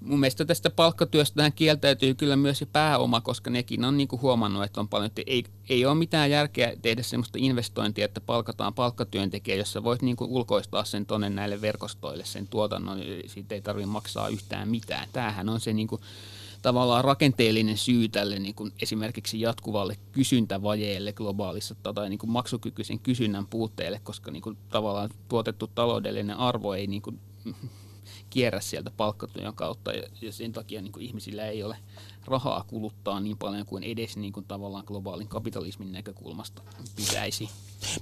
mun 0.00 0.20
mielestä 0.20 0.44
tästä 0.44 0.70
palkkatyöstä 0.70 1.50
kieltäytyy 1.50 2.14
kyllä 2.14 2.36
myös 2.36 2.58
se 2.58 2.66
pääoma, 2.66 3.20
koska 3.20 3.50
nekin 3.50 3.84
on 3.84 3.96
niin 3.96 4.08
kuin 4.08 4.22
huomannut, 4.22 4.64
että 4.64 4.80
on 4.80 4.88
paljon, 4.88 5.06
että 5.06 5.22
ei, 5.26 5.44
ei 5.68 5.86
ole 5.86 5.94
mitään 5.94 6.30
järkeä 6.30 6.72
tehdä 6.82 7.02
sellaista 7.02 7.38
investointia, 7.40 8.04
että 8.04 8.20
palkataan 8.20 8.74
palkkatyöntekijä, 8.74 9.56
jossa 9.56 9.84
voit 9.84 10.02
niin 10.02 10.16
kuin 10.16 10.30
ulkoistaa 10.30 10.84
sen 10.84 11.06
tuonne 11.06 11.30
näille 11.30 11.60
verkostoille, 11.60 12.24
sen 12.24 12.48
tuotannon, 12.48 12.98
siitä 13.26 13.54
ei 13.54 13.62
tarvitse 13.62 13.90
maksaa 13.90 14.28
yhtään 14.28 14.68
mitään. 14.68 15.08
Tämähän 15.12 15.48
on 15.48 15.60
se 15.60 15.72
niin 15.72 15.88
kuin, 15.88 16.02
tavallaan 16.62 17.04
rakenteellinen 17.04 17.78
syy 17.78 18.08
tälle 18.08 18.38
niin 18.38 18.54
kuin 18.54 18.72
esimerkiksi 18.82 19.40
jatkuvalle 19.40 19.96
kysyntävajeelle 20.12 21.12
globaalissa 21.12 21.74
tai 21.74 22.08
niin 22.08 22.18
kuin 22.18 22.30
maksukykyisen 22.30 22.98
kysynnän 22.98 23.46
puutteelle, 23.46 24.00
koska 24.02 24.30
niin 24.30 24.42
kuin 24.42 24.58
tavallaan 24.68 25.10
tuotettu 25.28 25.66
taloudellinen 25.74 26.36
arvo 26.36 26.74
ei 26.74 26.86
niin 26.86 27.02
kuin 27.02 27.20
kierrä 28.30 28.60
sieltä 28.60 28.90
palkkatyön 28.96 29.54
kautta 29.54 29.92
ja, 29.92 30.02
ja 30.20 30.32
sen 30.32 30.52
takia 30.52 30.82
niin 30.82 30.92
kuin 30.92 31.06
ihmisillä 31.06 31.46
ei 31.46 31.62
ole 31.62 31.76
rahaa 32.26 32.64
kuluttaa 32.66 33.20
niin 33.20 33.36
paljon 33.38 33.66
kuin 33.66 33.82
edes 33.82 34.16
niin 34.16 34.32
kuin 34.32 34.46
tavallaan 34.48 34.84
globaalin 34.86 35.28
kapitalismin 35.28 35.92
näkökulmasta 35.92 36.62
pitäisi. 36.96 37.48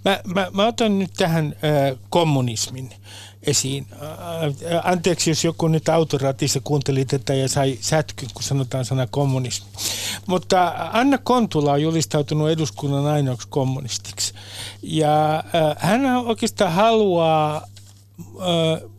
Mä, 0.04 0.20
mä, 0.34 0.50
mä 0.52 0.66
otan 0.66 0.98
nyt 0.98 1.10
tähän 1.16 1.46
äh, 1.46 1.98
kommunismin 2.10 2.90
esiin. 3.42 3.86
Äh, 3.92 4.80
anteeksi, 4.84 5.30
jos 5.30 5.44
joku 5.44 5.68
nyt 5.68 5.88
autoratissa 5.88 6.60
kuunteli 6.64 7.04
tätä 7.04 7.34
ja 7.34 7.48
sai 7.48 7.78
sätkyn, 7.80 8.28
kun 8.34 8.42
sanotaan 8.42 8.84
sana 8.84 9.06
kommunismi. 9.06 9.68
Mutta 10.26 10.74
Anna 10.92 11.18
Kontula 11.18 11.72
on 11.72 11.82
julistautunut 11.82 12.50
eduskunnan 12.50 13.06
ainoaksi 13.06 13.48
kommunistiksi. 13.50 14.34
Ja 14.82 15.34
äh, 15.36 15.44
hän 15.78 16.06
oikeastaan 16.16 16.72
haluaa 16.72 17.56
äh, 17.56 18.90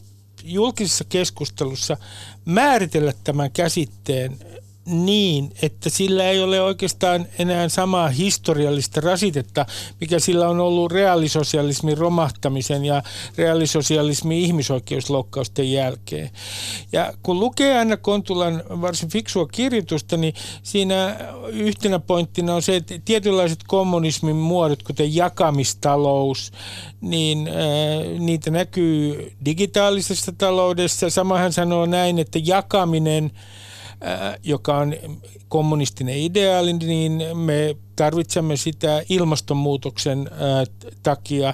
julkisessa 0.44 1.04
keskustelussa 1.04 1.98
määritellä 2.46 3.14
tämän 3.24 3.52
käsitteen 3.52 4.40
niin, 4.86 5.52
että 5.62 5.90
sillä 5.90 6.30
ei 6.30 6.44
ole 6.44 6.62
oikeastaan 6.62 7.26
enää 7.40 7.70
samaa 7.70 8.08
historiallista 8.08 9.02
rasitetta, 9.02 9.66
mikä 10.02 10.20
sillä 10.20 10.50
on 10.50 10.60
ollut 10.60 10.92
reaalisosialismin 10.92 11.98
romahtamisen 11.98 12.86
ja 12.86 13.04
reaalisosialismin 13.38 14.38
ihmisoikeusloukkausten 14.38 15.72
jälkeen. 15.72 16.30
Ja 16.92 17.14
kun 17.24 17.40
lukee 17.40 17.80
Anna 17.80 17.98
Kontulan 17.98 18.64
varsin 18.70 19.10
fiksua 19.10 19.48
kirjoitusta, 19.48 20.18
niin 20.18 20.34
siinä 20.64 21.18
yhtenä 21.48 22.00
pointtina 22.00 22.56
on 22.56 22.62
se, 22.62 22.76
että 22.76 23.00
tietynlaiset 23.06 23.60
kommunismin 23.68 24.36
muodot, 24.36 24.84
kuten 24.84 25.16
jakamistalous, 25.16 26.52
niin 27.02 27.48
äh, 27.48 28.20
niitä 28.20 28.52
näkyy 28.52 29.32
digitaalisessa 29.46 30.32
taloudessa. 30.38 31.10
Samahan 31.10 31.54
sanoo 31.54 31.86
näin, 31.86 32.20
että 32.20 32.40
jakaminen– 32.44 33.32
joka 34.44 34.78
on 34.78 34.96
kommunistinen 35.50 36.18
ideaali, 36.18 36.74
niin 36.74 37.24
me 37.38 37.76
tarvitsemme 37.96 38.58
sitä 38.58 39.04
ilmastonmuutoksen 39.10 40.30
takia. 41.04 41.54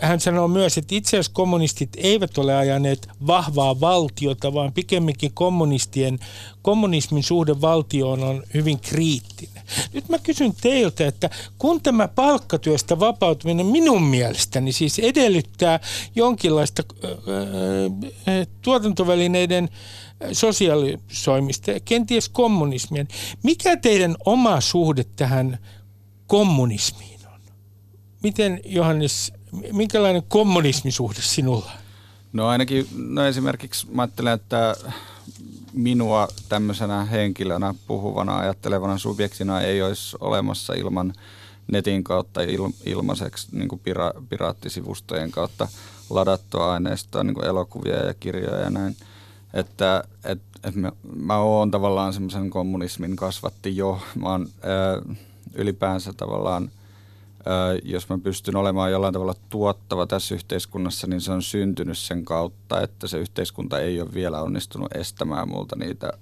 Hän 0.00 0.20
sanoo 0.20 0.48
myös, 0.48 0.78
että 0.78 0.94
itse 0.94 1.16
asiassa 1.16 1.32
kommunistit 1.34 1.90
eivät 1.96 2.38
ole 2.38 2.56
ajaneet 2.56 3.08
vahvaa 3.26 3.80
valtiota, 3.80 4.54
vaan 4.54 4.72
pikemminkin 4.72 5.32
kommunistien, 5.34 6.18
kommunismin 6.62 7.22
suhde 7.22 7.60
valtioon 7.60 8.24
on 8.24 8.42
hyvin 8.54 8.80
kriittinen. 8.80 9.62
Nyt 9.92 10.08
mä 10.08 10.18
kysyn 10.18 10.52
teiltä, 10.60 11.06
että 11.06 11.30
kun 11.58 11.80
tämä 11.80 12.08
palkkatyöstä 12.08 13.00
vapautuminen 13.00 13.66
minun 13.66 14.02
mielestäni 14.02 14.72
siis 14.72 14.98
edellyttää 14.98 15.80
jonkinlaista 16.14 16.82
tuotantovälineiden 18.62 19.68
sosiaalisoimista 20.32 21.70
ja 21.70 21.80
kenties 21.80 22.28
kommunismia. 22.28 23.04
Mikä 23.42 23.76
teidän 23.76 24.16
oma 24.24 24.60
suhde 24.60 25.04
tähän 25.16 25.58
kommunismiin 26.26 27.20
on? 27.34 27.40
Miten 28.22 28.60
Johannes, 28.64 29.32
minkälainen 29.72 30.22
kommunismisuhde 30.28 31.20
sinulla 31.20 31.70
No 32.36 32.46
ainakin, 32.46 32.86
no 32.96 33.26
esimerkiksi 33.26 33.86
mä 33.90 34.02
ajattelen, 34.02 34.32
että 34.32 34.76
minua 35.72 36.28
tämmöisenä 36.48 37.04
henkilönä, 37.04 37.74
puhuvana, 37.86 38.38
ajattelevana 38.38 38.98
subjektina 38.98 39.60
ei 39.60 39.82
olisi 39.82 40.16
olemassa 40.20 40.74
ilman 40.74 41.12
netin 41.72 42.04
kautta 42.04 42.42
il, 42.42 42.70
ilmaiseksi 42.84 43.48
niin 43.52 43.68
kuin 43.68 43.80
pira, 43.84 44.12
piraattisivustojen 44.28 45.30
kautta 45.30 45.68
ladattua 46.10 46.72
aineistoa, 46.72 47.24
niin 47.24 47.34
kuin 47.34 47.46
elokuvia 47.46 48.06
ja 48.06 48.14
kirjoja 48.14 48.60
ja 48.60 48.70
näin. 48.70 48.96
Että 49.56 50.04
et, 50.24 50.40
et 50.64 50.74
mä, 50.74 50.92
mä 51.16 51.38
oon 51.38 51.70
tavallaan 51.70 52.12
semmoisen 52.12 52.50
kommunismin 52.50 53.16
kasvatti 53.16 53.76
jo. 53.76 54.00
Mä 54.14 54.28
oon 54.28 54.48
ää, 54.62 55.16
ylipäänsä 55.54 56.12
tavallaan, 56.12 56.70
ää, 57.46 57.74
jos 57.82 58.08
mä 58.08 58.18
pystyn 58.18 58.56
olemaan 58.56 58.90
jollain 58.90 59.12
tavalla 59.12 59.34
tuottava 59.48 60.06
tässä 60.06 60.34
yhteiskunnassa, 60.34 61.06
niin 61.06 61.20
se 61.20 61.32
on 61.32 61.42
syntynyt 61.42 61.98
sen 61.98 62.24
kautta, 62.24 62.80
että 62.80 63.06
se 63.06 63.18
yhteiskunta 63.18 63.80
ei 63.80 64.00
ole 64.00 64.14
vielä 64.14 64.42
onnistunut 64.42 64.96
estämään 64.96 65.48
multa 65.48 65.76
niitä 65.76 66.12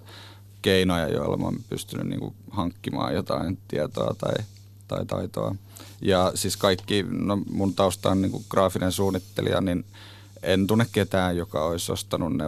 keinoja, 0.63 1.09
joilla 1.09 1.37
mä 1.37 1.45
oon 1.45 1.59
pystynyt 1.71 2.07
niin 2.07 2.21
kuin 2.21 2.35
hankkimaan 2.51 3.15
jotain 3.15 3.59
tietoa 3.69 4.15
tai, 4.19 4.45
tai 4.89 5.07
taitoa. 5.07 5.55
Ja 6.01 6.33
siis 6.35 6.57
kaikki, 6.57 7.07
no 7.11 7.39
mun 7.51 7.75
tausta 7.75 8.11
on 8.11 8.23
niin 8.23 8.33
kuin 8.33 8.45
graafinen 8.51 8.93
suunnittelija, 8.93 9.61
niin– 9.61 9.85
en 10.45 10.67
tunne 10.67 10.87
ketään, 10.93 11.37
joka 11.37 11.65
olisi 11.65 11.93
ostanut 11.93 12.37
ne 12.37 12.45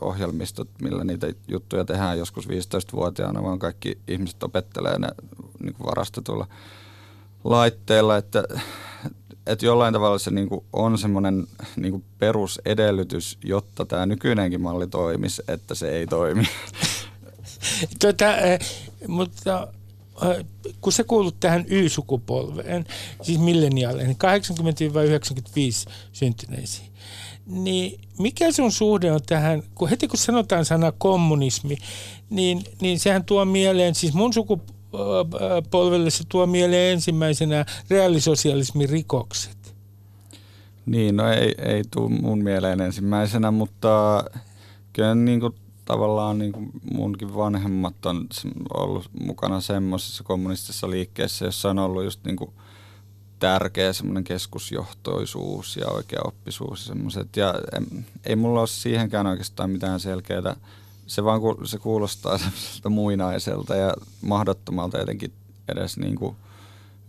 ohjelmistot, 0.00 0.68
millä 0.82 1.04
niitä 1.04 1.26
juttuja 1.48 1.84
tehdään 1.84 2.18
joskus 2.18 2.48
15-vuotiaana, 2.48 3.42
vaan 3.42 3.58
kaikki 3.58 3.98
ihmiset 4.08 4.42
opettelee 4.42 4.98
ne 4.98 5.08
niin 5.60 5.74
kuin 5.74 5.86
varastetulla 5.86 6.46
laitteella, 7.44 8.16
että, 8.16 8.44
että 9.46 9.66
jollain 9.66 9.92
tavalla 9.92 10.18
se 10.18 10.30
niin 10.30 10.48
kuin 10.48 10.64
on 10.72 10.98
semmoinen 10.98 11.46
niin 11.76 11.90
kuin 11.90 12.04
perusedellytys, 12.18 13.38
jotta 13.44 13.84
tämä 13.84 14.06
nykyinenkin 14.06 14.60
malli 14.60 14.86
toimisi, 14.86 15.42
että 15.48 15.74
se 15.74 15.88
ei 15.88 16.06
toimi. 16.06 16.48
Tota, 18.00 18.24
mutta 19.08 19.68
kun 20.80 20.92
se 20.92 21.04
kuulut 21.04 21.40
tähän 21.40 21.64
Y-sukupolveen, 21.68 22.84
siis 23.22 23.38
milleniaaleihin, 23.38 24.16
80-95 25.88 25.90
syntyneisiin, 26.12 26.92
niin 27.46 28.00
mikä 28.18 28.52
sun 28.52 28.72
suhde 28.72 29.12
on 29.12 29.20
tähän, 29.26 29.62
kun 29.74 29.88
heti 29.88 30.08
kun 30.08 30.18
sanotaan 30.18 30.64
sana 30.64 30.92
kommunismi, 30.92 31.76
niin, 32.30 32.64
niin 32.80 32.98
sehän 32.98 33.24
tuo 33.24 33.44
mieleen, 33.44 33.94
siis 33.94 34.14
mun 34.14 34.32
sukupolvelle 34.32 36.10
se 36.10 36.24
tuo 36.28 36.46
mieleen 36.46 36.92
ensimmäisenä 36.92 37.64
reaalisosialismin 37.90 38.88
rikokset. 38.88 39.56
Niin, 40.86 41.16
no 41.16 41.32
ei, 41.32 41.54
ei 41.58 41.82
tule 41.90 42.08
mun 42.08 42.44
mieleen 42.44 42.80
ensimmäisenä, 42.80 43.50
mutta 43.50 44.24
kyllä 44.92 45.14
niin 45.14 45.40
kuin, 45.40 45.54
tavallaan 45.86 46.38
niin 46.38 46.52
kuin 46.52 46.70
munkin 46.92 47.34
vanhemmat 47.34 48.06
on 48.06 48.26
ollut 48.74 49.10
mukana 49.20 49.60
semmoisessa 49.60 50.24
kommunistisessa 50.24 50.90
liikkeessä, 50.90 51.44
jossa 51.44 51.70
on 51.70 51.78
ollut 51.78 52.04
just 52.04 52.24
niin 52.24 52.36
kuin– 52.36 52.50
tärkeä 53.38 53.92
semmoinen 53.92 54.24
keskusjohtoisuus 54.24 55.76
ja 55.76 55.88
oikeaoppisuus 55.88 56.80
ja 56.80 56.86
semmoiset. 56.86 57.36
Ja 57.36 57.54
ei 58.24 58.36
mulla 58.36 58.60
ole 58.60 58.66
siihenkään 58.68 59.26
oikeastaan 59.26 59.70
mitään 59.70 60.00
selkeää. 60.00 60.56
Se 61.06 61.24
vaan 61.24 61.40
se 61.64 61.78
kuulostaa 61.78 62.38
semmoiselta 62.38 62.88
muinaiselta 62.88 63.76
ja 63.76 63.94
mahdottomalta 64.22 64.98
jotenkin 64.98 65.32
edes 65.68 65.96
niin 65.96 66.14
kuin 66.14 66.36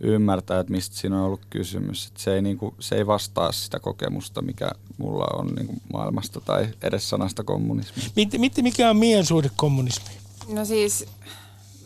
ymmärtää, 0.00 0.60
että 0.60 0.72
mistä 0.72 0.96
siinä 0.96 1.18
on 1.18 1.24
ollut 1.24 1.46
kysymys. 1.50 2.06
Että 2.06 2.20
se, 2.20 2.34
ei 2.34 2.42
niin 2.42 2.58
kuin, 2.58 2.74
se 2.80 2.96
ei 2.96 3.06
vastaa 3.06 3.52
sitä 3.52 3.80
kokemusta, 3.80 4.42
mikä 4.42 4.70
mulla 4.98 5.26
on 5.38 5.46
niin 5.46 5.66
kuin 5.66 5.82
maailmasta 5.92 6.40
tai 6.40 6.68
edes 6.82 7.10
sanasta 7.10 7.44
kommunismi. 7.44 8.02
Mikä 8.62 8.90
on 8.90 8.96
meidän 8.96 9.24
suhde 9.24 9.50
kommunismiin? 9.56 10.18
No 10.48 10.64
siis 10.64 11.06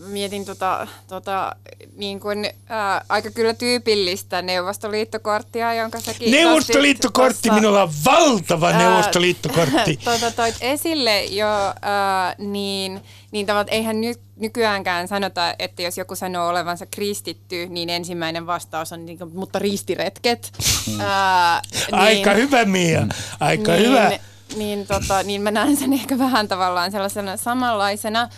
mietin 0.07 0.45
tota, 0.45 0.87
tota, 1.09 1.57
niin 1.97 2.21
kuin, 2.21 2.51
ää, 2.69 3.05
aika 3.09 3.31
kyllä 3.31 3.55
tyypillistä 3.55 4.43
Neuvostoliittokorttia, 4.43 5.75
jonka 5.75 6.01
säkin 6.01 6.31
Neuvostoliittokortti, 6.31 7.49
tossa, 7.49 7.55
minulla 7.55 7.83
on 7.83 7.91
valtava 8.05 8.69
ää, 8.69 8.79
Neuvostoliittokortti. 8.79 9.99
Tota, 10.05 10.31
toit 10.31 10.57
esille 10.61 11.25
jo, 11.25 11.47
ää, 11.83 12.35
niin, 12.39 13.01
niin 13.33 13.47
tavat, 13.47 13.66
eihän 13.70 14.01
ny, 14.01 14.14
nykyäänkään 14.37 15.09
sanota, 15.09 15.55
että 15.59 15.83
jos 15.83 15.99
joku 15.99 16.14
sanoo 16.14 16.49
olevansa 16.49 16.87
kristitty, 16.87 17.66
niin 17.66 17.91
ensimmäinen 17.91 18.47
vastaus 18.47 18.93
on, 18.93 19.07
niin, 19.07 19.18
mutta 19.35 19.59
ristiretket. 19.59 20.53
Mm. 20.87 21.01
ää, 21.01 21.61
niin, 21.74 21.95
aika 21.95 22.35
hyvä 22.35 22.64
Mia, 22.64 23.07
aika 23.41 23.72
niin, 23.72 23.89
hyvä. 23.89 24.18
Niin, 24.57 24.87
tota, 24.87 25.22
niin 25.22 25.43
mä 25.43 25.51
näen 25.51 25.76
sen 25.76 25.93
ehkä 25.93 26.18
vähän 26.18 26.49
tavallaan 26.49 26.93
sellaisena 26.93 27.37
samanlaisena 27.37 28.28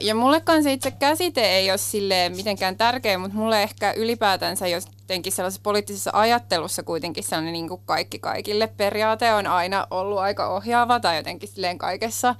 ja 0.00 0.14
mulle 0.14 0.40
kanssa 0.40 0.70
itse 0.70 0.90
käsite 0.90 1.40
ei 1.40 1.70
ole 1.70 1.78
silleen 1.78 2.36
mitenkään 2.36 2.76
tärkeä, 2.76 3.18
mutta 3.18 3.36
mulle 3.36 3.62
ehkä 3.62 3.92
ylipäätänsä 3.92 4.66
jotenkin 4.66 5.32
sellaisessa 5.32 5.62
poliittisessa 5.62 6.10
ajattelussa 6.14 6.82
kuitenkin 6.82 7.24
sellainen 7.24 7.52
niin 7.52 7.68
kuin 7.68 7.80
kaikki 7.84 8.18
kaikille 8.18 8.66
periaate 8.66 9.34
on 9.34 9.46
aina 9.46 9.86
ollut 9.90 10.18
aika 10.18 10.48
ohjaava 10.48 11.00
tai 11.00 11.16
jotenkin 11.16 11.48
silleen 11.48 11.78
kaikessa, 11.78 12.34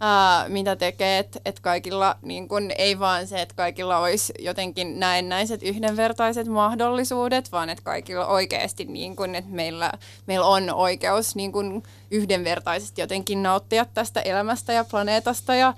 ää, 0.00 0.48
mitä 0.48 0.76
tekee, 0.76 1.18
että 1.18 1.40
et 1.44 1.60
kaikilla 1.60 2.16
niin 2.22 2.48
kun, 2.48 2.70
ei 2.78 2.98
vaan 2.98 3.26
se, 3.26 3.42
että 3.42 3.54
kaikilla 3.54 3.98
olisi 3.98 4.32
jotenkin 4.38 5.00
näennäiset 5.00 5.62
yhdenvertaiset 5.62 6.46
mahdollisuudet, 6.46 7.52
vaan 7.52 7.70
että 7.70 7.84
kaikilla 7.84 8.26
oikeasti, 8.26 8.84
niin 8.84 9.16
kun, 9.16 9.34
että 9.34 9.50
meillä, 9.50 9.92
meillä 10.26 10.46
on 10.46 10.70
oikeus 10.70 11.36
niin 11.36 11.52
kun, 11.52 11.82
yhdenvertaisesti 12.10 13.00
jotenkin 13.00 13.42
nauttia 13.42 13.84
tästä 13.94 14.20
elämästä 14.20 14.72
ja 14.72 14.84
planeetasta 14.84 15.54
ja 15.54 15.74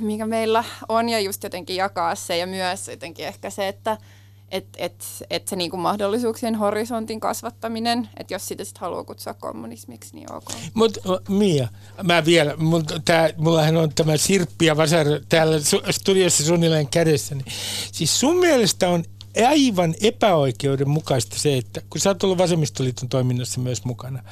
mikä 0.00 0.26
meillä 0.26 0.64
on 0.88 1.08
ja 1.08 1.20
just 1.20 1.42
jotenkin 1.42 1.76
jakaa 1.76 2.14
se 2.14 2.36
ja 2.36 2.46
myös 2.46 2.88
jotenkin 2.88 3.26
ehkä 3.26 3.50
se, 3.50 3.68
että 3.68 3.96
että 4.52 4.78
et, 4.82 5.04
et 5.30 5.48
se 5.48 5.56
niinku 5.56 5.76
mahdollisuuksien 5.76 6.54
horisontin 6.54 7.20
kasvattaminen, 7.20 8.08
että 8.16 8.34
jos 8.34 8.48
sitä 8.48 8.64
sitten 8.64 8.80
haluaa 8.80 9.04
kutsua 9.04 9.34
kommunismiksi, 9.34 10.14
niin 10.14 10.32
ok. 10.32 10.44
Mutta 10.74 11.00
Mia, 11.28 11.68
mä 12.02 12.24
vielä, 12.24 12.56
mulla, 12.56 12.84
tää, 13.04 13.30
mullahan 13.36 13.76
on 13.76 13.94
tämä 13.94 14.16
Sirppi 14.16 14.66
ja 14.66 14.76
Vasar 14.76 15.06
täällä 15.28 15.56
studiossa 15.90 16.44
suunnilleen 16.44 16.88
kädessä. 16.88 17.34
Niin, 17.34 17.44
siis 17.92 18.20
sun 18.20 18.36
mielestä 18.36 18.88
on 18.88 19.04
aivan 19.48 19.94
epäoikeudenmukaista 20.02 21.38
se, 21.38 21.56
että 21.56 21.80
kun 21.90 22.00
sä 22.00 22.10
oot 22.10 22.24
ollut 22.24 22.38
Vasemmistoliiton 22.38 23.08
toiminnassa 23.08 23.60
myös 23.60 23.84
mukana. 23.84 24.22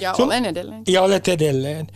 Ja 0.00 0.14
sun, 0.14 0.24
olen 0.24 0.44
edelleen. 0.44 0.82
Ja 0.88 1.02
olet 1.02 1.28
edelleen. 1.28 1.86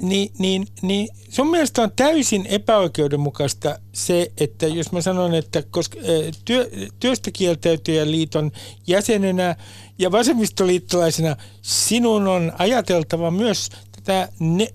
Niin, 0.00 0.32
niin, 0.38 0.66
niin 0.82 1.08
sun 1.28 1.50
mielestä 1.50 1.82
on 1.82 1.92
täysin 1.96 2.46
epäoikeudenmukaista 2.46 3.78
se, 3.92 4.32
että 4.38 4.66
jos 4.66 4.92
mä 4.92 5.00
sanon, 5.00 5.34
että 5.34 5.62
koska 5.70 5.98
työ, 6.44 6.70
työstä 7.00 7.30
kieltäytyjän 7.30 8.10
liiton 8.10 8.52
jäsenenä 8.86 9.56
ja 9.98 10.12
vasemmistoliittolaisena 10.12 11.36
sinun 11.62 12.28
on 12.28 12.52
ajateltava 12.58 13.30
myös 13.30 13.70
tätä 13.92 14.28
ne, 14.38 14.68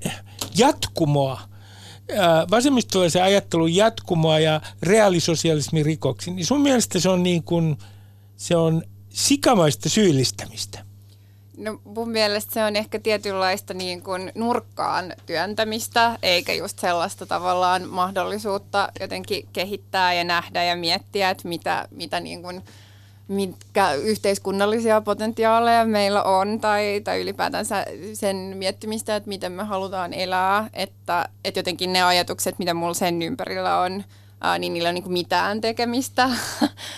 jatkumoa– 0.57 1.41
vasemmistolaisen 2.51 3.23
ajattelun 3.23 3.75
jatkumoa 3.75 4.39
ja 4.39 4.61
reaalisosialismin 4.83 5.85
rikoksi, 5.85 6.31
niin 6.31 6.45
sun 6.45 6.61
mielestä 6.61 6.99
se 6.99 7.09
on 7.09 7.23
niin 7.23 7.43
kuin, 7.43 7.77
se 8.37 8.55
on 8.55 8.83
sikamaista 9.09 9.89
syyllistämistä? 9.89 10.86
No 11.57 11.79
mun 11.83 12.09
mielestä 12.09 12.53
se 12.53 12.63
on 12.63 12.75
ehkä 12.75 12.99
tietynlaista 12.99 13.73
niin 13.73 14.01
kuin 14.01 14.31
nurkkaan 14.35 15.13
työntämistä, 15.25 16.17
eikä 16.23 16.53
just 16.53 16.79
sellaista 16.79 17.25
tavallaan 17.25 17.89
mahdollisuutta 17.89 18.89
jotenkin 18.99 19.47
kehittää 19.53 20.13
ja 20.13 20.23
nähdä 20.23 20.63
ja 20.63 20.75
miettiä, 20.75 21.29
että 21.29 21.47
mitä, 21.47 21.87
mitä 21.91 22.19
niin 22.19 22.41
kuin– 22.41 22.61
mitkä 23.27 23.93
yhteiskunnallisia 23.93 25.01
potentiaaleja 25.01 25.85
meillä 25.85 26.23
on 26.23 26.59
tai, 26.59 27.01
tai 27.03 27.21
ylipäätänsä 27.21 27.85
sen 28.13 28.35
miettimistä, 28.35 29.15
että 29.15 29.29
miten 29.29 29.51
me 29.51 29.63
halutaan 29.63 30.13
elää, 30.13 30.69
että, 30.73 31.29
että 31.45 31.59
jotenkin 31.59 31.93
ne 31.93 32.03
ajatukset, 32.03 32.59
mitä 32.59 32.73
mulla 32.73 32.93
sen 32.93 33.21
ympärillä 33.21 33.79
on, 33.79 34.03
ää, 34.41 34.59
niin 34.59 34.73
niillä 34.73 34.89
on 34.89 34.95
niin 34.95 35.11
mitään 35.11 35.61
tekemistä. 35.61 36.29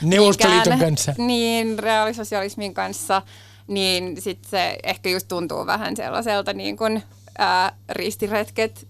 Neuvostoliiton 0.02 0.80
kanssa. 0.80 1.14
Niin, 1.18 1.80
reaalisosialismin 1.80 2.74
kanssa, 2.74 3.22
niin 3.70 4.22
sitten 4.22 4.50
se 4.50 4.78
ehkä 4.84 5.10
just 5.10 5.28
tuntuu 5.28 5.66
vähän 5.66 5.96
sellaiselta 5.96 6.54
niin 6.54 6.78
kuin, 6.78 7.04
ää, 7.40 7.78
ristiretket 7.90 8.88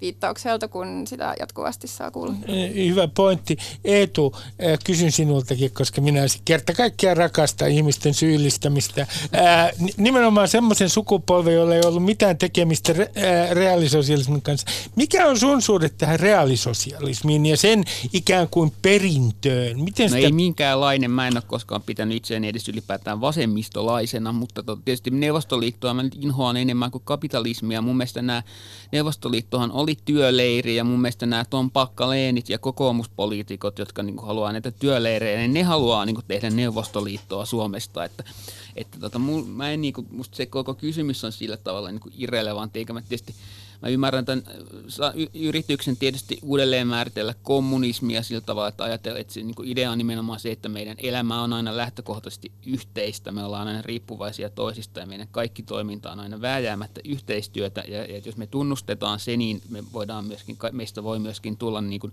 viittaukselta, 0.00 0.68
kun 0.68 1.06
sitä 1.06 1.34
jatkuvasti 1.40 1.86
saa 1.86 2.10
kuulla. 2.10 2.34
Hyvä 2.74 3.08
pointti. 3.08 3.56
Eetu, 3.84 4.36
kysyn 4.84 5.12
sinultakin, 5.12 5.70
koska 5.70 6.00
minä 6.00 6.20
kerta 6.44 6.74
kaikkiaan 6.74 7.16
rakastan 7.16 7.70
ihmisten 7.70 8.14
syyllistämistä. 8.14 9.06
Ää, 9.32 9.70
nimenomaan 9.96 10.48
semmoisen 10.48 10.88
sukupolven, 10.88 11.54
jolla 11.54 11.74
ei 11.74 11.80
ollut 11.84 12.04
mitään 12.04 12.38
tekemistä 12.38 12.92
re, 12.92 13.10
ää, 13.16 13.54
reaalisosialismin 13.54 14.42
kanssa. 14.42 14.66
Mikä 14.96 15.26
on 15.26 15.38
sun 15.38 15.62
suhde 15.62 15.88
tähän 15.88 16.20
reaalisosialismiin 16.20 17.46
ja 17.46 17.56
sen 17.56 17.84
ikään 18.12 18.48
kuin 18.50 18.72
perintöön? 18.82 19.80
Miten 19.80 20.10
no 20.10 20.16
sitä... 20.16 20.26
ei 20.26 20.32
minkäänlainen. 20.32 21.10
Mä 21.10 21.26
en 21.26 21.36
ole 21.36 21.42
koskaan 21.46 21.82
pitänyt 21.82 22.16
itseäni 22.16 22.48
edes 22.48 22.68
ylipäätään 22.68 23.20
vasemmistolaisena, 23.20 24.32
mutta 24.32 24.62
tietysti 24.84 25.10
Neuvostoliittoa 25.10 25.94
mä 25.94 26.02
nyt 26.02 26.16
inhoan 26.20 26.56
enemmän 26.56 26.90
kuin 26.90 27.02
kapitalismia. 27.04 27.82
Mun 27.88 27.96
mielestä 27.96 28.22
nämä 28.22 28.42
Neuvostoliittohan 28.92 29.72
oli 29.72 29.96
työleiri 30.04 30.76
ja 30.76 30.84
mun 30.84 31.00
mielestä 31.00 31.26
nämä 31.26 31.44
Tom 31.44 31.70
Pakkaleenit 31.70 32.48
ja 32.48 32.58
kokoomuspoliitikot, 32.58 33.78
jotka 33.78 34.02
niin 34.02 34.18
haluaa 34.22 34.52
näitä 34.52 34.70
työleirejä, 34.70 35.38
niin 35.38 35.54
ne 35.54 35.62
haluaa 35.62 36.06
niin 36.06 36.16
tehdä 36.28 36.50
Neuvostoliittoa 36.50 37.44
Suomesta. 37.44 38.04
Että, 38.04 38.24
että 38.76 39.00
tota, 39.00 39.18
mä 39.46 39.70
en, 39.70 39.80
niin 39.80 39.94
kuin, 39.94 40.06
musta 40.10 40.36
se 40.36 40.46
koko 40.46 40.74
kysymys 40.74 41.24
on 41.24 41.32
sillä 41.32 41.56
tavalla 41.56 41.90
niin 41.90 42.12
irrelevantti, 42.16 42.78
eikä 42.78 42.92
mä 42.92 43.00
tietysti 43.00 43.34
Mä 43.82 43.88
ymmärrän 43.88 44.24
tämän 44.24 44.44
yrityksen 45.34 45.96
tietysti 45.96 46.38
uudelleen 46.42 46.86
määritellä 46.86 47.34
kommunismia 47.42 48.22
sillä 48.22 48.40
tavalla, 48.40 48.68
että 48.68 48.84
ajatellaan, 48.84 49.20
että 49.20 49.32
se 49.32 49.42
niin 49.42 49.54
idea 49.64 49.90
on 49.90 49.98
nimenomaan 49.98 50.40
se, 50.40 50.50
että 50.50 50.68
meidän 50.68 50.96
elämä 50.98 51.42
on 51.42 51.52
aina 51.52 51.76
lähtökohtaisesti 51.76 52.52
yhteistä. 52.66 53.32
Me 53.32 53.44
ollaan 53.44 53.68
aina 53.68 53.82
riippuvaisia 53.82 54.50
toisista 54.50 55.00
ja 55.00 55.06
meidän 55.06 55.28
kaikki 55.30 55.62
toiminta 55.62 56.12
on 56.12 56.20
aina 56.20 56.40
vääjäämättä 56.40 57.00
yhteistyötä. 57.04 57.84
Ja, 57.88 58.04
ja 58.04 58.18
jos 58.24 58.36
me 58.36 58.46
tunnustetaan 58.46 59.20
se, 59.20 59.36
niin 59.36 59.62
me 59.68 59.84
voidaan 59.92 60.24
myöskin, 60.24 60.58
meistä 60.72 61.02
voi 61.02 61.18
myöskin 61.18 61.56
tulla 61.56 61.80
niin 61.80 62.00
kuin 62.00 62.12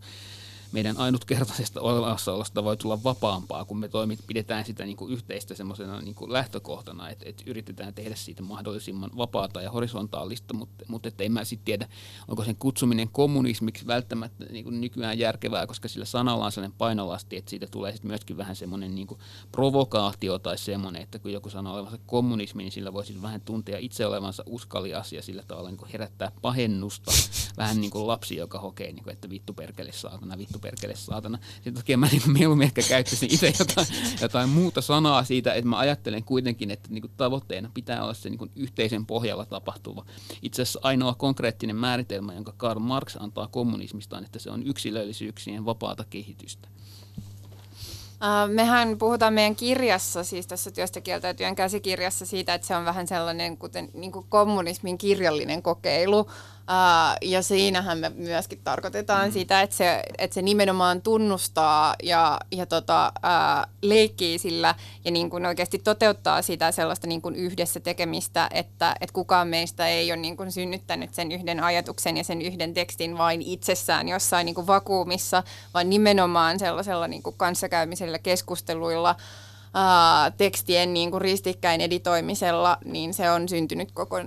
meidän 0.71 0.97
ainutkertaisesta 0.97 1.81
olemassaolosta 1.81 2.63
voi 2.63 2.77
tulla 2.77 3.03
vapaampaa, 3.03 3.65
kun 3.65 3.77
me 3.77 3.87
toimit, 3.87 4.19
pidetään 4.27 4.65
sitä 4.65 4.85
niin 4.85 4.97
kuin 4.97 5.13
yhteistä 5.13 5.55
semmoisena 5.55 6.01
niin 6.01 6.15
kuin 6.15 6.33
lähtökohtana, 6.33 7.09
että, 7.09 7.29
että 7.29 7.43
yritetään 7.45 7.93
tehdä 7.93 8.15
siitä 8.15 8.43
mahdollisimman 8.43 9.11
vapaata 9.17 9.61
ja 9.61 9.71
horisontaalista, 9.71 10.53
mutta, 10.53 10.85
mutta 10.87 11.07
että 11.07 11.23
en 11.23 11.31
mä 11.31 11.43
sitten 11.43 11.65
tiedä, 11.65 11.87
onko 12.27 12.43
sen 12.43 12.55
kutsuminen 12.55 13.09
kommunismiksi 13.09 13.87
välttämättä 13.87 14.45
niin 14.45 14.63
kuin 14.63 14.81
nykyään 14.81 15.19
järkevää, 15.19 15.67
koska 15.67 15.87
sillä 15.87 16.05
sanalla 16.05 16.45
on 16.45 16.51
sellainen 16.51 16.77
painolasti, 16.77 17.37
että 17.37 17.49
siitä 17.49 17.67
tulee 17.67 17.91
sitten 17.91 18.09
myöskin 18.09 18.37
vähän 18.37 18.55
semmoinen 18.55 18.95
niin 18.95 19.07
kuin 19.07 19.19
provokaatio 19.51 20.39
tai 20.39 20.57
semmoinen, 20.57 21.01
että 21.01 21.19
kun 21.19 21.33
joku 21.33 21.49
sanoo 21.49 21.73
olevansa 21.73 21.99
kommunismi, 22.05 22.63
niin 22.63 22.71
sillä 22.71 22.93
voisi 22.93 23.21
vähän 23.21 23.41
tuntea 23.41 23.77
itse 23.77 24.05
olevansa 24.05 24.43
uskalias 24.45 25.13
ja 25.13 25.21
sillä 25.21 25.43
tavalla 25.47 25.69
niin 25.69 25.77
kuin 25.77 25.91
herättää 25.91 26.31
pahennusta, 26.41 27.11
vähän 27.57 27.81
niin 27.81 27.91
kuin 27.91 28.07
lapsi, 28.07 28.35
joka 28.35 28.59
hokee, 28.59 28.91
niin 28.91 29.03
kuin, 29.03 29.13
että 29.13 29.29
vittu 29.29 29.53
perkele 29.53 29.91
saatana, 29.91 30.37
vittu 30.37 30.54
perkele 30.59 30.95
saatana. 30.95 31.39
Sen 31.63 31.73
takia 31.73 31.97
mä 31.97 32.07
niin 32.07 32.21
mieluummin 32.31 32.65
ehkä 32.65 32.81
käyttäisin 32.81 33.33
itse 33.33 33.53
jotain, 33.59 33.87
jotain 34.21 34.49
muuta 34.49 34.81
sanaa 34.81 35.23
siitä, 35.23 35.53
että 35.53 35.69
mä 35.69 35.77
ajattelen 35.77 36.23
kuitenkin, 36.23 36.71
että 36.71 36.89
niin 36.89 37.01
kuin 37.01 37.11
tavoitteena 37.17 37.71
pitää 37.73 38.03
olla 38.03 38.13
se 38.13 38.29
niin 38.29 38.39
kuin 38.39 38.51
yhteisen 38.55 39.05
pohjalla 39.05 39.45
tapahtuva. 39.45 40.05
Itse 40.41 40.61
asiassa 40.61 40.79
ainoa 40.83 41.13
konkreettinen 41.13 41.75
määritelmä, 41.75 42.33
jonka 42.33 42.53
Karl 42.57 42.79
Marx 42.79 43.15
antaa 43.19 43.47
kommunismista, 43.47 44.17
on, 44.17 44.25
että 44.25 44.39
se 44.39 44.51
on 44.51 44.63
yksilöllisyyksien 44.63 45.65
vapaata 45.65 46.05
kehitystä. 46.09 46.67
Mehän 48.47 48.97
puhutaan 48.97 49.33
meidän 49.33 49.55
kirjassa, 49.55 50.23
siis 50.23 50.47
tässä 50.47 50.71
työstä 50.71 51.01
kieltäytyjän 51.01 51.55
käsikirjassa 51.55 52.25
siitä, 52.25 52.53
että 52.53 52.67
se 52.67 52.75
on 52.75 52.85
vähän 52.85 53.07
sellainen 53.07 53.57
kuten 53.57 53.89
niin 53.93 54.11
kuin 54.11 54.25
kommunismin 54.29 54.97
kirjallinen 54.97 55.61
kokeilu, 55.61 56.27
Uh, 56.71 57.29
ja 57.29 57.41
siinähän 57.41 57.97
me 57.97 58.09
myöskin 58.09 58.59
tarkoitetaan 58.63 59.27
mm. 59.27 59.31
sitä, 59.31 59.61
että 59.61 59.75
se, 59.75 60.03
että 60.17 60.33
se 60.33 60.41
nimenomaan 60.41 61.01
tunnustaa 61.01 61.95
ja, 62.03 62.39
ja 62.51 62.65
tota, 62.65 63.13
uh, 63.17 63.71
leikkii 63.81 64.37
sillä 64.37 64.75
ja 65.05 65.11
niin 65.11 65.29
kuin 65.29 65.45
oikeasti 65.45 65.79
toteuttaa 65.79 66.41
sitä 66.41 66.71
sellaista 66.71 67.07
niin 67.07 67.21
kuin 67.21 67.35
yhdessä 67.35 67.79
tekemistä, 67.79 68.47
että, 68.53 68.95
että 69.01 69.13
kukaan 69.13 69.47
meistä 69.47 69.87
ei 69.87 70.11
ole 70.11 70.21
niin 70.21 70.37
kuin 70.37 70.51
synnyttänyt 70.51 71.13
sen 71.13 71.31
yhden 71.31 71.63
ajatuksen 71.63 72.17
ja 72.17 72.23
sen 72.23 72.41
yhden 72.41 72.73
tekstin 72.73 73.17
vain 73.17 73.41
itsessään 73.41 74.07
jossain 74.07 74.45
niin 74.45 74.55
kuin 74.55 74.67
vakuumissa, 74.67 75.43
vaan 75.73 75.89
nimenomaan 75.89 76.59
sellaisella 76.59 77.07
niin 77.07 77.23
kuin 77.23 77.35
kanssakäymisellä 77.37 78.19
keskusteluilla– 78.19 79.15
ää, 79.75 80.31
tekstien 80.31 80.93
niin 80.93 81.11
kuin 81.11 81.21
ristikkäin 81.21 81.81
editoimisella, 81.81 82.77
niin 82.85 83.13
se 83.13 83.31
on 83.31 83.49
syntynyt 83.49 83.91
koko, 83.91 84.17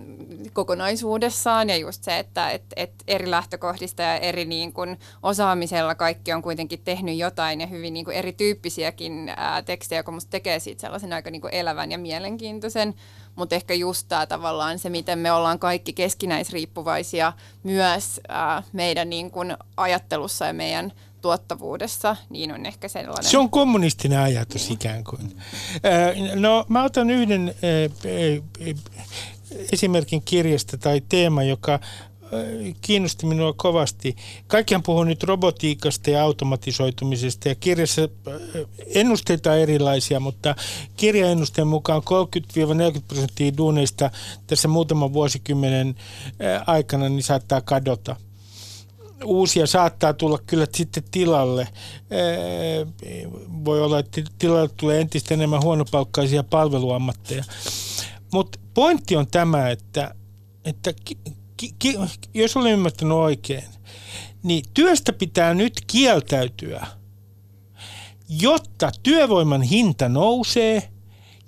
kokonaisuudessaan. 0.53 1.69
Ja 1.69 1.77
just 1.77 2.05
se, 2.05 2.19
että 2.19 2.51
et, 2.51 2.63
et 2.77 2.93
eri 3.07 3.31
lähtökohdista 3.31 4.03
ja 4.03 4.19
eri 4.19 4.45
niin 4.45 4.73
kuin 4.73 4.99
osaamisella 5.23 5.95
kaikki 5.95 6.33
on 6.33 6.43
kuitenkin 6.43 6.81
tehnyt 6.85 7.17
jotain 7.17 7.61
ja 7.61 7.67
hyvin 7.67 7.95
niin 7.95 8.05
kuin 8.05 8.17
erityyppisiäkin 8.17 9.33
ää, 9.37 9.63
tekstejä, 9.63 9.99
joka 9.99 10.13
musta 10.13 10.31
tekee 10.31 10.59
siitä 10.59 10.81
sellaisen 10.81 11.13
aika 11.13 11.31
niin 11.31 11.41
kuin 11.41 11.55
elävän 11.55 11.93
ja 11.93 11.99
mielenkiintoisen. 11.99 12.95
Mutta 13.37 13.55
ehkä 13.55 13.75
just 13.75 14.07
tämä 14.09 14.27
tavallaan 14.27 14.79
se, 14.79 14.91
miten 14.91 15.19
me 15.19 15.33
ollaan 15.33 15.59
kaikki 15.59 15.93
keskinäisriippuvaisia 15.93 17.33
myös 17.63 18.21
ää, 18.29 18.63
meidän 18.73 19.11
niin 19.11 19.31
kuin 19.31 19.57
ajattelussa 19.77 20.47
ja 20.47 20.53
meidän 20.53 20.93
tuottavuudessa, 21.21 22.17
niin 22.31 22.53
on 22.53 22.67
ehkä 22.67 22.89
sellainen. 22.89 23.31
Se 23.31 23.39
on 23.39 23.51
kommunistinen 23.51 24.19
ajatus 24.19 24.71
ikään 24.71 25.05
kuin. 25.05 25.37
No 26.35 26.65
mä 26.69 26.85
otan 26.85 27.11
yhden 27.11 27.55
esimerkin 29.73 30.23
kirjasta 30.23 30.79
tai 30.79 31.03
teema, 31.09 31.43
joka 31.43 31.81
kiinnosti 32.81 33.27
minua 33.27 33.53
kovasti. 33.53 34.17
Kaikkihan 34.47 34.83
puhuu 34.83 35.05
nyt 35.05 35.23
robotiikasta 35.23 36.11
ja 36.11 36.23
automatisoitumisesta 36.23 37.49
ja 37.49 37.55
kirjassa 37.55 38.09
ennusteita 38.95 39.53
on 39.53 39.59
erilaisia, 39.59 40.21
mutta 40.21 40.55
kirjaennusteen 40.97 41.67
mukaan 41.67 42.03
30-40 42.99 43.03
prosenttia 43.09 43.57
duuneista 43.57 44.11
tässä 44.47 44.69
muutaman 44.69 45.13
vuosikymmenen 45.13 45.95
aikana 46.67 47.09
niin 47.09 47.23
saattaa 47.23 47.61
kadota– 47.61 48.17
uusia 49.25 49.67
saattaa 49.67 50.13
tulla 50.13 50.39
kyllä 50.47 50.67
sitten 50.75 51.03
tilalle. 51.11 51.69
Voi 53.65 53.83
olla, 53.83 53.99
että 53.99 54.23
tilalle 54.39 54.69
tulee 54.77 55.01
entistä 55.01 55.35
enemmän 55.35 55.63
huonopalkkaisia 55.63 56.43
palveluammatteja. 56.43 57.45
Mutta 58.33 58.59
pointti 58.75 59.17
on 59.17 59.27
tämä, 59.27 59.71
että, 59.71 60.15
että 60.65 60.93
ki, 61.57 61.75
ki, 61.79 61.95
jos 62.35 62.57
olen 62.57 62.73
ymmärtänyt 62.73 63.13
oikein, 63.13 63.65
niin 64.43 64.65
työstä 64.75 65.13
pitää 65.13 65.55
nyt 65.55 65.73
kieltäytyä 65.87 66.87
jotta 68.29 68.91
työvoiman 69.03 69.63
hinta 69.63 70.09
nousee 70.09 70.89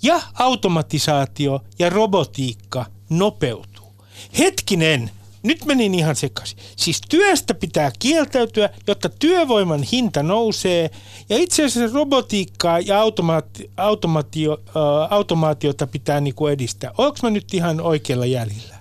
ja 0.02 0.20
automatisaatio 0.34 1.60
ja 1.78 1.90
robotiikka 1.90 2.86
nopeutuu. 3.10 4.04
Hetkinen, 4.38 5.10
nyt 5.42 5.64
menin 5.64 5.94
ihan 5.94 6.16
sekaisin. 6.16 6.58
Siis 6.76 7.00
työstä 7.08 7.54
pitää 7.54 7.92
kieltäytyä, 7.98 8.70
jotta 8.86 9.08
työvoiman 9.08 9.82
hinta 9.82 10.22
nousee. 10.22 10.90
Ja 11.28 11.38
itse 11.38 11.64
asiassa 11.64 11.96
robotiikkaa 11.98 12.80
ja 12.80 13.00
automaati, 13.00 13.70
automaatio, 13.76 14.60
äh, 14.68 14.72
automaatiota 15.10 15.86
pitää 15.86 16.20
niinku 16.20 16.46
edistää. 16.46 16.92
Onko 16.98 17.18
mä 17.22 17.30
nyt 17.30 17.54
ihan 17.54 17.80
oikealla 17.80 18.26
jäljellä? 18.26 18.80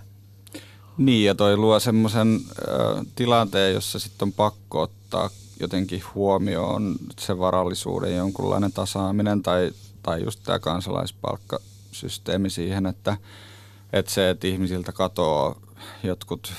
Niin, 0.98 1.26
ja 1.26 1.36
toi 1.36 1.58
luo 1.58 1.80
semmoisen 1.80 2.36
äh, 2.36 3.06
tilanteen, 3.16 3.74
jossa 3.74 4.00
sitten 4.00 4.26
on 4.26 4.34
pakko 4.34 4.82
ottaa 4.82 5.30
jotenkin 5.60 6.04
huomioon 6.16 6.96
se 7.20 7.38
varallisuuden 7.38 8.16
jonkunlainen 8.16 8.72
tasaaminen 8.72 9.44
tai, 9.44 9.72
tai 10.04 10.24
just 10.24 10.40
tämä 10.44 10.60
kansalaispalkkasysteemi 10.60 12.50
siihen, 12.50 12.86
että, 12.86 13.18
että 13.94 14.12
se, 14.12 14.30
että 14.30 14.48
ihmisiltä 14.48 14.92
katoaa 14.92 15.56
jotkut 16.04 16.54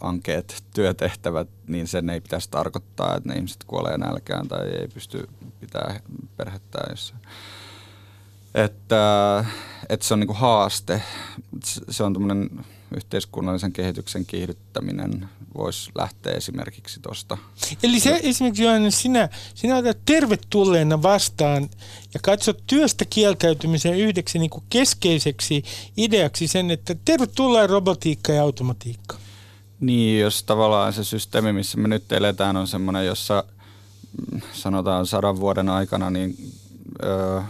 ankeet 0.00 0.64
työtehtävät, 0.74 1.48
niin 1.66 1.88
sen 1.88 2.10
ei 2.10 2.20
pitäisi 2.20 2.50
tarkoittaa, 2.50 3.16
että 3.16 3.28
ne 3.28 3.34
ihmiset 3.34 3.64
kuolee 3.64 3.98
nälkään 3.98 4.48
tai 4.48 4.68
ei 4.68 4.88
pysty 4.88 5.28
pitää 5.60 6.00
perhettään 6.36 6.90
jossain. 6.90 7.20
Että, 8.54 9.44
että 9.88 10.06
se 10.06 10.14
on 10.14 10.20
niinku 10.20 10.34
haaste. 10.34 11.02
Se 11.90 12.04
on 12.04 12.12
tämmöinen 12.12 12.64
yhteiskunnallisen 12.96 13.72
kehityksen 13.72 14.26
kiihdyttäminen 14.26 15.28
voisi 15.56 15.90
lähteä 15.94 16.32
esimerkiksi 16.32 17.00
tuosta. 17.00 17.38
Eli 17.82 18.00
se 18.00 18.20
esimerkiksi 18.22 18.62
Johannes, 18.62 19.02
sinä, 19.02 19.28
sinä 19.54 19.76
otat 19.76 19.98
tervetulleena 20.04 21.02
vastaan 21.02 21.68
ja 22.14 22.20
katsot 22.22 22.62
työstä 22.66 23.04
kieltäytymisen 23.10 23.94
yhdeksi 23.94 24.38
niin 24.38 24.50
kuin 24.50 24.64
keskeiseksi 24.70 25.62
ideaksi 25.96 26.46
sen, 26.46 26.70
että 26.70 26.94
tervetuloa 27.04 27.66
robotiikka 27.66 28.32
ja 28.32 28.42
automatiikka. 28.42 29.16
Niin, 29.80 30.20
jos 30.20 30.42
tavallaan 30.42 30.92
se 30.92 31.04
systeemi, 31.04 31.52
missä 31.52 31.78
me 31.78 31.88
nyt 31.88 32.12
eletään, 32.12 32.56
on 32.56 32.66
semmoinen, 32.66 33.06
jossa 33.06 33.44
mm, 34.32 34.40
sanotaan 34.52 35.06
sadan 35.06 35.40
vuoden 35.40 35.68
aikana, 35.68 36.10
niin 36.10 36.36
ö, 37.02 37.42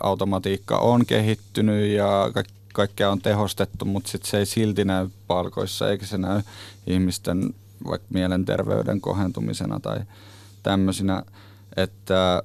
automatiikka 0.00 0.78
on 0.78 1.06
kehittynyt 1.06 1.90
ja 1.90 2.30
kaikki 2.34 2.63
kaikkea 2.74 3.10
on 3.10 3.20
tehostettu, 3.20 3.84
mutta 3.84 4.10
sit 4.10 4.24
se 4.24 4.38
ei 4.38 4.46
silti 4.46 4.84
näy 4.84 5.08
palkoissa 5.26 5.90
eikä 5.90 6.06
se 6.06 6.18
näy 6.18 6.42
ihmisten 6.86 7.54
vaikka 7.86 8.08
mielenterveyden 8.10 9.00
kohentumisena 9.00 9.80
tai 9.80 10.00
tämmöisinä, 10.62 11.22
että, 11.76 12.42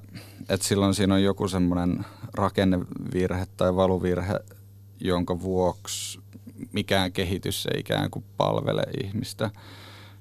että 0.48 0.66
silloin 0.66 0.94
siinä 0.94 1.14
on 1.14 1.22
joku 1.22 1.48
semmoinen 1.48 2.06
rakennevirhe 2.34 3.46
tai 3.56 3.76
valuvirhe, 3.76 4.40
jonka 5.00 5.40
vuoksi 5.40 6.20
mikään 6.72 7.12
kehitys 7.12 7.66
ei 7.74 7.80
ikään 7.80 8.10
kuin 8.10 8.24
palvele 8.36 8.82
ihmistä 9.04 9.50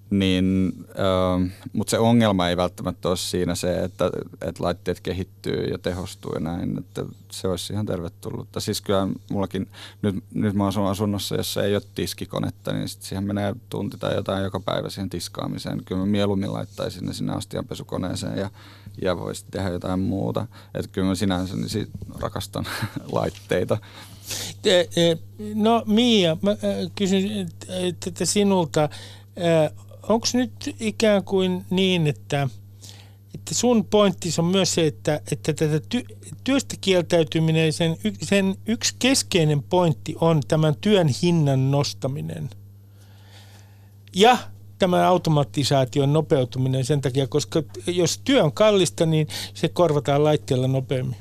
niin, 0.10 0.74
äh, 0.90 1.52
mutta 1.74 1.92
se 1.92 2.00
ongelma 2.00 2.50
ei 2.50 2.58
välttämättä 2.58 3.10
ole 3.10 3.18
siinä 3.18 3.56
se, 3.56 3.84
että, 3.84 4.12
että 4.42 4.64
laitteet 4.64 5.00
kehittyy 5.00 5.64
ja 5.64 5.78
tehostuu 5.78 6.34
ja 6.34 6.40
näin, 6.40 6.78
että 6.78 7.06
se 7.32 7.48
olisi 7.48 7.74
ihan 7.74 7.86
tervetullutta. 7.86 8.60
Siis 8.60 8.82
kyllä 8.82 9.08
mullakin, 9.32 9.68
nyt, 10.02 10.24
nyt 10.34 10.54
mä 10.54 10.68
asun 10.68 10.88
asunnossa, 10.88 11.36
jossa 11.36 11.64
ei 11.64 11.76
ole 11.76 11.84
tiskikonetta, 11.96 12.74
niin 12.74 12.90
sit 12.90 13.02
siihen 13.02 13.24
menee 13.24 13.56
tunti 13.70 13.98
tai 13.98 14.16
jotain 14.16 14.44
joka 14.44 14.60
päivä 14.60 14.90
siihen 14.90 15.10
tiskaamiseen. 15.10 15.82
Kyllä 15.86 16.02
mä 16.02 16.06
mieluummin 16.06 16.54
laittaisin 16.54 17.06
ne 17.06 17.14
sinne 17.14 17.34
astianpesukoneeseen 17.34 18.38
ja, 18.38 18.50
ja 19.02 19.18
voisi 19.18 19.46
tehdä 19.52 19.70
jotain 19.70 20.00
muuta. 20.00 20.48
Että 20.74 20.92
kyllä 20.92 21.08
mä 21.08 21.16
sinänsä 21.16 21.56
niin 21.56 21.92
rakastan 22.20 22.66
laitteita. 23.12 23.78
No 25.56 25.84
Mia, 25.86 26.38
mä 26.42 26.56
kysyn 26.96 27.50
tätä 28.00 28.26
sinulta 28.26 28.90
onko 30.04 30.28
nyt 30.34 30.76
ikään 30.80 31.24
kuin 31.24 31.66
niin, 31.70 32.08
että, 32.08 32.48
että 33.36 33.56
sun 33.56 33.86
pointti 33.86 34.30
on 34.38 34.46
myös 34.46 34.74
se, 34.74 34.88
että, 34.88 35.22
että 35.32 35.54
tätä 35.54 35.80
ty, 35.90 36.04
työstä 36.44 36.76
kieltäytyminen, 36.82 37.74
sen, 37.74 37.98
sen 38.22 38.56
yksi 38.66 38.96
keskeinen 39.00 39.64
pointti 39.64 40.16
on 40.22 40.42
tämän 40.48 40.76
työn 40.82 41.08
hinnan 41.22 41.72
nostaminen. 41.72 42.50
Ja 44.16 44.38
tämä 44.80 45.08
automatisaation 45.08 46.14
nopeutuminen 46.14 46.86
sen 46.86 47.02
takia, 47.02 47.28
koska 47.28 47.64
jos 47.88 48.22
työ 48.24 48.44
on 48.44 48.52
kallista, 48.52 49.06
niin 49.06 49.28
se 49.54 49.70
korvataan 49.70 50.24
laitteella 50.24 50.68
nopeammin. 50.68 51.18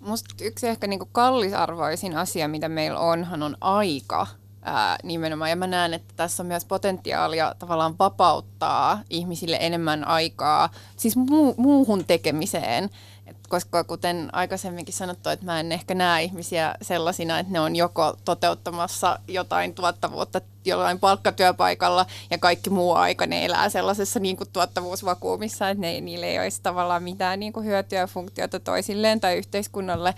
Musta 0.00 0.34
yksi 0.44 0.66
ehkä 0.66 0.86
niinku 0.86 1.08
kallisarvoisin 1.12 2.16
asia, 2.16 2.48
mitä 2.48 2.68
meillä 2.68 2.98
onhan, 2.98 3.42
on 3.42 3.56
aika 3.60 4.26
ää, 4.64 4.98
nimenomaan. 5.02 5.50
Ja 5.50 5.56
mä 5.56 5.66
näen, 5.66 5.94
että 5.94 6.14
tässä 6.16 6.42
on 6.42 6.46
myös 6.46 6.64
potentiaalia 6.64 7.54
tavallaan 7.58 7.98
vapauttaa 7.98 9.02
ihmisille 9.10 9.58
enemmän 9.60 10.08
aikaa, 10.08 10.70
siis 10.96 11.16
muu, 11.16 11.54
muuhun 11.56 12.04
tekemiseen. 12.04 12.90
Et 13.26 13.36
koska 13.48 13.84
kuten 13.84 14.28
aikaisemminkin 14.32 14.94
sanottu, 14.94 15.28
että 15.28 15.44
mä 15.44 15.60
en 15.60 15.72
ehkä 15.72 15.94
näe 15.94 16.22
ihmisiä 16.22 16.74
sellaisina, 16.82 17.38
että 17.38 17.52
ne 17.52 17.60
on 17.60 17.76
joko 17.76 18.16
toteuttamassa 18.24 19.18
jotain 19.28 19.74
tuottavuutta 19.74 20.40
jollain 20.64 21.00
palkkatyöpaikalla 21.00 22.06
ja 22.30 22.38
kaikki 22.38 22.70
muu 22.70 22.92
aika 22.92 23.26
ne 23.26 23.44
elää 23.44 23.68
sellaisessa 23.68 24.20
niin 24.20 24.36
kuin 24.36 24.50
tuottavuusvakuumissa, 24.52 25.70
että 25.70 25.80
ne, 25.80 26.00
niille 26.00 26.26
ei 26.26 26.38
olisi 26.38 26.62
tavallaan 26.62 27.02
mitään 27.02 27.40
niin 27.40 27.52
kuin 27.52 27.66
hyötyä 27.66 27.98
ja 27.98 28.06
funktiota 28.06 28.60
toisilleen 28.60 29.20
tai 29.20 29.36
yhteiskunnalle 29.36 30.14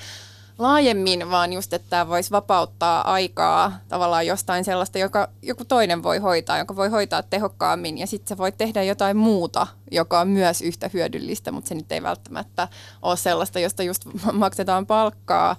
laajemmin, 0.58 1.30
vaan 1.30 1.52
just, 1.52 1.72
että 1.72 1.90
tämä 1.90 2.08
voisi 2.08 2.30
vapauttaa 2.30 3.12
aikaa 3.12 3.72
tavallaan 3.88 4.26
jostain 4.26 4.64
sellaista, 4.64 4.98
joka 4.98 5.28
joku 5.42 5.64
toinen 5.64 6.02
voi 6.02 6.18
hoitaa, 6.18 6.58
joka 6.58 6.76
voi 6.76 6.88
hoitaa 6.88 7.22
tehokkaammin 7.22 7.98
ja 7.98 8.06
sitten 8.06 8.28
sä 8.28 8.38
voit 8.38 8.58
tehdä 8.58 8.82
jotain 8.82 9.16
muuta, 9.16 9.66
joka 9.90 10.20
on 10.20 10.28
myös 10.28 10.62
yhtä 10.62 10.90
hyödyllistä, 10.92 11.52
mutta 11.52 11.68
se 11.68 11.74
nyt 11.74 11.92
ei 11.92 12.02
välttämättä 12.02 12.68
ole 13.02 13.16
sellaista, 13.16 13.60
josta 13.60 13.82
just 13.82 14.04
maksetaan 14.32 14.86
palkkaa. 14.86 15.56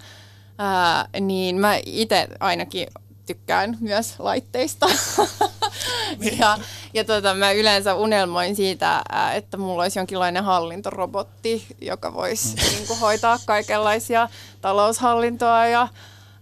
Ää, 0.58 1.08
niin 1.20 1.60
mä 1.60 1.80
itse 1.86 2.28
ainakin 2.40 2.88
tykkään 3.28 3.78
myös 3.80 4.16
laitteista. 4.20 4.88
ja 6.40 6.58
ja 6.94 7.04
tota, 7.04 7.34
mä 7.34 7.52
yleensä 7.52 7.96
unelmoin 7.96 8.56
siitä, 8.56 9.02
että 9.34 9.58
mulla 9.58 9.84
olisi 9.84 10.00
jonkinlainen 10.00 10.44
hallintorobotti, 10.44 11.66
joka 11.82 12.14
voisi 12.14 12.56
mm. 12.56 12.62
niin 12.62 12.88
kuin, 12.88 13.00
hoitaa 13.00 13.40
kaikenlaisia 13.46 14.30
taloushallintoa 14.62 15.66
ja 15.66 15.88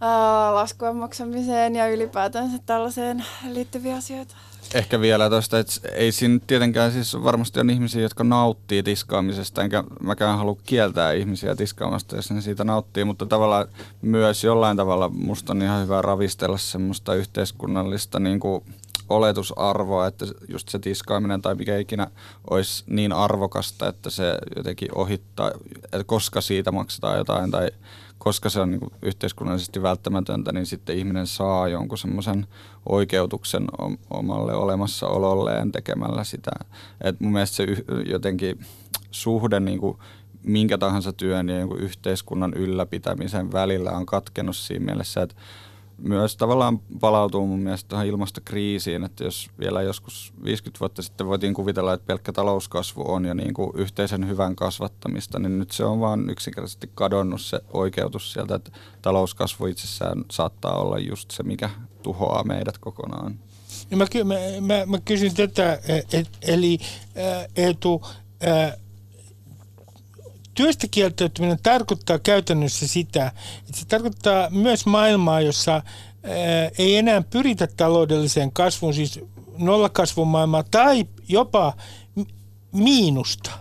ää, 0.01 0.55
laskujen 0.55 0.95
maksamiseen 0.95 1.75
ja 1.75 1.87
ylipäätänsä 1.87 2.57
tällaiseen 2.65 3.25
liittyviä 3.49 3.95
asioita. 3.95 4.35
Ehkä 4.73 5.01
vielä 5.01 5.29
tuosta, 5.29 5.59
että 5.59 5.73
ei 5.93 6.11
siinä 6.11 6.39
tietenkään 6.47 6.91
siis 6.91 7.23
varmasti 7.23 7.59
on 7.59 7.69
ihmisiä, 7.69 8.01
jotka 8.01 8.23
nauttii 8.23 8.83
tiskaamisesta, 8.83 9.63
enkä 9.63 9.83
mäkään 10.01 10.37
halua 10.37 10.57
kieltää 10.65 11.11
ihmisiä 11.11 11.55
tiskaamasta, 11.55 12.15
jos 12.15 12.31
ne 12.31 12.41
siitä 12.41 12.63
nauttii, 12.63 13.05
mutta 13.05 13.25
tavallaan 13.25 13.67
myös 14.01 14.43
jollain 14.43 14.77
tavalla 14.77 15.09
musta 15.09 15.53
on 15.53 15.61
ihan 15.61 15.83
hyvä 15.83 16.01
ravistella 16.01 16.57
semmoista 16.57 17.15
yhteiskunnallista 17.15 18.19
niin 18.19 18.39
kuin 18.39 18.63
oletusarvoa, 19.09 20.07
että 20.07 20.25
just 20.47 20.69
se 20.69 20.79
tiskaaminen 20.79 21.41
tai 21.41 21.55
mikä 21.55 21.77
ikinä 21.77 22.07
olisi 22.49 22.83
niin 22.87 23.13
arvokasta, 23.13 23.87
että 23.87 24.09
se 24.09 24.37
jotenkin 24.55 24.89
ohittaa, 24.95 25.51
että 25.83 26.03
koska 26.05 26.41
siitä 26.41 26.71
maksetaan 26.71 27.17
jotain 27.17 27.51
tai 27.51 27.71
koska 28.17 28.49
se 28.49 28.59
on 28.59 28.71
niin 28.71 28.91
yhteiskunnallisesti 29.01 29.81
välttämätöntä, 29.81 30.51
niin 30.51 30.65
sitten 30.65 30.97
ihminen 30.97 31.27
saa 31.27 31.67
jonkun 31.67 31.97
semmoisen 31.97 32.47
oikeutuksen 32.89 33.67
omalle 34.09 34.53
olemassaololleen 34.53 35.71
tekemällä 35.71 36.23
sitä. 36.23 36.51
Et 37.01 37.19
mun 37.19 37.31
mielestä 37.31 37.55
se 37.55 37.65
jotenkin 38.05 38.59
suhde 39.11 39.59
niin 39.59 39.79
kuin 39.79 39.97
minkä 40.43 40.77
tahansa 40.77 41.13
työn 41.13 41.49
ja 41.49 41.67
yhteiskunnan 41.77 42.53
ylläpitämisen 42.53 43.51
välillä 43.51 43.91
on 43.91 44.05
katkenut 44.05 44.55
siinä 44.55 44.85
mielessä, 44.85 45.21
että 45.21 45.35
myös 45.97 46.37
tavallaan 46.37 46.79
palautuu 46.79 47.47
mun 47.47 47.59
mielestä 47.59 47.89
tähän 47.89 48.07
ilmastokriisiin, 48.07 49.03
että 49.03 49.23
jos 49.23 49.49
vielä 49.59 49.81
joskus 49.81 50.33
50 50.43 50.79
vuotta 50.79 51.01
sitten 51.01 51.27
voitiin 51.27 51.53
kuvitella, 51.53 51.93
että 51.93 52.05
pelkkä 52.05 52.33
talouskasvu 52.33 53.03
on 53.11 53.25
jo 53.25 53.33
niin 53.33 53.53
kuin 53.53 53.71
yhteisen 53.75 54.27
hyvän 54.27 54.55
kasvattamista, 54.55 55.39
niin 55.39 55.59
nyt 55.59 55.71
se 55.71 55.85
on 55.85 55.99
vaan 55.99 56.29
yksinkertaisesti 56.29 56.91
kadonnut 56.95 57.41
se 57.41 57.59
oikeutus 57.73 58.33
sieltä, 58.33 58.55
että 58.55 58.71
talouskasvu 59.01 59.65
itsessään 59.65 60.25
saattaa 60.31 60.75
olla 60.81 60.99
just 60.99 61.31
se, 61.31 61.43
mikä 61.43 61.69
tuhoaa 62.03 62.43
meidät 62.43 62.77
kokonaan. 62.77 63.39
Ja 63.91 63.97
mä, 63.97 64.05
mä, 64.23 64.35
mä, 64.61 64.85
mä 64.85 64.99
kysyn 65.05 65.35
tätä, 65.35 65.79
et, 66.13 66.29
eli 66.41 66.77
Eetu, 67.55 68.01
työstä 70.55 70.87
kieltäytyminen 70.91 71.59
tarkoittaa 71.63 72.19
käytännössä 72.19 72.87
sitä, 72.87 73.31
että 73.59 73.79
se 73.79 73.85
tarkoittaa 73.85 74.49
myös 74.49 74.85
maailmaa, 74.85 75.41
jossa 75.41 75.81
ei 76.77 76.97
enää 76.97 77.21
pyritä 77.21 77.67
taloudelliseen 77.67 78.51
kasvuun, 78.51 78.93
siis 78.93 79.19
nollakasvun 79.57 80.27
maailmaa 80.27 80.63
tai 80.63 81.05
jopa 81.27 81.73
miinusta. 82.71 83.51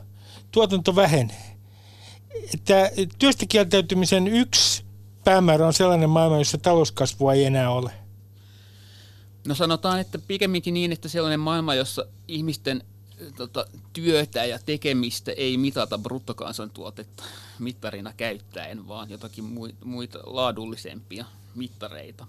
Tuotanto 0.50 0.96
vähenee. 0.96 1.56
että 2.54 2.90
työstä 3.18 3.46
kieltäytymisen 3.48 4.28
yksi 4.28 4.84
päämäärä 5.24 5.66
on 5.66 5.72
sellainen 5.72 6.10
maailma, 6.10 6.38
jossa 6.38 6.58
talouskasvua 6.58 7.34
ei 7.34 7.44
enää 7.44 7.70
ole? 7.70 7.92
No 9.46 9.54
sanotaan, 9.54 10.00
että 10.00 10.18
pikemminkin 10.18 10.74
niin, 10.74 10.92
että 10.92 11.08
sellainen 11.08 11.40
maailma, 11.40 11.74
jossa 11.74 12.06
ihmisten 12.28 12.82
tota, 13.36 13.66
työtä 13.92 14.44
ja 14.44 14.58
tekemistä 14.66 15.32
ei 15.32 15.56
mitata 15.56 15.98
bruttokansantuotetta 15.98 17.22
mittarina 17.58 18.12
käyttäen, 18.16 18.88
vaan 18.88 19.10
jotakin 19.10 19.44
muita 19.84 20.18
laadullisempia 20.26 21.24
mittareita. 21.54 22.26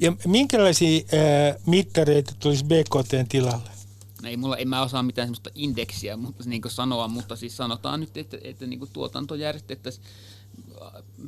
Ja 0.00 0.12
minkälaisia 0.26 1.00
ää, 1.12 1.54
mittareita 1.66 2.34
tulisi 2.38 2.64
BKT 2.64 3.28
tilalle? 3.28 3.70
ei 4.24 4.36
mulla, 4.36 4.56
en 4.56 4.68
mä 4.68 4.82
osaa 4.82 5.02
mitään 5.02 5.28
sellaista 5.28 5.50
indeksiä 5.54 6.16
mutta, 6.16 6.44
niin 6.46 6.62
sanoa, 6.68 7.08
mutta 7.08 7.36
siis 7.36 7.56
sanotaan 7.56 8.00
nyt, 8.00 8.16
että, 8.16 8.38
että 8.44 8.66
niin 8.66 8.78
kuin 8.78 8.90
tuotanto 8.92 9.34
järjestettäisiin 9.34 10.06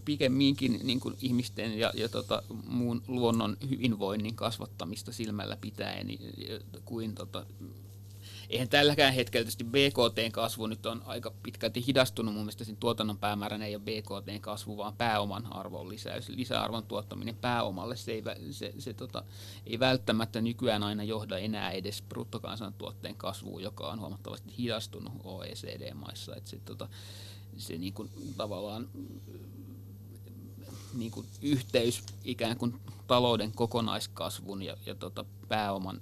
pikemminkin 0.05 0.81
niin 0.83 1.01
kuin 1.01 1.17
ihmisten 1.23 1.79
ja, 1.79 1.93
ja 1.95 2.09
tota, 2.09 2.43
muun 2.69 3.03
luonnon 3.09 3.57
hyvinvoinnin 3.71 4.35
kasvattamista 4.35 5.13
silmällä 5.13 5.57
pitäen 5.57 6.07
kuin 6.85 7.15
tota, 7.15 7.47
eihän 8.51 8.69
tälläkään 8.69 9.15
hetkellä 9.15 9.45
tietysti 9.45 9.65
BKT-kasvu 9.65 10.67
nyt 10.67 10.87
on 10.87 11.03
aika 11.07 11.33
pitkälti 11.43 11.87
hidastunut. 11.87 12.35
Mun 12.35 12.43
mielestä 12.43 12.65
tuotannon 12.81 13.19
päämääränä 13.19 13.67
ei 13.67 13.77
ole 13.77 13.83
BKT-kasvu, 13.83 14.77
vaan 14.77 14.97
pääoman 14.97 15.53
arvon 15.53 15.89
lisäys, 15.89 16.29
lisäarvon 16.29 16.87
tuottaminen 16.87 17.37
pääomalle. 17.37 17.97
Se 17.97 18.13
ei, 18.13 18.23
se, 18.51 18.75
se 18.79 18.93
tota, 18.93 19.25
ei 19.67 19.79
välttämättä 19.79 20.41
nykyään 20.41 20.83
aina 20.83 21.05
johda 21.05 21.39
enää 21.39 21.71
edes 21.71 22.03
bruttokansantuotteen 22.03 23.17
kasvuun, 23.17 23.63
joka 23.63 23.89
on 23.89 24.01
huomattavasti 24.01 24.55
hidastunut 24.59 25.13
OECD-maissa. 25.25 26.37
Et 26.37 26.47
se, 26.47 26.61
tota, 26.65 26.89
se 27.57 27.79
niin 27.79 27.93
kuin, 27.93 28.11
tavallaan 28.37 28.89
niin 30.95 31.11
kuin 31.11 31.27
yhteys 31.43 32.05
ikään 32.25 32.57
kuin 32.57 32.81
talouden 33.07 33.53
kokonaiskasvun 33.53 34.63
ja, 34.63 34.77
ja 34.87 34.95
tota, 34.95 35.25
pääoman 35.49 36.01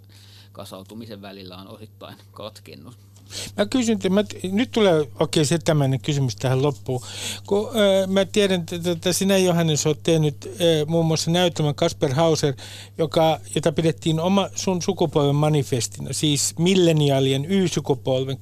kasautumisen 0.53 1.23
välillä 1.23 1.57
on 1.57 1.69
osittain 1.69 2.17
katkennut. 2.31 3.09
Mä 3.57 3.67
kysyn, 3.67 3.99
mä, 4.11 4.25
nyt 4.53 4.71
tulee 4.71 5.07
oikein 5.21 5.47
se 5.47 5.59
tämmöinen 5.59 6.01
kysymys 6.01 6.37
tähän 6.37 6.63
loppuun. 6.63 7.01
Kun, 7.47 7.69
äh, 7.69 8.09
mä 8.09 8.25
tiedän, 8.25 8.65
että, 8.93 9.13
sinä 9.13 9.37
Johannes 9.37 9.87
olet 9.87 10.03
tehnyt 10.03 10.37
äh, 10.47 10.87
muun 10.87 11.07
muassa 11.07 11.31
näytelmän 11.31 11.75
Kasper 11.75 12.15
Hauser, 12.15 12.55
joka, 12.99 13.41
jota 13.55 13.73
pidettiin 13.73 14.21
oma 14.21 14.49
sun 14.55 14.83
sukupolven 14.83 15.35
manifestina, 15.35 16.13
siis 16.13 16.55
milleniaalien 16.59 17.47
Y-sukupolven 17.49 18.37
80-95 18.37 18.39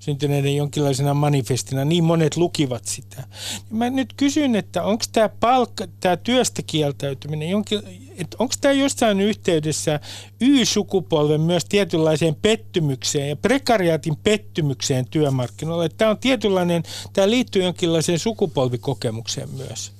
syntyneiden 0.00 0.56
jonkinlaisena 0.56 1.14
manifestina. 1.14 1.84
Niin 1.84 2.04
monet 2.04 2.36
lukivat 2.36 2.84
sitä. 2.84 3.24
Mä 3.70 3.90
nyt 3.90 4.12
kysyn, 4.16 4.56
että 4.56 4.82
onko 4.82 5.04
tämä 5.12 5.28
palkka, 5.28 5.86
tämä 6.00 6.16
työstä 6.16 6.62
kieltäytyminen, 6.62 7.50
jonkin, 7.50 8.09
onko 8.38 8.54
tämä 8.60 8.72
jossain 8.72 9.20
yhteydessä 9.20 10.00
Y-sukupolven 10.40 11.40
myös 11.40 11.64
tietynlaiseen 11.64 12.34
pettymykseen 12.42 13.28
ja 13.28 13.36
prekariaatin 13.36 14.16
pettymykseen 14.16 15.06
työmarkkinoilla. 15.10 15.88
Tämä 15.88 16.10
on 16.10 16.18
tietynlainen, 16.18 16.82
tämä 17.12 17.30
liittyy 17.30 17.62
jonkinlaiseen 17.62 18.18
sukupolvikokemukseen 18.18 19.48
myös. 19.50 19.92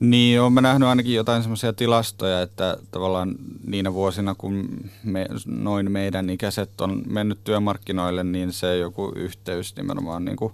Niin, 0.00 0.40
olen 0.40 0.54
nähnyt 0.54 0.88
ainakin 0.88 1.14
jotain 1.14 1.42
semmoisia 1.42 1.72
tilastoja, 1.72 2.42
että 2.42 2.76
tavallaan 2.90 3.34
niinä 3.66 3.94
vuosina, 3.94 4.34
kun 4.34 4.68
me, 5.04 5.26
noin 5.46 5.92
meidän 5.92 6.30
ikäiset 6.30 6.80
on 6.80 7.02
mennyt 7.06 7.44
työmarkkinoille, 7.44 8.24
niin 8.24 8.52
se 8.52 8.76
joku 8.76 9.12
yhteys 9.16 9.76
nimenomaan 9.76 10.24
niin 10.24 10.36
kuin 10.36 10.52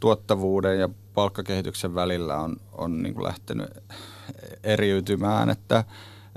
tuottavuuden 0.00 0.78
ja 0.78 0.88
palkkakehityksen 1.14 1.94
välillä 1.94 2.36
on, 2.36 2.56
on 2.72 3.02
niin 3.02 3.14
kuin 3.14 3.24
lähtenyt 3.24 3.68
eriytymään, 4.64 5.50
että 5.50 5.84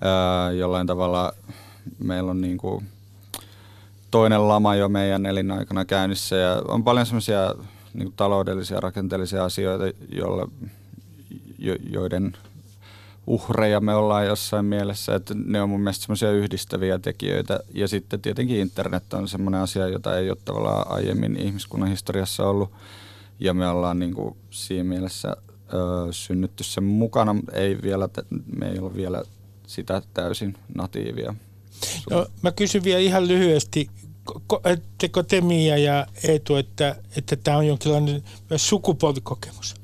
ää, 0.02 0.52
jollain 0.52 0.88
tavalla 0.88 1.34
meillä 2.00 2.32
on 2.32 2.42
niin 2.42 2.58
kuin 2.58 2.86
toinen 4.12 4.48
lama 4.48 4.76
jo 4.76 4.90
meidän 4.90 5.26
elinaikana 5.26 5.86
käynnissä 5.86 6.36
ja 6.36 6.62
on 6.68 6.84
paljon 6.84 7.06
semmoisia 7.06 7.56
niin 7.94 8.14
taloudellisia 8.16 8.80
rakenteellisia 8.80 9.44
asioita, 9.44 9.86
joille, 10.12 10.48
jo, 11.60 11.76
joiden 11.90 12.34
uhreja 13.28 13.80
me 13.80 13.96
ollaan 13.96 14.26
jossain 14.26 14.66
mielessä, 14.66 15.16
että 15.16 15.34
ne 15.46 15.62
on 15.62 15.70
mun 15.70 15.82
mielestä 15.82 16.04
semmoisia 16.04 16.32
yhdistäviä 16.32 17.00
tekijöitä. 17.00 17.60
Ja 17.74 17.88
sitten 17.88 18.22
tietenkin 18.22 18.58
internet 18.58 19.14
on 19.14 19.28
semmoinen 19.28 19.62
asia, 19.62 19.88
jota 19.88 20.18
ei 20.18 20.30
ole 20.30 20.38
tavallaan 20.46 20.92
aiemmin 20.92 21.38
ihmiskunnan 21.38 21.90
historiassa 21.90 22.48
ollut. 22.48 22.72
Ja 23.40 23.54
me 23.54 23.68
ollaan 23.68 24.00
niin 24.00 24.14
kuin 24.14 24.36
siinä 24.50 24.84
mielessä 24.84 25.38
synnytty 26.12 26.64
sen 26.64 26.84
mukana. 26.84 27.36
Ei 27.54 27.82
vielä, 27.82 28.10
me 28.58 28.70
ei 28.70 28.80
ole 28.80 28.96
vielä 28.96 29.24
sitä 29.68 30.02
täysin 30.14 30.56
natiivia. 30.76 31.36
No, 32.10 32.28
mä 32.42 32.52
kysyn 32.52 32.84
vielä 32.84 33.00
ihan 33.00 33.28
lyhyesti, 33.28 33.90
Teko 34.98 35.24
te 35.24 35.42
Mia 35.42 35.78
ja 35.78 36.08
Eetu, 36.24 36.56
että, 36.56 36.96
että 37.18 37.36
tämä 37.36 37.58
on 37.58 37.68
jonkinlainen 37.68 38.24
myös 38.50 38.70
sukupolvikokemus? 38.70 39.76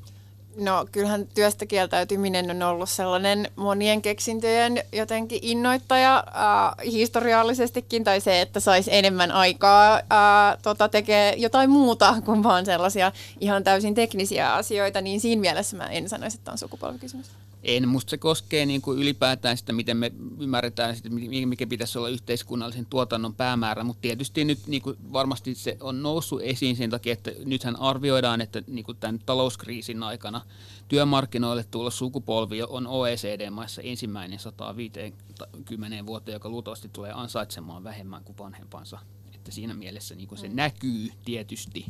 No 0.60 0.86
kyllähän 0.92 1.26
työstä 1.34 1.66
kieltäytyminen 1.66 2.50
on 2.50 2.62
ollut 2.62 2.90
sellainen 2.90 3.48
monien 3.56 4.02
keksintöjen 4.02 4.82
jotenkin 4.92 5.38
innoittaja 5.42 6.24
äh, 6.26 6.92
historiallisestikin, 6.92 8.04
tai 8.04 8.20
se, 8.20 8.40
että 8.40 8.60
saisi 8.60 8.90
enemmän 8.94 9.32
aikaa 9.32 9.94
äh, 9.94 10.58
tota, 10.62 10.88
tekee 10.88 11.34
jotain 11.36 11.70
muuta 11.70 12.14
kuin 12.24 12.42
vaan 12.42 12.66
sellaisia 12.66 13.12
ihan 13.40 13.64
täysin 13.64 13.94
teknisiä 13.94 14.54
asioita, 14.54 15.00
niin 15.00 15.20
siinä 15.20 15.40
mielessä 15.40 15.76
mä 15.76 15.86
en 15.86 16.08
sanoisi, 16.08 16.38
että 16.38 16.50
on 16.50 16.58
sukupolvikysymys. 16.58 17.30
En, 17.62 17.88
musta 17.88 18.10
se 18.10 18.18
koskee 18.18 18.66
niin 18.66 18.82
kuin 18.82 18.98
ylipäätään 18.98 19.56
sitä, 19.56 19.72
miten 19.72 19.96
me 19.96 20.12
ymmärretään, 20.40 20.96
sitä, 20.96 21.08
mikä 21.46 21.66
pitäisi 21.66 21.98
olla 21.98 22.08
yhteiskunnallisen 22.08 22.86
tuotannon 22.86 23.34
päämäärä, 23.34 23.84
mutta 23.84 24.00
tietysti 24.00 24.44
nyt 24.44 24.66
niin 24.66 24.82
kuin 24.82 24.96
varmasti 25.12 25.54
se 25.54 25.76
on 25.80 26.02
noussut 26.02 26.40
esiin 26.42 26.76
sen 26.76 26.90
takia, 26.90 27.12
että 27.12 27.30
nythän 27.44 27.76
arvioidaan, 27.76 28.40
että 28.40 28.62
niin 28.66 28.84
kuin 28.84 28.98
tämän 28.98 29.18
talouskriisin 29.26 30.02
aikana 30.02 30.40
työmarkkinoille 30.88 31.64
tulla 31.70 31.90
sukupolvi 31.90 32.62
on 32.62 32.86
OECD-maissa 32.86 33.82
ensimmäinen 33.82 34.38
150 34.38 36.06
vuotta, 36.06 36.30
joka 36.30 36.48
luultavasti 36.48 36.88
tulee 36.92 37.12
ansaitsemaan 37.12 37.84
vähemmän 37.84 38.24
kuin 38.24 38.38
vanhempansa. 38.38 38.98
Että 39.34 39.50
siinä 39.50 39.74
mielessä 39.74 40.14
niin 40.14 40.28
kuin 40.28 40.38
se 40.38 40.48
mm. 40.48 40.56
näkyy 40.56 41.08
tietysti 41.24 41.86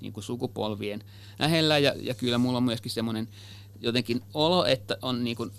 niin 0.00 0.12
kuin 0.12 0.24
sukupolvien 0.24 1.04
lähellä 1.38 1.78
ja, 1.78 1.94
ja 2.00 2.14
kyllä 2.14 2.38
mulla 2.38 2.56
on 2.56 2.64
myöskin 2.64 2.90
semmoinen 2.90 3.28
jotenkin 3.84 4.22
olo, 4.34 4.64
että 4.64 4.96
on 5.02 5.24
niin 5.24 5.36
kuin 5.36 5.50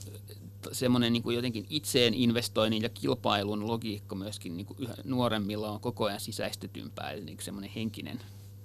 semmoinen 0.71 1.13
niin 1.13 1.23
kuin 1.23 1.35
jotenkin 1.35 1.65
itseen 1.69 2.13
investoinnin 2.13 2.83
ja 2.83 2.89
kilpailun 2.89 3.67
logiikka 3.67 4.15
myöskin 4.15 4.57
niin 4.57 4.65
kuin 4.65 4.79
yhä 4.79 4.95
nuoremmilla 5.03 5.71
on 5.71 5.79
koko 5.79 6.05
ajan 6.05 6.19
sisäistetympää, 6.19 7.11
eli 7.11 7.25
niin 7.25 7.37
semmoinen 7.41 7.71
henkinen 7.75 8.19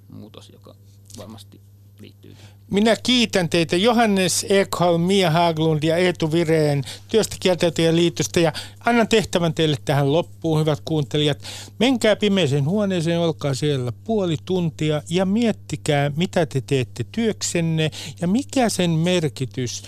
muutos, 0.09 0.51
joka 0.51 0.75
varmasti 1.19 1.61
liittyy. 2.01 2.37
Minä 2.71 2.97
kiitän 3.03 3.49
teitä 3.49 3.77
Johannes 3.77 4.47
Ekholm, 4.49 5.01
Mia 5.01 5.31
Haglund 5.31 5.83
ja 5.83 5.97
Eetu 5.97 6.33
Vireen 6.33 6.85
työstä 7.09 7.37
kieltäytyjän 7.41 7.97
liitosta 7.97 8.41
ja 8.41 8.53
annan 8.85 9.09
tehtävän 9.09 9.55
teille 9.55 9.77
tähän 9.85 10.13
loppuun, 10.13 10.61
hyvät 10.61 10.81
kuuntelijat. 10.85 11.39
Menkää 11.79 12.17
pimeiseen 12.17 12.65
huoneeseen, 12.65 13.21
olkaa 13.21 13.55
siellä 13.55 13.93
puoli 14.05 14.37
tuntia 14.45 15.03
ja 15.09 15.27
miettikää, 15.27 16.11
mitä 16.17 16.47
te 16.47 16.61
teette 16.61 17.05
työksenne 17.13 17.91
ja 18.21 18.29
mikä 18.29 18.69
sen 18.69 18.91
merkitys 18.91 19.83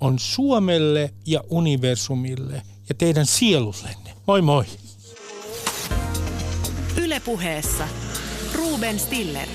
on 0.00 0.18
Suomelle 0.18 1.10
ja 1.26 1.44
universumille 1.48 2.62
ja 2.88 2.94
teidän 2.94 3.26
sielullenne. 3.26 4.14
Moi 4.26 4.42
moi! 4.42 4.64
Ylepuheessa 6.96 7.88
Ruben 8.54 8.98
Stiller. 8.98 9.48